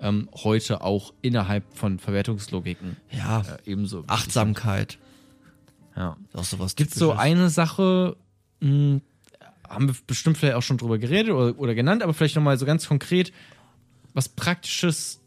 ähm, 0.00 0.28
heute 0.34 0.82
auch 0.82 1.14
innerhalb 1.22 1.64
von 1.76 1.98
Verwertungslogiken 1.98 2.96
Ja. 3.10 3.40
äh, 3.40 3.70
ebenso. 3.70 4.04
Achtsamkeit. 4.06 4.98
Ja. 5.96 6.16
Auch 6.32 6.44
sowas 6.44 6.76
Gibt 6.76 6.92
es 6.92 6.98
so 6.98 7.12
eine 7.12 7.48
Sache, 7.50 8.16
mh, 8.62 9.00
haben 9.68 9.88
wir 9.88 9.94
bestimmt 10.06 10.38
vielleicht 10.38 10.56
auch 10.56 10.62
schon 10.62 10.78
drüber 10.78 10.98
geredet 10.98 11.32
oder, 11.32 11.58
oder 11.58 11.74
genannt, 11.74 12.02
aber 12.02 12.14
vielleicht 12.14 12.36
nochmal 12.36 12.58
so 12.58 12.66
ganz 12.66 12.86
konkret, 12.88 13.32
was 14.14 14.28
Praktisches, 14.28 15.20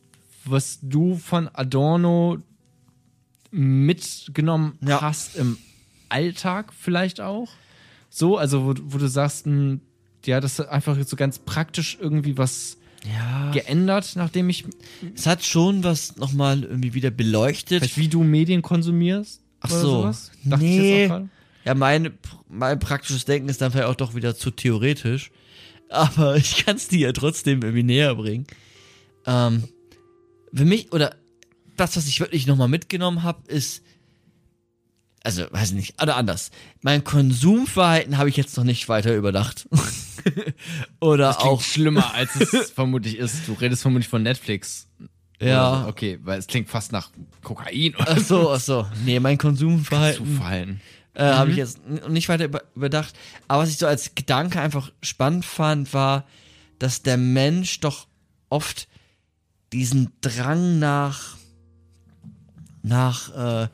was 0.46 0.80
du 0.82 1.16
von 1.16 1.48
Adorno 1.54 2.38
mitgenommen 3.52 4.78
Ja. 4.86 5.02
hast 5.02 5.36
im 5.36 5.58
Alltag 6.10 6.74
vielleicht 6.74 7.22
auch? 7.22 7.50
So, 8.10 8.38
also 8.38 8.66
wo, 8.66 8.74
wo 8.94 8.98
du 8.98 9.08
sagst, 9.08 9.46
mh, 9.48 9.80
ja, 10.26 10.40
das 10.40 10.60
ist 10.60 10.66
einfach 10.68 10.98
so 11.06 11.16
ganz 11.16 11.40
praktisch 11.40 11.98
irgendwie 12.00 12.38
was 12.38 12.78
Ja. 13.06 13.52
geändert, 13.52 14.14
nachdem 14.16 14.50
ich, 14.50 14.66
Es 15.16 15.26
hat 15.26 15.44
schon 15.44 15.84
was 15.84 16.16
nochmal 16.18 16.64
irgendwie 16.64 16.94
wieder 16.94 17.12
beleuchtet. 17.12 17.80
vielleicht 17.82 17.98
wie 17.98 18.08
du 18.08 18.24
Medien 18.24 18.62
konsumierst? 18.62 19.42
Ach 19.62 19.70
oder 19.72 19.80
so. 19.80 19.88
Sowas? 20.02 20.32
Dachte 20.44 20.64
ich 20.66 20.72
Nee. 20.72 21.08
Ja, 21.66 21.74
mein, 21.74 22.18
mein 22.48 22.80
praktisches 22.80 23.26
Denken 23.26 23.50
ist 23.50 23.62
dann 23.62 23.72
vielleicht 23.72 23.88
auch 23.88 23.96
doch 23.96 24.16
wieder 24.16 24.36
zu 24.36 24.52
theoretisch. 24.52 25.32
Aber 25.90 26.36
ich 26.38 26.66
kann 26.66 26.78
es 26.78 26.88
dir 26.88 27.00
ja 27.00 27.12
trotzdem 27.12 27.62
irgendwie 27.62 27.84
näher 27.84 28.16
bringen. 28.16 28.46
Ähm, 29.26 29.68
für 30.54 30.66
mich, 30.66 30.94
oder 30.94 31.16
das, 31.76 31.98
was 31.98 32.08
ich 32.08 32.20
wirklich 32.20 32.48
nochmal 32.48 32.68
mitgenommen 32.68 33.24
habe, 33.24 33.42
ist, 33.48 33.84
also, 35.24 35.44
weiß 35.50 35.70
ich 35.70 35.76
nicht, 35.76 36.02
oder 36.02 36.18
anders. 36.18 36.52
Mein 36.82 37.04
Konsumverhalten 37.04 38.18
habe 38.20 38.30
ich 38.30 38.38
jetzt 38.38 38.56
noch 38.58 38.64
nicht 38.64 38.88
weiter 38.88 39.16
überdacht. 39.16 39.68
oder 41.00 41.30
Das 41.30 41.38
auch, 41.38 41.62
schlimmer, 41.62 42.14
als 42.14 42.36
es 42.36 42.70
vermutlich 42.76 43.18
ist. 43.18 43.48
Du 43.48 43.54
redest 43.54 43.82
vermutlich 43.82 44.08
von 44.08 44.22
Netflix. 44.22 44.88
Ja. 45.42 45.82
Oder. 45.82 45.88
Okay, 45.90 46.20
weil 46.22 46.38
es 46.38 46.46
klingt 46.48 46.70
fast 46.70 46.92
nach 46.92 47.10
Kokain 47.44 47.96
oder 47.96 48.12
ach 48.12 48.20
so, 48.20 48.52
ach 48.52 48.60
so. 48.60 48.88
Nee, 49.04 49.20
mein 49.20 49.38
Konsumverhalten. 49.40 50.26
Zufallen. 50.26 50.82
Äh, 51.16 51.24
Habe 51.24 51.52
ich 51.52 51.58
jetzt 51.58 51.80
nicht 52.10 52.28
weiter 52.30 52.46
über, 52.46 52.64
überdacht. 52.76 53.16
Aber 53.48 53.64
was 53.64 53.70
ich 53.70 53.78
so 53.78 53.88
als 53.88 54.16
Gedanke 54.16 54.60
einfach 54.60 54.92
spannend 55.02 55.46
fand, 55.46 55.94
war, 55.94 56.26
dass 56.80 57.02
der 57.04 57.18
Mensch 57.18 57.80
doch 57.80 58.08
oft 58.50 58.88
diesen 59.72 60.12
Drang 60.22 60.78
nach, 60.80 61.38
nach 62.84 63.64
äh, 63.64 63.68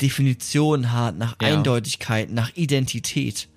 Definition 0.00 0.92
hat, 0.92 1.16
nach 1.16 1.36
Ja. 1.42 1.48
Eindeutigkeit, 1.48 2.30
nach 2.30 2.50
Identität. 2.56 3.48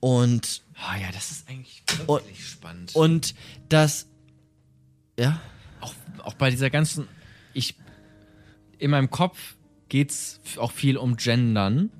Und, 0.00 0.62
Ah 0.74 0.96
ja, 0.96 1.12
das 1.12 1.30
ist 1.30 1.48
eigentlich 1.48 1.82
Und- 2.06 2.08
wirklich 2.24 2.48
spannend. 2.48 2.94
und 2.96 3.34
das, 3.68 4.06
ja, 5.18 5.40
auch, 5.80 5.94
auch 6.24 6.34
bei 6.34 6.50
dieser 6.50 6.70
ganzen, 6.70 7.06
ich, 7.54 7.76
in 8.78 8.90
meinem 8.90 9.10
Kopf 9.10 9.38
geht's 9.88 10.40
auch 10.56 10.72
viel 10.72 10.96
um 10.96 11.16
Gendern. 11.16 11.90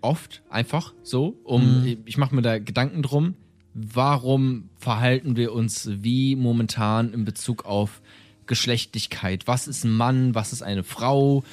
Oft 0.00 0.42
einfach 0.50 0.92
so. 1.02 1.36
Um, 1.44 1.62
Ich 2.04 2.18
mache 2.18 2.34
mir 2.34 2.42
da 2.42 2.58
Gedanken 2.58 3.02
drum, 3.02 3.34
warum 3.74 4.68
verhalten 4.78 5.36
wir 5.36 5.52
uns 5.52 5.88
wie 6.02 6.36
momentan 6.36 7.12
in 7.12 7.24
Bezug 7.24 7.64
auf 7.64 8.00
Geschlechtlichkeit? 8.46 9.46
Was 9.46 9.68
ist 9.68 9.84
ein 9.84 9.92
Mann? 9.92 10.34
Was 10.34 10.52
ist 10.52 10.62
eine 10.62 10.82
Frau? 10.82 11.44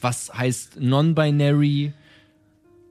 Was 0.00 0.32
heißt 0.32 0.80
non-binary? 0.80 1.92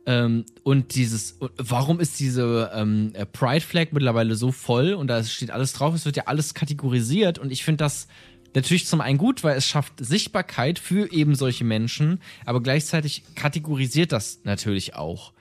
Ähm, 0.06 0.46
und 0.64 0.96
dieses, 0.96 1.38
warum 1.58 2.00
ist 2.00 2.18
diese 2.22 2.72
ähm, 2.74 3.12
äh, 3.14 3.26
Pride 3.26 3.60
Flag 3.60 3.88
mittlerweile 3.92 4.36
so 4.36 4.54
voll 4.54 4.94
und 4.94 5.08
da 5.08 5.22
steht 5.22 5.52
alles 5.52 5.74
drauf, 5.74 5.94
es 5.94 6.06
wird 6.06 6.16
ja 6.16 6.24
alles 6.28 6.54
kategorisiert 6.54 7.40
und 7.40 7.52
ich 7.52 7.66
finde 7.66 7.84
das 7.84 8.08
natürlich 8.56 8.86
zum 8.88 9.02
einen 9.02 9.18
gut, 9.18 9.44
weil 9.44 9.58
es 9.58 9.68
schafft 9.68 9.94
Sichtbarkeit 10.00 10.80
für 10.80 11.12
eben 11.12 11.36
solche 11.36 11.64
Menschen, 11.64 12.20
aber 12.46 12.62
gleichzeitig 12.62 13.24
kategorisiert 13.36 14.12
das 14.12 14.40
natürlich 14.44 14.96
auch. 14.96 15.34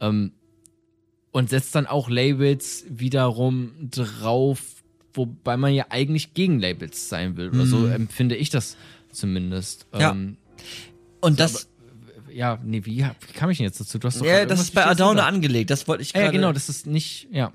Ähm, 0.00 0.32
und 1.32 1.48
setzt 1.48 1.74
dann 1.74 1.86
auch 1.86 2.08
Labels 2.08 2.84
wiederum 2.88 3.72
drauf, 3.90 4.60
wobei 5.14 5.56
man 5.56 5.72
ja 5.72 5.86
eigentlich 5.90 6.34
gegen 6.34 6.58
Labels 6.58 7.08
sein 7.08 7.36
will. 7.36 7.50
Oder 7.50 7.66
so 7.66 7.86
empfinde 7.86 8.34
ich 8.36 8.50
das 8.50 8.76
zumindest. 9.12 9.86
Ja. 9.96 10.10
Ähm, 10.10 10.36
Und 11.20 11.38
das, 11.38 11.68
aber, 12.24 12.32
ja, 12.32 12.58
nee, 12.64 12.84
wie, 12.84 13.04
wie 13.04 13.32
kam 13.32 13.50
ich 13.50 13.58
denn 13.58 13.66
jetzt 13.66 13.80
dazu? 13.80 13.98
Du 13.98 14.08
hast 14.08 14.20
doch 14.20 14.26
ja, 14.26 14.44
das 14.44 14.60
ist 14.60 14.74
bei 14.74 14.86
Adorno 14.86 15.22
angelegt. 15.22 15.70
Das 15.70 15.86
wollte 15.86 16.02
ich 16.02 16.12
gerade. 16.12 16.26
ja, 16.26 16.32
genau, 16.32 16.52
das 16.52 16.68
ist 16.68 16.86
nicht, 16.86 17.28
ja, 17.30 17.52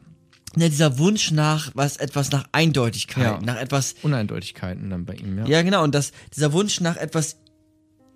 Ja, 0.58 0.70
dieser 0.70 0.98
Wunsch 0.98 1.32
nach 1.32 1.72
was, 1.74 1.98
etwas 1.98 2.32
nach 2.32 2.46
Eindeutigkeit, 2.52 3.24
Ja. 3.24 3.40
nach 3.42 3.58
etwas 3.58 3.96
Uneindeutigkeiten 4.02 4.90
dann 4.90 5.06
bei 5.06 5.16
ihm, 5.16 5.38
ja. 5.40 5.46
Ja, 5.48 5.62
genau. 5.62 5.84
Und 5.84 5.94
das, 5.96 6.12
dieser 6.36 6.54
Wunsch 6.54 6.80
nach 6.82 6.96
etwas 6.98 7.38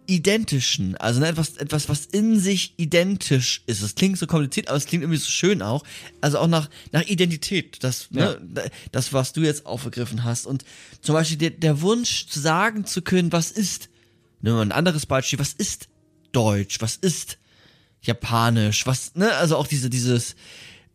Identischen, 0.07 0.95
also 0.97 1.19
ne, 1.19 1.27
etwas, 1.27 1.57
etwas, 1.57 1.87
was 1.87 2.05
in 2.07 2.39
sich 2.39 2.73
identisch 2.77 3.61
ist. 3.67 3.81
Es 3.83 3.93
klingt 3.93 4.17
so 4.17 4.25
kompliziert, 4.25 4.67
aber 4.67 4.75
es 4.77 4.87
klingt 4.87 5.03
irgendwie 5.03 5.19
so 5.19 5.29
schön 5.29 5.61
auch. 5.61 5.83
Also 6.19 6.39
auch 6.39 6.47
nach, 6.47 6.67
nach 6.91 7.03
Identität, 7.03 7.83
das, 7.83 8.09
ne, 8.09 8.39
das, 8.91 9.13
was 9.13 9.33
du 9.33 9.41
jetzt 9.41 9.67
aufgegriffen 9.67 10.23
hast. 10.23 10.47
Und 10.47 10.63
zum 11.01 11.13
Beispiel 11.13 11.37
der, 11.37 11.51
der 11.51 11.81
Wunsch, 11.81 12.25
zu 12.25 12.39
sagen 12.39 12.85
zu 12.85 13.03
können, 13.03 13.31
was 13.31 13.51
ist, 13.51 13.89
nehmen 14.41 14.55
wir 14.57 14.61
ein 14.63 14.71
anderes 14.71 15.05
Beispiel, 15.05 15.37
was 15.37 15.53
ist 15.53 15.89
Deutsch, 16.31 16.81
was 16.81 16.95
ist 16.95 17.37
Japanisch, 18.01 18.87
was, 18.87 19.13
ne, 19.13 19.31
also 19.35 19.57
auch 19.57 19.67
diese, 19.67 19.91
dieses 19.91 20.35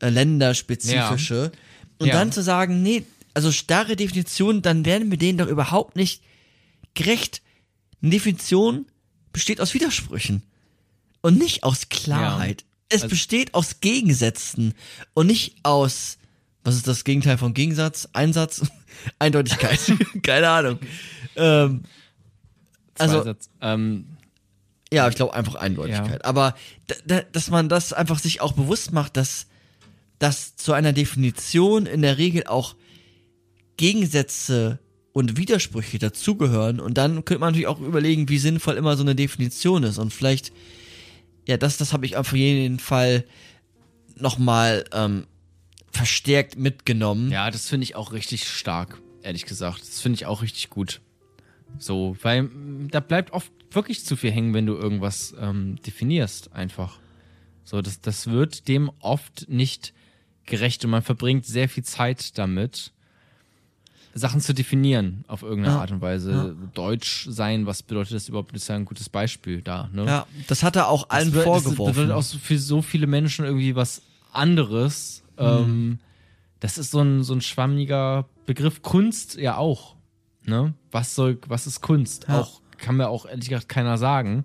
äh, 0.04 0.10
länderspezifische. 0.10 1.52
Und 1.98 2.08
Ja. 2.08 2.14
dann 2.14 2.32
zu 2.32 2.42
sagen, 2.42 2.82
nee, 2.82 3.04
also 3.34 3.50
starre 3.52 3.96
Definition, 3.96 4.62
dann 4.62 4.84
werden 4.84 5.10
wir 5.10 5.18
denen 5.18 5.38
doch 5.38 5.46
überhaupt 5.48 5.96
nicht 5.96 6.22
gerecht. 6.94 7.42
Eine 8.02 8.10
Definition 8.10 8.86
besteht 9.32 9.60
aus 9.60 9.74
Widersprüchen 9.74 10.42
und 11.22 11.38
nicht 11.38 11.62
aus 11.64 11.88
Klarheit. 11.88 12.64
Es 12.88 13.02
Also- 13.02 13.08
besteht 13.10 13.54
aus 13.54 13.80
Gegensätzen 13.80 14.74
und 15.14 15.26
nicht 15.26 15.56
aus, 15.62 16.18
was 16.62 16.76
ist 16.76 16.86
das 16.86 17.04
Gegenteil 17.04 17.38
von 17.38 17.54
Gegensatz? 17.54 18.08
Einsatz? 18.12 18.62
Eindeutigkeit. 19.18 19.80
Keine 20.22 20.48
Ahnung. 20.50 20.78
Ähm, 21.36 21.82
also, 22.98 23.34
ähm, 23.60 24.06
ja, 24.92 25.08
ich 25.08 25.16
glaube 25.16 25.34
einfach 25.34 25.56
Eindeutigkeit. 25.56 26.24
Aber 26.24 26.54
da, 26.86 26.94
da, 27.06 27.20
dass 27.22 27.50
man 27.50 27.68
das 27.68 27.92
einfach 27.92 28.18
sich 28.20 28.40
auch 28.40 28.52
bewusst 28.52 28.92
macht, 28.92 29.16
dass, 29.16 29.46
dass 30.24 30.56
zu 30.56 30.72
einer 30.72 30.94
Definition 30.94 31.84
in 31.84 32.00
der 32.00 32.16
Regel 32.16 32.46
auch 32.46 32.76
Gegensätze 33.76 34.78
und 35.12 35.36
Widersprüche 35.36 35.98
dazugehören. 35.98 36.80
Und 36.80 36.96
dann 36.96 37.26
könnte 37.26 37.40
man 37.40 37.48
natürlich 37.50 37.66
auch 37.66 37.78
überlegen, 37.78 38.30
wie 38.30 38.38
sinnvoll 38.38 38.76
immer 38.76 38.96
so 38.96 39.02
eine 39.02 39.14
Definition 39.14 39.82
ist. 39.82 39.98
Und 39.98 40.14
vielleicht, 40.14 40.50
ja, 41.46 41.58
das, 41.58 41.76
das 41.76 41.92
habe 41.92 42.06
ich 42.06 42.16
auf 42.16 42.32
jeden 42.32 42.78
Fall 42.78 43.26
nochmal 44.16 44.86
ähm, 44.94 45.26
verstärkt 45.92 46.56
mitgenommen. 46.56 47.30
ja, 47.30 47.50
das 47.50 47.68
finde 47.68 47.84
ich 47.84 47.94
auch 47.94 48.14
richtig 48.14 48.48
stark, 48.48 49.02
ehrlich 49.22 49.44
gesagt. 49.44 49.82
Das 49.82 50.00
finde 50.00 50.16
ich 50.16 50.24
auch 50.24 50.40
richtig 50.40 50.70
gut. 50.70 51.02
So, 51.78 52.16
weil 52.22 52.48
da 52.90 53.00
bleibt 53.00 53.34
oft 53.34 53.52
wirklich 53.72 54.06
zu 54.06 54.16
viel 54.16 54.30
hängen, 54.30 54.54
wenn 54.54 54.64
du 54.64 54.72
irgendwas 54.72 55.34
ähm, 55.38 55.76
definierst, 55.84 56.54
einfach. 56.54 56.98
So, 57.62 57.82
das, 57.82 58.00
das 58.00 58.28
wird 58.28 58.68
dem 58.68 58.90
oft 59.00 59.50
nicht 59.50 59.92
gerecht 60.46 60.84
und 60.84 60.90
man 60.90 61.02
verbringt 61.02 61.46
sehr 61.46 61.68
viel 61.68 61.84
Zeit 61.84 62.36
damit, 62.38 62.92
Sachen 64.16 64.40
zu 64.40 64.54
definieren 64.54 65.24
auf 65.26 65.42
irgendeine 65.42 65.74
Ja, 65.74 65.80
Art 65.80 65.90
und 65.90 66.00
Weise. 66.00 66.54
Deutsch 66.74 67.26
sein, 67.28 67.66
was 67.66 67.82
bedeutet 67.82 68.14
das 68.14 68.28
überhaupt? 68.28 68.54
Das 68.54 68.62
ist 68.62 68.68
ja 68.68 68.76
ein 68.76 68.84
gutes 68.84 69.08
Beispiel 69.08 69.60
da. 69.60 69.88
Ne? 69.92 70.04
Ja, 70.06 70.26
das 70.46 70.62
hat 70.62 70.76
er 70.76 70.88
auch 70.88 71.10
allen 71.10 71.26
das 71.26 71.34
wird- 71.34 71.44
vorgeworfen. 71.44 71.86
Das 71.86 71.96
bedeutet 71.96 72.12
auch 72.36 72.40
für 72.40 72.58
so 72.58 72.80
viele 72.80 73.06
Menschen 73.08 73.44
irgendwie 73.44 73.74
was 73.74 74.02
anderes. 74.32 75.24
Mhm. 75.36 75.44
Ähm, 75.44 75.98
das 76.60 76.78
ist 76.78 76.92
so 76.92 77.00
ein, 77.00 77.24
so 77.24 77.34
ein 77.34 77.40
schwammiger 77.40 78.28
Begriff. 78.46 78.82
Kunst 78.82 79.34
ja 79.36 79.56
auch. 79.56 79.96
Ne? 80.44 80.74
Was 80.92 81.14
soll, 81.16 81.38
was 81.48 81.66
ist 81.66 81.80
Kunst? 81.80 82.26
Ja. 82.28 82.40
Auch, 82.40 82.60
kann 82.78 82.96
mir 82.96 83.08
auch 83.08 83.26
ehrlich 83.26 83.48
gesagt 83.48 83.68
keiner 83.68 83.98
sagen. 83.98 84.44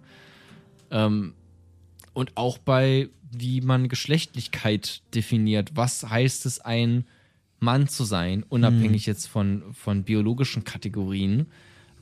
Ähm, 0.89 1.35
und 2.13 2.35
auch 2.37 2.57
bei, 2.57 3.09
wie 3.31 3.61
man 3.61 3.89
Geschlechtlichkeit 3.89 5.01
definiert. 5.13 5.71
Was 5.75 6.09
heißt 6.09 6.45
es, 6.45 6.59
ein 6.59 7.05
Mann 7.59 7.87
zu 7.87 8.03
sein, 8.03 8.43
unabhängig 8.47 9.05
Mhm. 9.05 9.11
jetzt 9.11 9.27
von, 9.27 9.63
von 9.73 10.03
biologischen 10.03 10.63
Kategorien? 10.63 11.47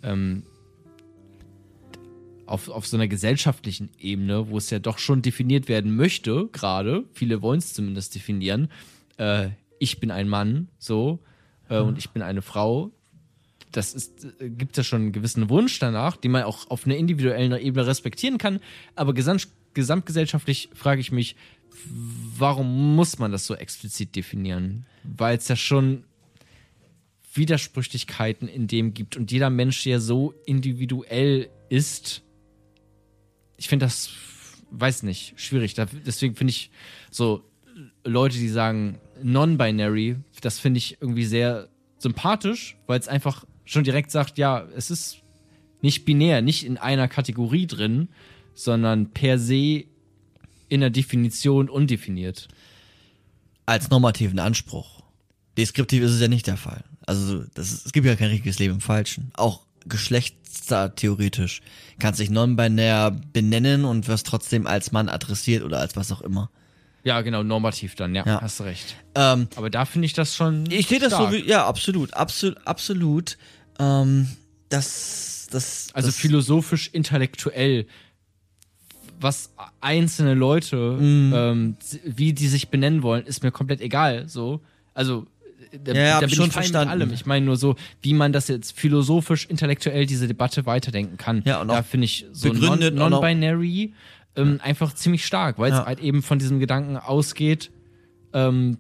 Ähm, 0.04 0.44
auf, 2.46 2.70
auf 2.70 2.88
so 2.88 2.98
einer 2.98 3.08
gesellschaftlichen 3.08 3.90
Ebene, 4.00 4.50
wo 4.50 4.58
es 4.58 4.70
ja 4.70 4.80
doch 4.80 4.98
schon 5.00 5.22
definiert 5.22 5.68
werden 5.68 5.96
möchte, 5.96 6.48
gerade, 6.52 7.04
viele 7.14 7.42
wollen 7.42 7.60
es 7.60 7.74
zumindest 7.74 8.16
definieren, 8.16 8.70
äh, 9.18 9.50
ich 9.80 10.00
bin 10.00 10.12
ein 10.12 10.28
Mann, 10.30 10.70
so, 10.80 11.20
äh, 11.70 11.80
und 11.80 11.98
ich 11.98 12.10
bin 12.10 12.22
eine 12.22 12.42
Frau. 12.42 12.92
Das 13.72 13.94
ist, 13.94 14.26
äh, 14.40 14.50
gibt 14.50 14.78
ja 14.78 14.84
schon 14.84 15.02
einen 15.02 15.12
gewissen 15.12 15.50
Wunsch 15.50 15.78
danach, 15.80 16.16
den 16.16 16.32
man 16.32 16.44
auch 16.44 16.70
auf 16.70 16.86
einer 16.86 16.96
individuellen 16.96 17.60
Ebene 17.60 17.86
respektieren 17.86 18.38
kann. 18.38 18.60
Aber 18.96 19.14
gesamt, 19.14 19.50
gesamtgesellschaftlich 19.78 20.70
frage 20.74 21.00
ich 21.00 21.12
mich, 21.12 21.36
warum 22.36 22.96
muss 22.96 23.20
man 23.20 23.32
das 23.32 23.46
so 23.46 23.54
explizit 23.54 24.16
definieren? 24.16 24.88
Weil 25.04 25.38
es 25.38 25.48
ja 25.48 25.56
schon 25.56 26.04
Widersprüchlichkeiten 27.34 28.48
in 28.48 28.68
dem 28.68 28.96
gibt 28.96 29.16
und 29.16 29.32
jeder 29.32 29.52
Mensch 29.52 29.86
ja 29.86 30.00
so 30.00 30.34
individuell 30.48 31.50
ist. 31.70 32.24
Ich 33.58 33.68
finde 33.68 33.86
das, 33.86 34.10
weiß 34.72 35.04
nicht, 35.04 35.40
schwierig. 35.40 35.76
Deswegen 35.76 36.36
finde 36.36 36.52
ich 36.52 36.72
so 37.12 37.44
Leute, 38.04 38.40
die 38.40 38.50
sagen 38.50 38.98
non-binary, 39.22 40.16
das 40.42 40.58
finde 40.58 40.80
ich 40.80 40.98
irgendwie 41.00 41.26
sehr 41.26 41.70
sympathisch, 42.00 42.78
weil 42.88 43.00
es 43.00 43.08
einfach 43.08 43.46
schon 43.64 43.84
direkt 43.84 44.10
sagt, 44.10 44.40
ja, 44.40 44.68
es 44.76 44.90
ist 44.90 45.20
nicht 45.82 46.06
binär, 46.06 46.42
nicht 46.42 46.66
in 46.66 46.80
einer 46.80 47.08
Kategorie 47.08 47.68
drin, 47.68 48.10
sondern 48.58 49.12
per 49.12 49.38
se 49.40 49.86
in 50.70 50.82
der 50.82 50.90
Definition 50.90 51.70
undefiniert. 51.70 52.48
als 53.66 53.90
normativen 53.90 54.40
Anspruch. 54.40 55.02
Deskriptiv 55.58 56.02
ist 56.04 56.12
es 56.12 56.22
ja 56.22 56.28
nicht 56.30 56.48
der 56.48 56.56
Fall. 56.58 56.84
Also 57.06 57.44
das 57.54 57.72
ist, 57.72 57.86
es 57.88 57.92
gibt 57.92 58.06
ja 58.08 58.16
kein 58.16 58.30
richtiges 58.30 58.60
Leben 58.60 58.76
im 58.76 58.82
Falschen. 58.82 59.32
Auch 59.36 59.66
geschlechtstheoretisch 59.86 61.62
kannst 62.00 62.20
dich 62.20 62.30
non-binär 62.30 63.12
benennen 63.34 63.86
und 63.86 64.08
wirst 64.08 64.28
trotzdem 64.28 64.68
als 64.68 64.92
Mann 64.92 65.10
adressiert 65.10 65.64
oder 65.64 65.80
als 65.80 65.96
was 65.96 66.12
auch 66.12 66.22
immer. 66.22 66.50
Ja, 67.04 67.22
genau, 67.22 67.44
normativ 67.44 67.96
dann, 67.96 68.16
ja, 68.16 68.26
Ja. 68.26 68.42
hast 68.42 68.60
du 68.60 68.64
recht. 68.64 68.96
Ähm, 69.16 69.48
Aber 69.56 69.70
da 69.70 69.86
finde 69.86 70.06
ich 70.06 70.14
das 70.14 70.36
schon. 70.36 70.70
ich 70.70 70.88
sehe 70.88 71.00
das 71.00 71.12
so 71.14 71.32
wie, 71.32 71.46
ja, 71.48 71.66
absolut, 71.66 72.14
absolut, 72.14 72.66
absolut. 72.68 73.38
Ähm, 73.80 74.28
das, 74.70 75.48
das, 75.52 75.88
Also 75.94 76.08
das, 76.10 76.18
philosophisch, 76.18 76.90
intellektuell, 76.92 77.88
was 79.20 79.54
einzelne 79.82 80.34
Leute, 80.34 80.98
Mhm. 81.00 81.34
ähm, 81.36 81.76
wie 82.06 82.34
die 82.34 82.48
sich 82.48 82.70
benennen 82.70 83.02
wollen, 83.04 83.26
ist 83.26 83.44
mir 83.44 83.52
komplett 83.52 83.82
egal. 83.82 84.28
So, 84.28 84.62
also 84.94 85.26
da, 85.84 85.94
Ja, 85.94 86.20
da 86.20 86.26
ich 86.26 86.32
bin 86.32 86.38
schon 86.38 86.46
ich 86.48 86.54
verstanden. 86.54 86.90
allem. 86.90 87.12
Ich 87.14 87.26
meine 87.26 87.46
nur 87.46 87.58
so, 87.58 87.76
wie 88.02 88.14
man 88.14 88.32
das 88.32 88.48
jetzt 88.48 88.78
philosophisch, 88.80 89.46
intellektuell 89.46 90.06
diese 90.06 90.28
Debatte 90.28 90.66
weiterdenken 90.66 91.18
kann. 91.18 91.42
Ja, 91.46 91.62
und 91.62 91.68
da 91.68 91.84
finde 91.84 92.06
ich 92.06 92.26
so 92.32 92.50
begründet 92.52 92.96
non- 92.96 93.12
non-binary 93.12 93.94
ähm, 94.36 94.60
einfach 94.64 94.94
ziemlich 94.94 95.26
stark, 95.26 95.58
weil 95.58 95.72
es 95.72 95.80
Ja. 95.80 95.86
halt 95.88 96.00
eben 96.00 96.22
von 96.22 96.38
diesem 96.38 96.60
Gedanken 96.60 96.96
ausgeht. 96.96 97.72
Ähm, 98.34 98.78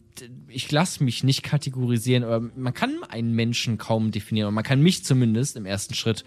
ich 0.48 0.72
lasse 0.72 1.04
mich 1.04 1.24
nicht 1.24 1.42
kategorisieren, 1.42 2.24
oder 2.24 2.40
man 2.56 2.74
kann 2.76 2.92
einen 3.10 3.34
Menschen 3.34 3.78
kaum 3.80 4.12
definieren, 4.12 4.48
oder 4.48 4.54
man 4.54 4.64
kann 4.64 4.82
mich 4.82 5.04
zumindest 5.04 5.56
im 5.58 5.66
ersten 5.66 5.96
Schritt 5.96 6.24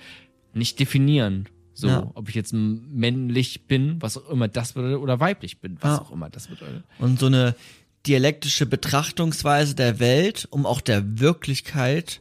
nicht 0.53 0.81
definieren. 0.81 1.47
So, 1.81 1.89
Ja. 1.89 2.11
ob 2.15 2.29
ich 2.29 2.35
jetzt 2.35 2.53
männlich 2.53 3.63
bin, 3.67 3.97
was 4.01 4.17
auch 4.19 4.29
immer 4.29 4.49
das 4.49 4.75
bedeutet, 4.75 4.99
oder 4.99 5.19
weiblich 5.19 5.61
bin, 5.61 5.79
was 5.81 5.97
Ja. 5.99 6.03
auch 6.03 6.13
immer 6.13 6.29
das 6.29 6.49
bedeutet. 6.49 6.85
und 6.99 7.19
so 7.19 7.27
eine 7.27 7.55
dialektische 8.07 8.67
Betrachtungsweise 8.67 9.75
der 9.75 9.99
Welt, 9.99 10.47
um 10.51 10.67
auch 10.67 10.81
der 10.81 11.21
Wirklichkeit 11.21 12.21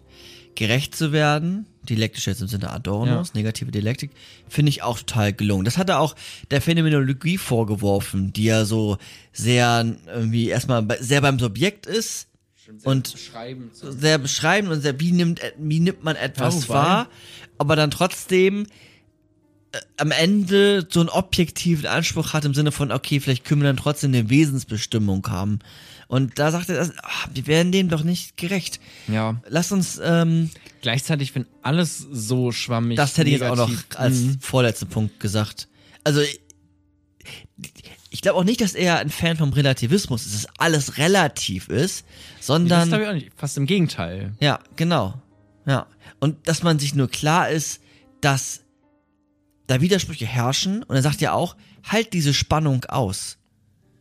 gerecht 0.55 0.95
zu 0.95 1.12
werden, 1.12 1.66
dialektisch 1.88 2.28
jetzt 2.28 2.41
im 2.41 2.47
Sinne 2.47 2.70
Adornos, 2.72 3.34
negative 3.34 3.72
Dialektik, 3.72 4.12
finde 4.47 4.70
ich 4.70 4.82
auch 4.84 4.97
total 4.99 5.32
gelungen. 5.34 5.64
Das 5.66 5.78
hat 5.78 5.89
er 5.89 5.99
auch 5.99 6.16
der 6.51 6.62
Phänomenologie 6.62 7.38
vorgeworfen, 7.38 8.34
die 8.34 8.43
ja 8.45 8.66
so 8.66 8.97
sehr 9.32 9.95
irgendwie 10.07 10.47
erstmal 10.49 10.86
sehr 11.01 11.22
beim 11.22 11.39
Subjekt 11.39 11.86
ist 11.86 12.28
und 12.84 13.14
beschreiben. 13.14 13.72
sehr 13.74 14.18
beschreibend 14.18 14.72
und 14.74 14.82
sehr, 14.82 14.99
wie 14.99 15.12
nimmt, 15.14 15.39
wie 15.57 15.80
nimmt 15.80 16.03
man 16.03 16.16
etwas 16.18 16.68
Ja, 16.68 16.74
wahr, 16.74 17.07
aber 17.57 17.76
dann 17.78 17.89
trotzdem 17.91 18.68
am 19.97 20.11
Ende 20.11 20.88
so 20.89 20.99
einen 20.99 21.09
objektiven 21.09 21.86
Anspruch 21.86 22.34
hat 22.34 22.45
im 22.45 22.53
Sinne 22.53 22.72
von, 22.72 22.91
okay, 22.91 23.20
vielleicht 23.20 23.45
können 23.45 23.61
wir 23.61 23.67
dann 23.70 23.78
trotzdem 23.78 24.13
eine 24.13 24.30
Wesensbestimmung 24.30 25.28
haben. 25.30 25.59
Und 26.07 26.39
da 26.39 26.51
sagt 26.51 26.70
er, 26.70 26.76
das, 26.76 26.91
ah, 27.03 27.28
wir 27.34 27.45
werden 27.45 27.72
dem 27.72 27.88
doch 27.89 28.03
nicht 28.03 28.36
gerecht. 28.36 28.80
Ja. 29.07 29.39
Lass 29.47 29.72
uns, 29.72 29.99
ähm, 30.03 30.49
Gleichzeitig, 30.82 31.36
wenn 31.36 31.45
alles 31.61 31.99
so 32.11 32.51
schwammig 32.51 32.95
das 32.97 33.17
hätte 33.17 33.30
ich 33.30 33.39
jetzt 33.39 33.43
auch 33.49 33.55
noch 33.57 33.72
als 33.95 34.15
Mhm. 34.22 34.39
vorletzten 34.39 34.88
Punkt 34.88 35.20
gesagt. 35.20 35.67
Also, 36.03 36.22
ich, 38.09 38.22
glaube 38.22 38.39
auch 38.39 38.43
nicht, 38.43 38.61
dass 38.61 38.74
er 38.74 38.97
ein 38.99 39.09
Fan 39.09 39.38
vom 39.38 39.53
Relativismus 39.53 40.26
ist, 40.26 40.34
dass 40.45 40.47
alles 40.57 40.97
relativ 40.97 41.67
ist, 41.67 42.05
Das 42.38 42.47
sondern 42.47 42.88
glaube 42.88 43.03
ich 43.03 43.09
auch 43.09 43.13
nicht. 43.13 43.32
Fast 43.36 43.57
im 43.57 43.65
Gegenteil. 43.67 44.34
Ja, 44.39 44.59
genau. 44.76 45.22
Ja. 45.67 45.86
Und 46.20 46.47
dass 46.47 46.63
man 46.63 46.80
sich 46.80 46.95
nur 46.95 47.09
klar 47.09 47.49
ist, 47.51 47.82
dass 48.22 48.61
da 49.70 49.82
Widersprüche 49.82 50.26
herrschen. 50.26 50.84
Und 50.84 50.95
er 50.95 51.01
sagt 51.01 51.22
ja 51.22 51.34
auch, 51.34 51.55
halt 51.84 52.13
diese 52.13 52.34
Spannung 52.34 52.86
aus. 52.86 53.38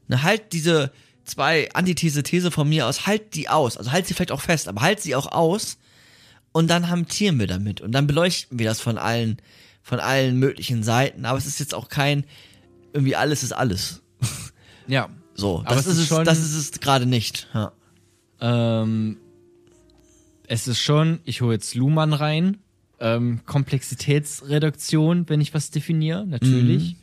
Ne, 0.08 0.22
halt 0.22 0.52
diese 0.52 0.90
zwei 1.24 1.70
Antithese, 1.74 2.22
These 2.22 2.50
von 2.50 2.68
mir 2.68 2.86
aus, 2.86 3.06
halt 3.06 3.34
die 3.34 3.48
aus. 3.48 3.76
Also 3.76 3.92
halt 3.92 4.06
sie 4.06 4.14
vielleicht 4.14 4.32
auch 4.32 4.40
fest, 4.40 4.66
aber 4.68 4.80
halt 4.80 5.00
sie 5.00 5.14
auch 5.14 5.30
aus. 5.30 5.78
Und 6.52 6.68
dann 6.68 6.88
hantieren 6.88 7.38
wir 7.38 7.46
damit. 7.46 7.80
Und 7.82 7.92
dann 7.92 8.06
beleuchten 8.06 8.58
wir 8.58 8.66
das 8.66 8.80
von 8.80 8.96
allen, 8.98 9.36
von 9.82 10.00
allen 10.00 10.38
möglichen 10.38 10.82
Seiten. 10.82 11.26
Aber 11.26 11.38
es 11.38 11.46
ist 11.46 11.60
jetzt 11.60 11.74
auch 11.74 11.88
kein, 11.88 12.24
irgendwie 12.92 13.14
alles 13.16 13.42
ist 13.42 13.52
alles. 13.52 14.02
Ja. 14.88 15.10
So, 15.34 15.62
das 15.68 15.86
ist 15.86 15.98
es, 15.98 16.06
schon- 16.08 16.24
das 16.24 16.38
ist 16.38 16.54
es 16.56 16.80
gerade 16.80 17.04
nicht. 17.04 17.46
Ja. 17.52 17.72
Ähm, 18.40 19.18
es 20.46 20.66
ist 20.66 20.80
schon, 20.80 21.20
ich 21.24 21.42
hole 21.42 21.52
jetzt 21.52 21.74
Luhmann 21.74 22.14
rein. 22.14 22.56
Ähm, 23.00 23.40
Komplexitätsreduktion, 23.46 25.28
wenn 25.28 25.40
ich 25.40 25.54
was 25.54 25.70
definiere, 25.70 26.26
natürlich. 26.26 26.96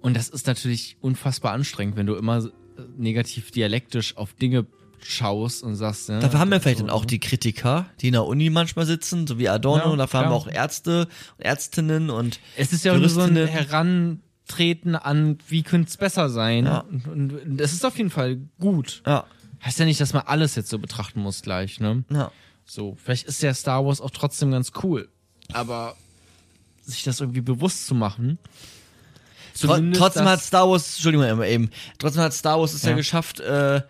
Und 0.00 0.16
das 0.16 0.28
ist 0.28 0.46
natürlich 0.46 0.96
unfassbar 1.00 1.52
anstrengend, 1.52 1.96
wenn 1.96 2.06
du 2.06 2.14
immer 2.14 2.38
äh, 2.44 2.50
negativ 2.96 3.50
dialektisch 3.50 4.16
auf 4.16 4.34
Dinge 4.34 4.66
schaust 5.00 5.62
und 5.62 5.76
sagst, 5.76 6.08
ja, 6.08 6.20
Dafür 6.20 6.40
haben 6.40 6.50
wir 6.50 6.60
vielleicht 6.60 6.78
so, 6.78 6.86
dann 6.86 6.94
auch 6.94 7.04
die 7.04 7.18
Kritiker, 7.20 7.86
die 8.00 8.08
in 8.08 8.12
der 8.12 8.24
Uni 8.26 8.50
manchmal 8.50 8.84
sitzen, 8.84 9.26
so 9.26 9.38
wie 9.38 9.48
Adorno, 9.48 9.84
Ja, 9.84 9.90
und 9.90 9.98
dafür 9.98 10.20
haben 10.20 10.26
wir 10.30 10.40
klar. 10.40 10.40
auch 10.40 10.48
Ärzte 10.52 11.08
und 11.38 11.44
Ärztinnen 11.44 12.10
und 12.10 12.40
Es 12.56 12.72
ist 12.72 12.84
ja 12.84 12.92
auch 12.92 12.98
nur 12.98 13.08
so 13.08 13.20
ein. 13.20 13.36
Herantreten 13.36 14.96
an, 14.96 15.38
wie 15.48 15.62
könnte 15.62 15.88
es 15.88 15.96
besser 15.96 16.28
sein. 16.30 16.64
Ja. 16.66 16.80
Und, 16.80 17.06
und 17.06 17.56
das 17.58 17.72
ist 17.72 17.84
auf 17.84 17.96
jeden 17.96 18.10
Fall 18.10 18.38
gut. 18.58 19.02
ja, 19.06 19.24
Heißt 19.64 19.78
ja 19.78 19.84
nicht, 19.84 20.00
dass 20.00 20.12
man 20.12 20.22
alles 20.26 20.54
jetzt 20.54 20.68
so 20.70 20.78
betrachten 20.78 21.20
muss 21.20 21.42
gleich, 21.42 21.80
ne? 21.80 22.04
ja. 22.10 22.30
So, 22.68 22.96
vielleicht 23.02 23.26
ist 23.26 23.42
ja 23.42 23.54
Star 23.54 23.84
Wars 23.84 24.00
auch 24.00 24.10
trotzdem 24.10 24.50
ganz 24.50 24.72
cool. 24.82 25.08
Aber 25.52 25.96
sich 26.82 27.02
das 27.02 27.20
irgendwie 27.20 27.40
bewusst 27.40 27.86
zu 27.86 27.94
machen. 27.94 28.38
Zumindest 29.54 30.00
trotzdem 30.00 30.26
hat 30.28 30.42
Star 30.42 30.68
Wars, 30.68 30.94
Entschuldigung 30.94 31.42
eben, 31.42 31.70
trotzdem 31.98 32.22
hat 32.22 32.32
Star 32.34 32.60
Wars 32.60 32.74
es 32.74 32.82
ja, 32.82 32.90
Ja. 32.90 32.96
geschafft, 32.96 33.40
äh, 33.40 33.82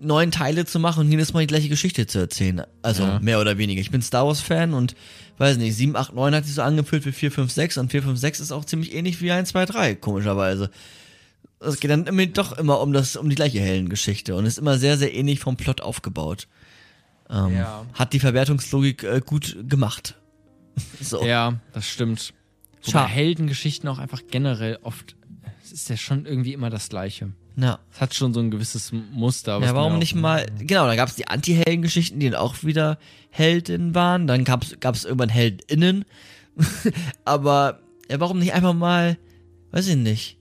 neun 0.00 0.30
Teile 0.30 0.64
zu 0.64 0.78
machen 0.78 1.00
und 1.00 1.10
jedes 1.10 1.32
Mal 1.32 1.40
die 1.40 1.46
gleiche 1.48 1.68
Geschichte 1.68 2.06
zu 2.06 2.18
erzählen. 2.18 2.62
Also 2.82 3.02
Ja. 3.02 3.18
mehr 3.20 3.40
oder 3.40 3.58
weniger. 3.58 3.80
Ich 3.80 3.90
bin 3.90 4.00
Star 4.02 4.26
Wars 4.26 4.40
Fan 4.40 4.74
und 4.74 4.94
weiß 5.38 5.56
nicht, 5.56 5.74
7, 5.74 5.96
8, 5.96 6.14
9 6.14 6.34
hat 6.34 6.44
sich 6.44 6.54
so 6.54 6.62
angefühlt 6.62 7.04
wie 7.06 7.12
4, 7.12 7.32
5, 7.32 7.50
6 7.50 7.78
und 7.78 7.90
4, 7.90 8.02
5, 8.02 8.18
6 8.18 8.40
ist 8.40 8.52
auch 8.52 8.64
ziemlich 8.64 8.94
ähnlich 8.94 9.20
wie 9.20 9.32
1, 9.32 9.48
2, 9.48 9.66
3, 9.66 9.94
komischerweise. 9.96 10.70
Es 11.60 11.80
geht 11.80 11.90
dann 11.90 12.06
immer, 12.06 12.26
doch 12.26 12.56
immer 12.56 12.80
um 12.80 12.92
das, 12.92 13.16
um 13.16 13.28
die 13.28 13.34
gleiche 13.34 13.58
Heldengeschichte 13.60 14.36
und 14.36 14.46
ist 14.46 14.58
immer 14.58 14.78
sehr, 14.78 14.96
sehr 14.98 15.12
ähnlich 15.12 15.40
vom 15.40 15.56
Plot 15.56 15.80
aufgebaut. 15.80 16.46
Ähm, 17.30 17.56
Ja. 17.56 17.84
Hat 17.94 18.12
die 18.12 18.20
Verwertungslogik 18.20 19.02
äh, 19.04 19.20
gut 19.24 19.56
gemacht. 19.68 20.14
so. 21.00 21.24
Ja, 21.24 21.60
das 21.72 21.88
stimmt. 21.88 22.32
Wobei. 22.84 23.04
Heldengeschichten 23.06 23.88
auch 23.88 23.98
einfach 23.98 24.22
generell 24.30 24.78
oft, 24.82 25.16
es 25.62 25.72
ist 25.72 25.88
ja 25.90 25.96
schon 25.96 26.24
irgendwie 26.26 26.52
immer 26.52 26.70
das 26.70 26.88
Gleiche. 26.88 27.32
Ja. 27.56 27.80
Es 27.92 28.00
hat 28.00 28.14
schon 28.14 28.32
so 28.32 28.38
ein 28.40 28.52
gewisses 28.52 28.92
Muster. 28.92 29.60
Ja, 29.60 29.74
warum 29.74 29.98
nicht 29.98 30.14
mal, 30.14 30.46
genau, 30.60 30.86
da 30.86 30.94
gab 30.94 31.08
es 31.08 31.16
die 31.16 31.26
Anti-Helden-Geschichten, 31.26 32.20
die 32.20 32.30
dann 32.30 32.40
auch 32.40 32.62
wieder 32.62 32.98
Heldinnen 33.30 33.96
waren. 33.96 34.28
Dann 34.28 34.44
gab 34.44 34.62
es 34.62 35.04
irgendwann 35.04 35.28
Heldinnen. 35.28 36.04
Aber 37.24 37.80
ja, 38.08 38.20
warum 38.20 38.38
nicht 38.38 38.52
einfach 38.54 38.74
mal, 38.74 39.18
weiß 39.72 39.88
ich 39.88 39.96
nicht, 39.96 40.38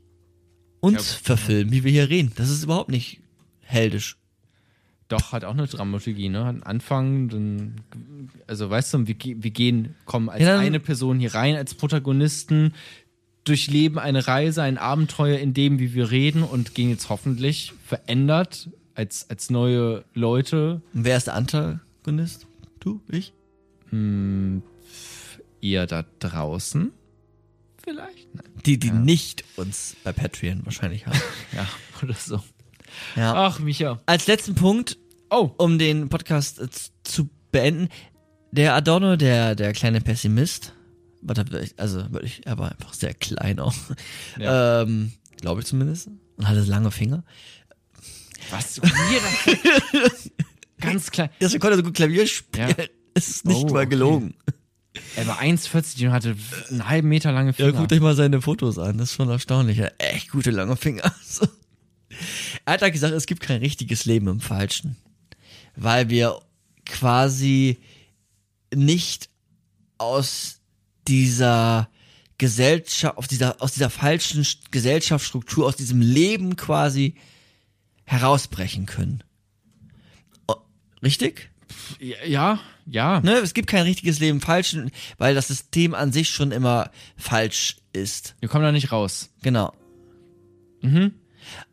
uns 0.80 1.14
Ja. 1.14 1.20
verfilmen, 1.24 1.72
wie 1.74 1.84
wir 1.84 1.92
hier 1.92 2.10
reden? 2.10 2.32
Das 2.36 2.50
ist 2.50 2.64
überhaupt 2.64 2.90
nicht 2.92 3.20
heldisch. 3.62 4.18
Doch, 5.08 5.32
hat 5.32 5.46
auch 5.46 5.54
eine 5.54 5.68
Dramaturgie, 5.68 6.30
ne? 6.30 6.46
Hat 6.46 6.56
einen 6.56 6.64
Anfang, 6.64 7.30
dann, 7.30 7.76
also 8.46 8.70
weißt 8.70 8.94
du, 8.94 9.08
wir, 9.08 9.16
wir 9.20 9.52
gehen, 9.52 9.96
kommen 10.06 10.30
als 10.30 10.44
Ja, 10.44 10.60
eine 10.60 10.80
Person 10.80 11.20
hier 11.20 11.34
rein, 11.34 11.56
als 11.56 11.76
Protagonisten, 11.76 12.74
durchleben 13.46 14.00
eine 14.00 14.28
Reise, 14.28 14.62
ein 14.64 14.78
Abenteuer 14.78 15.40
in 15.40 15.54
dem, 15.54 15.80
wie 15.80 15.94
wir 15.94 16.12
reden 16.12 16.44
und 16.44 16.76
gehen 16.76 16.90
jetzt 16.90 17.10
hoffentlich 17.10 17.74
verändert 17.86 18.70
als, 18.96 19.30
als 19.30 19.50
neue 19.50 20.04
Leute 20.14 20.82
Und 20.94 21.06
wer 21.06 21.16
ist 21.16 21.28
der 21.28 21.36
Antagonist? 21.36 22.48
Du? 22.80 23.00
Ich? 23.08 23.32
eher 25.62 25.88
da 25.88 26.04
draußen. 26.20 26.92
Vielleicht? 27.82 28.36
Nein. 28.36 28.46
Die, 28.66 28.78
die 28.78 28.92
nicht 28.92 29.46
uns 29.56 29.96
bei 30.04 30.12
Patreon 30.12 30.66
wahrscheinlich 30.66 31.08
haben. 31.08 31.20
Ja, 31.54 31.66
oder 32.04 32.14
so. 32.14 32.42
Ja. 33.16 33.34
Ach, 33.48 33.60
Micha. 33.60 34.02
Als 34.06 34.28
letzten 34.28 34.56
Punkt, 34.56 34.98
Oh, 35.30 35.52
um 35.58 35.78
den 35.78 36.08
Podcast 36.10 36.60
äh, 36.60 36.68
zu 37.04 37.30
beenden, 37.52 37.90
der 38.52 38.76
Adorno, 38.76 39.18
der, 39.18 39.56
der 39.56 39.74
kleine 39.74 40.00
Pessimist, 40.00 40.74
also 41.76 42.12
wirklich, 42.14 42.46
er 42.46 42.58
war 42.58 42.72
einfach 42.72 42.94
sehr 42.94 43.14
klein 43.14 43.60
auch, 43.60 43.74
Ja. 44.40 44.84
ähm, 44.84 45.12
glaube 45.42 45.60
ich 45.62 45.68
zumindest, 45.68 46.10
und 46.38 46.48
hatte 46.48 46.62
lange 46.62 46.92
Finger. 46.92 47.24
was? 48.52 48.80
Ganz 50.80 51.12
klein. 51.12 51.30
Deswegen 51.42 51.60
konnte 51.60 51.74
er 51.74 51.78
so 51.78 51.84
gut 51.84 51.96
Klavier 51.96 52.28
spielen. 52.28 52.70
Ja. 52.78 52.86
Es 53.14 53.28
ist 53.30 53.46
nicht 53.46 53.58
Oh, 53.58 53.74
mal 53.74 53.80
okay. 53.82 53.90
gelogen. 53.90 54.36
Er 55.16 55.28
war 55.28 55.42
1,40 55.42 56.06
und 56.08 56.12
hatte 56.14 56.36
einen 56.70 56.88
halben 56.88 57.10
Meter 57.10 57.32
lange 57.32 57.50
Ja, 57.50 57.54
Finger. 57.54 57.72
guckt 57.74 57.92
euch 57.94 58.00
mal 58.00 58.16
seine 58.16 58.42
Fotos 58.42 58.78
an, 58.80 58.98
das 58.98 59.10
ist 59.10 59.16
schon 59.16 59.30
erstaunlich. 59.30 59.80
Er 59.80 59.88
hat 59.88 59.96
echt 60.00 60.32
gute 60.32 60.52
lange 60.52 60.76
Finger. 60.76 61.12
Er 62.66 62.74
hat 62.74 62.82
halt 62.82 62.94
gesagt, 62.94 63.14
es 63.14 63.26
gibt 63.26 63.42
kein 63.42 63.60
richtiges 63.60 64.06
Leben 64.06 64.28
im 64.28 64.40
Falschen. 64.42 64.96
Weil 65.76 66.10
wir 66.10 66.40
quasi 66.86 67.78
nicht 68.74 69.30
aus 69.98 70.60
dieser 71.08 71.90
Gesellschaft, 72.38 73.18
aus 73.18 73.28
dieser, 73.28 73.62
aus 73.62 73.74
dieser 73.74 73.90
falschen 73.90 74.44
Sch- 74.44 74.58
Gesellschaftsstruktur, 74.72 75.66
aus 75.66 75.76
diesem 75.76 76.02
Leben 76.02 76.56
quasi 76.56 77.16
herausbrechen 78.06 78.86
können. 78.86 79.24
Richtig? 81.04 81.50
Ja, 82.00 82.60
ja. 82.86 83.22
Ne, 83.22 83.34
es 83.38 83.54
gibt 83.54 83.68
kein 83.70 83.84
richtiges 83.84 84.20
Leben 84.20 84.38
im 84.38 84.42
Falschen, 84.42 84.92
weil 85.18 85.36
das 85.36 85.48
System 85.48 85.94
an 85.94 86.12
sich 86.12 86.30
schon 86.30 86.52
immer 86.52 86.90
falsch 87.18 87.78
ist. 87.94 88.36
Wir 88.40 88.50
kommen 88.50 88.64
da 88.64 88.72
nicht 88.72 88.92
raus. 88.92 89.30
Genau. 89.44 89.74
Mhm. 90.82 91.14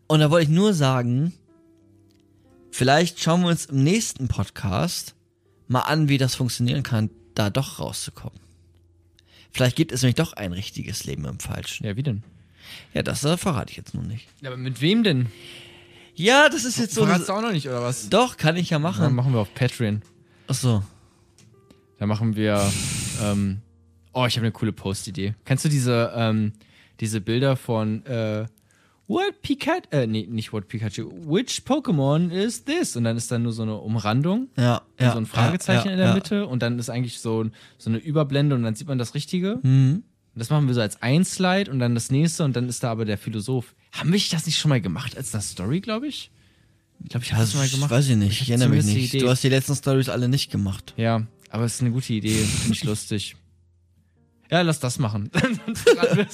Und 0.07 0.21
da 0.21 0.31
wollte 0.31 0.45
ich 0.51 0.57
nur 0.57 0.75
sagen, 0.75 1.33
vielleicht 2.71 3.21
schauen 3.21 3.43
wir 3.43 3.49
uns 3.49 3.67
im 3.67 3.83
nächsten 3.83 4.29
Podcast 4.29 5.15
mal 5.69 5.81
an, 5.81 6.09
wie 6.09 6.19
das 6.19 6.35
funktionieren 6.35 6.83
kann, 6.83 7.11
da 7.35 7.51
doch 7.51 7.79
rauszukommen. 7.79 8.39
Vielleicht 9.51 9.77
gibt 9.77 9.93
es 9.93 10.03
nämlich 10.03 10.17
doch 10.17 10.33
ein 10.33 10.53
richtiges 10.53 11.05
Leben 11.05 11.25
im 11.25 11.39
Falschen. 11.39 11.87
Ja, 11.87 11.97
wie 11.97 12.03
denn? 12.03 12.23
Ja, 12.93 13.03
das 13.03 13.25
äh, 13.25 13.37
verrate 13.37 13.71
ich 13.71 13.77
jetzt 13.77 13.95
noch 13.95 14.03
nicht. 14.03 14.27
Ja, 14.41 14.51
aber 14.51 14.57
mit 14.57 14.81
wem 14.81 15.05
denn? 15.05 15.27
Ja, 16.17 16.49
das 16.49 16.65
ist 16.65 16.79
jetzt 16.79 16.95
so. 16.95 17.05
Verratst 17.05 17.29
du 17.29 17.33
auch 17.33 17.43
noch 17.43 17.53
nicht, 17.53 17.69
oder 17.69 17.83
was? 17.83 18.09
Doch, 18.09 18.37
kann 18.37 18.57
ich 18.57 18.71
ja 18.71 18.77
Dann 18.77 18.83
machen. 18.83 19.15
machen 19.15 19.33
wir 19.33 19.41
auf 19.41 19.55
Patreon. 19.55 20.03
Ach 20.49 20.55
so. 20.55 20.83
Da 21.99 22.07
machen 22.07 22.37
wir. 22.37 22.71
Ähm, 23.23 23.61
oh, 24.13 24.27
ich 24.27 24.37
habe 24.37 24.47
eine 24.47 24.53
coole 24.53 24.73
Post-Idee. 24.73 25.35
Kennst 25.45 25.65
du 25.65 25.69
diese, 25.69 26.13
ähm, 26.15 26.53
diese 27.01 27.21
Bilder 27.21 27.57
von 27.57 28.05
äh, 28.07 28.47
What 29.07 29.43
Pikachu? 29.43 29.83
Äh, 29.91 30.07
nee, 30.07 30.27
nicht 30.31 30.53
What 30.53 30.69
Pikachu. 30.69 31.11
Which 31.27 31.63
Pokémon 31.67 32.31
is 32.31 32.65
this? 32.65 32.97
Und 32.97 33.05
dann 33.05 33.17
ist 33.17 33.31
da 33.31 33.39
nur 33.39 33.53
so 33.53 33.63
eine 33.63 33.77
Umrandung. 33.77 34.49
Ja, 34.57 34.83
ja. 34.99 35.13
so 35.13 35.19
ein 35.19 35.27
Fragezeichen 35.27 35.87
ja, 35.89 35.93
in 35.93 35.99
der 35.99 36.09
ja. 36.09 36.15
Mitte 36.15 36.47
und 36.47 36.63
dann 36.63 36.79
ist 36.79 36.89
eigentlich 36.89 37.21
so, 37.21 37.45
so 37.77 37.91
eine 37.91 37.99
Überblende 37.99 38.55
und 38.57 38.63
dann 38.63 38.75
sieht 38.75 38.89
man 38.89 38.99
das 38.99 39.15
Richtige. 39.15 39.59
Mhm. 39.63 40.05
Das 40.35 40.51
machen 40.51 40.67
wir 40.67 40.75
so 40.75 40.81
als 40.81 41.01
ein 41.01 41.25
Slide 41.25 41.71
und 41.71 41.79
dann 41.79 41.95
das 41.95 42.11
nächste 42.11 42.45
und 42.45 42.57
dann 42.57 42.69
ist 42.69 42.83
da 42.83 42.91
aber 42.91 43.05
der 43.05 43.19
Philosoph. 43.19 43.75
Haben 43.93 44.13
wir 44.13 44.21
das 44.31 44.47
nicht 44.47 44.59
schon 44.59 44.71
mal 44.71 44.81
gemacht 44.81 45.17
als 45.17 45.33
eine 45.35 45.43
Story, 45.43 45.81
glaube 45.81 46.09
ich? 46.09 46.31
Ich 47.03 47.11
glaube, 47.11 47.25
ich 47.25 47.33
habe 47.33 47.43
das 47.43 47.51
Also, 47.51 47.59
mal 47.59 47.67
ich 47.67 47.73
gemacht. 47.73 47.91
weiß 47.91 48.09
ich 48.09 48.17
nicht, 48.17 48.41
ich 48.41 48.51
erinnere 48.51 48.71
mich 48.71 48.85
nicht. 48.85 49.15
Du 49.15 49.29
hast 49.29 49.45
die 49.45 49.49
letzten 49.49 49.75
Stories 49.75 50.09
alle 50.09 50.29
nicht 50.29 50.51
gemacht. 50.51 50.95
Ja, 50.97 51.27
aber 51.51 51.65
es 51.65 51.75
ist 51.75 51.83
eine 51.83 51.91
gute 51.91 52.15
Idee. 52.15 52.35
Finde 52.35 52.75
ich 52.75 52.85
lustig. 52.85 53.37
Ja, 54.51 54.61
lass 54.61 54.79
das 54.79 54.99
machen. 54.99 55.31
Dann 55.33 55.59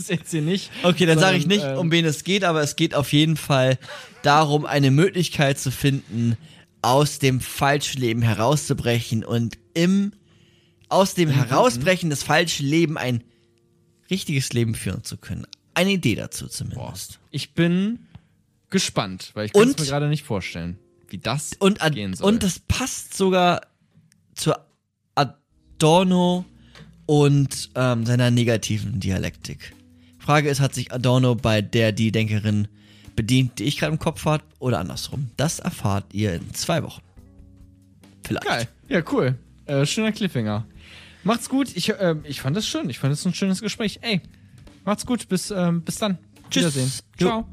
jetzt 0.08 0.30
hier 0.30 0.42
nicht. 0.42 0.70
Okay, 0.82 1.06
dann 1.06 1.18
sage 1.18 1.36
ich 1.36 1.46
nicht, 1.46 1.64
ähm, 1.64 1.78
um 1.78 1.90
wen 1.90 2.04
es 2.04 2.24
geht, 2.24 2.44
aber 2.44 2.60
es 2.60 2.76
geht 2.76 2.94
auf 2.94 3.12
jeden 3.12 3.36
Fall 3.36 3.78
darum, 4.22 4.66
eine 4.66 4.90
Möglichkeit 4.90 5.58
zu 5.58 5.70
finden, 5.70 6.36
aus 6.82 7.18
dem 7.18 7.40
Falschleben 7.40 8.22
herauszubrechen 8.22 9.24
und 9.24 9.58
im 9.74 10.12
aus 10.88 11.14
dem 11.14 11.30
Herausbrechen 11.30 12.10
des 12.10 12.24
falschen 12.24 12.66
Leben 12.66 12.98
ein 12.98 13.22
richtiges 14.10 14.52
Leben 14.52 14.74
führen 14.74 15.04
zu 15.04 15.16
können. 15.16 15.46
Eine 15.72 15.92
Idee 15.92 16.16
dazu 16.16 16.48
zumindest. 16.48 17.20
Ich 17.30 17.54
bin 17.54 18.06
gespannt, 18.70 19.30
weil 19.34 19.46
ich 19.46 19.52
kann 19.52 19.68
es 19.68 19.78
mir 19.78 19.86
gerade 19.86 20.08
nicht 20.08 20.24
vorstellen, 20.24 20.78
wie 21.08 21.18
das 21.18 21.52
Und, 21.60 21.78
gehen 21.92 22.14
soll. 22.14 22.26
und 22.26 22.42
das 22.42 22.58
passt 22.58 23.16
sogar 23.16 23.60
zu 24.34 24.52
Adorno 25.14 26.44
und 27.10 27.70
ähm, 27.74 28.06
seiner 28.06 28.30
negativen 28.30 29.00
Dialektik. 29.00 29.74
Frage 30.20 30.48
ist, 30.48 30.60
hat 30.60 30.74
sich 30.74 30.92
Adorno 30.92 31.34
bei 31.34 31.60
der 31.60 31.90
die 31.90 32.12
Denkerin 32.12 32.68
bedient, 33.16 33.58
die 33.58 33.64
ich 33.64 33.78
gerade 33.78 33.92
im 33.92 33.98
Kopf 33.98 34.26
habe, 34.26 34.44
oder 34.60 34.78
andersrum? 34.78 35.28
Das 35.36 35.58
erfahrt 35.58 36.14
ihr 36.14 36.34
in 36.34 36.54
zwei 36.54 36.84
Wochen. 36.84 37.02
Vielleicht. 38.24 38.46
Geil. 38.46 38.68
Ja, 38.88 39.02
cool. 39.10 39.34
Äh, 39.66 39.86
schöner 39.86 40.12
Cliffhanger. 40.12 40.64
Macht's 41.24 41.48
gut. 41.48 41.74
Ich, 41.74 41.92
ähm, 41.98 42.20
ich 42.22 42.42
fand 42.42 42.56
das 42.56 42.68
schön. 42.68 42.88
Ich 42.88 43.00
fand 43.00 43.12
es 43.12 43.26
ein 43.26 43.34
schönes 43.34 43.60
Gespräch. 43.60 43.98
Ey, 44.02 44.20
macht's 44.84 45.04
gut. 45.04 45.28
Bis, 45.28 45.50
ähm, 45.50 45.82
bis 45.82 45.96
dann. 45.96 46.16
Tschüss. 46.48 46.62
Wiedersehen. 46.62 46.92
Ciao. 47.18 47.48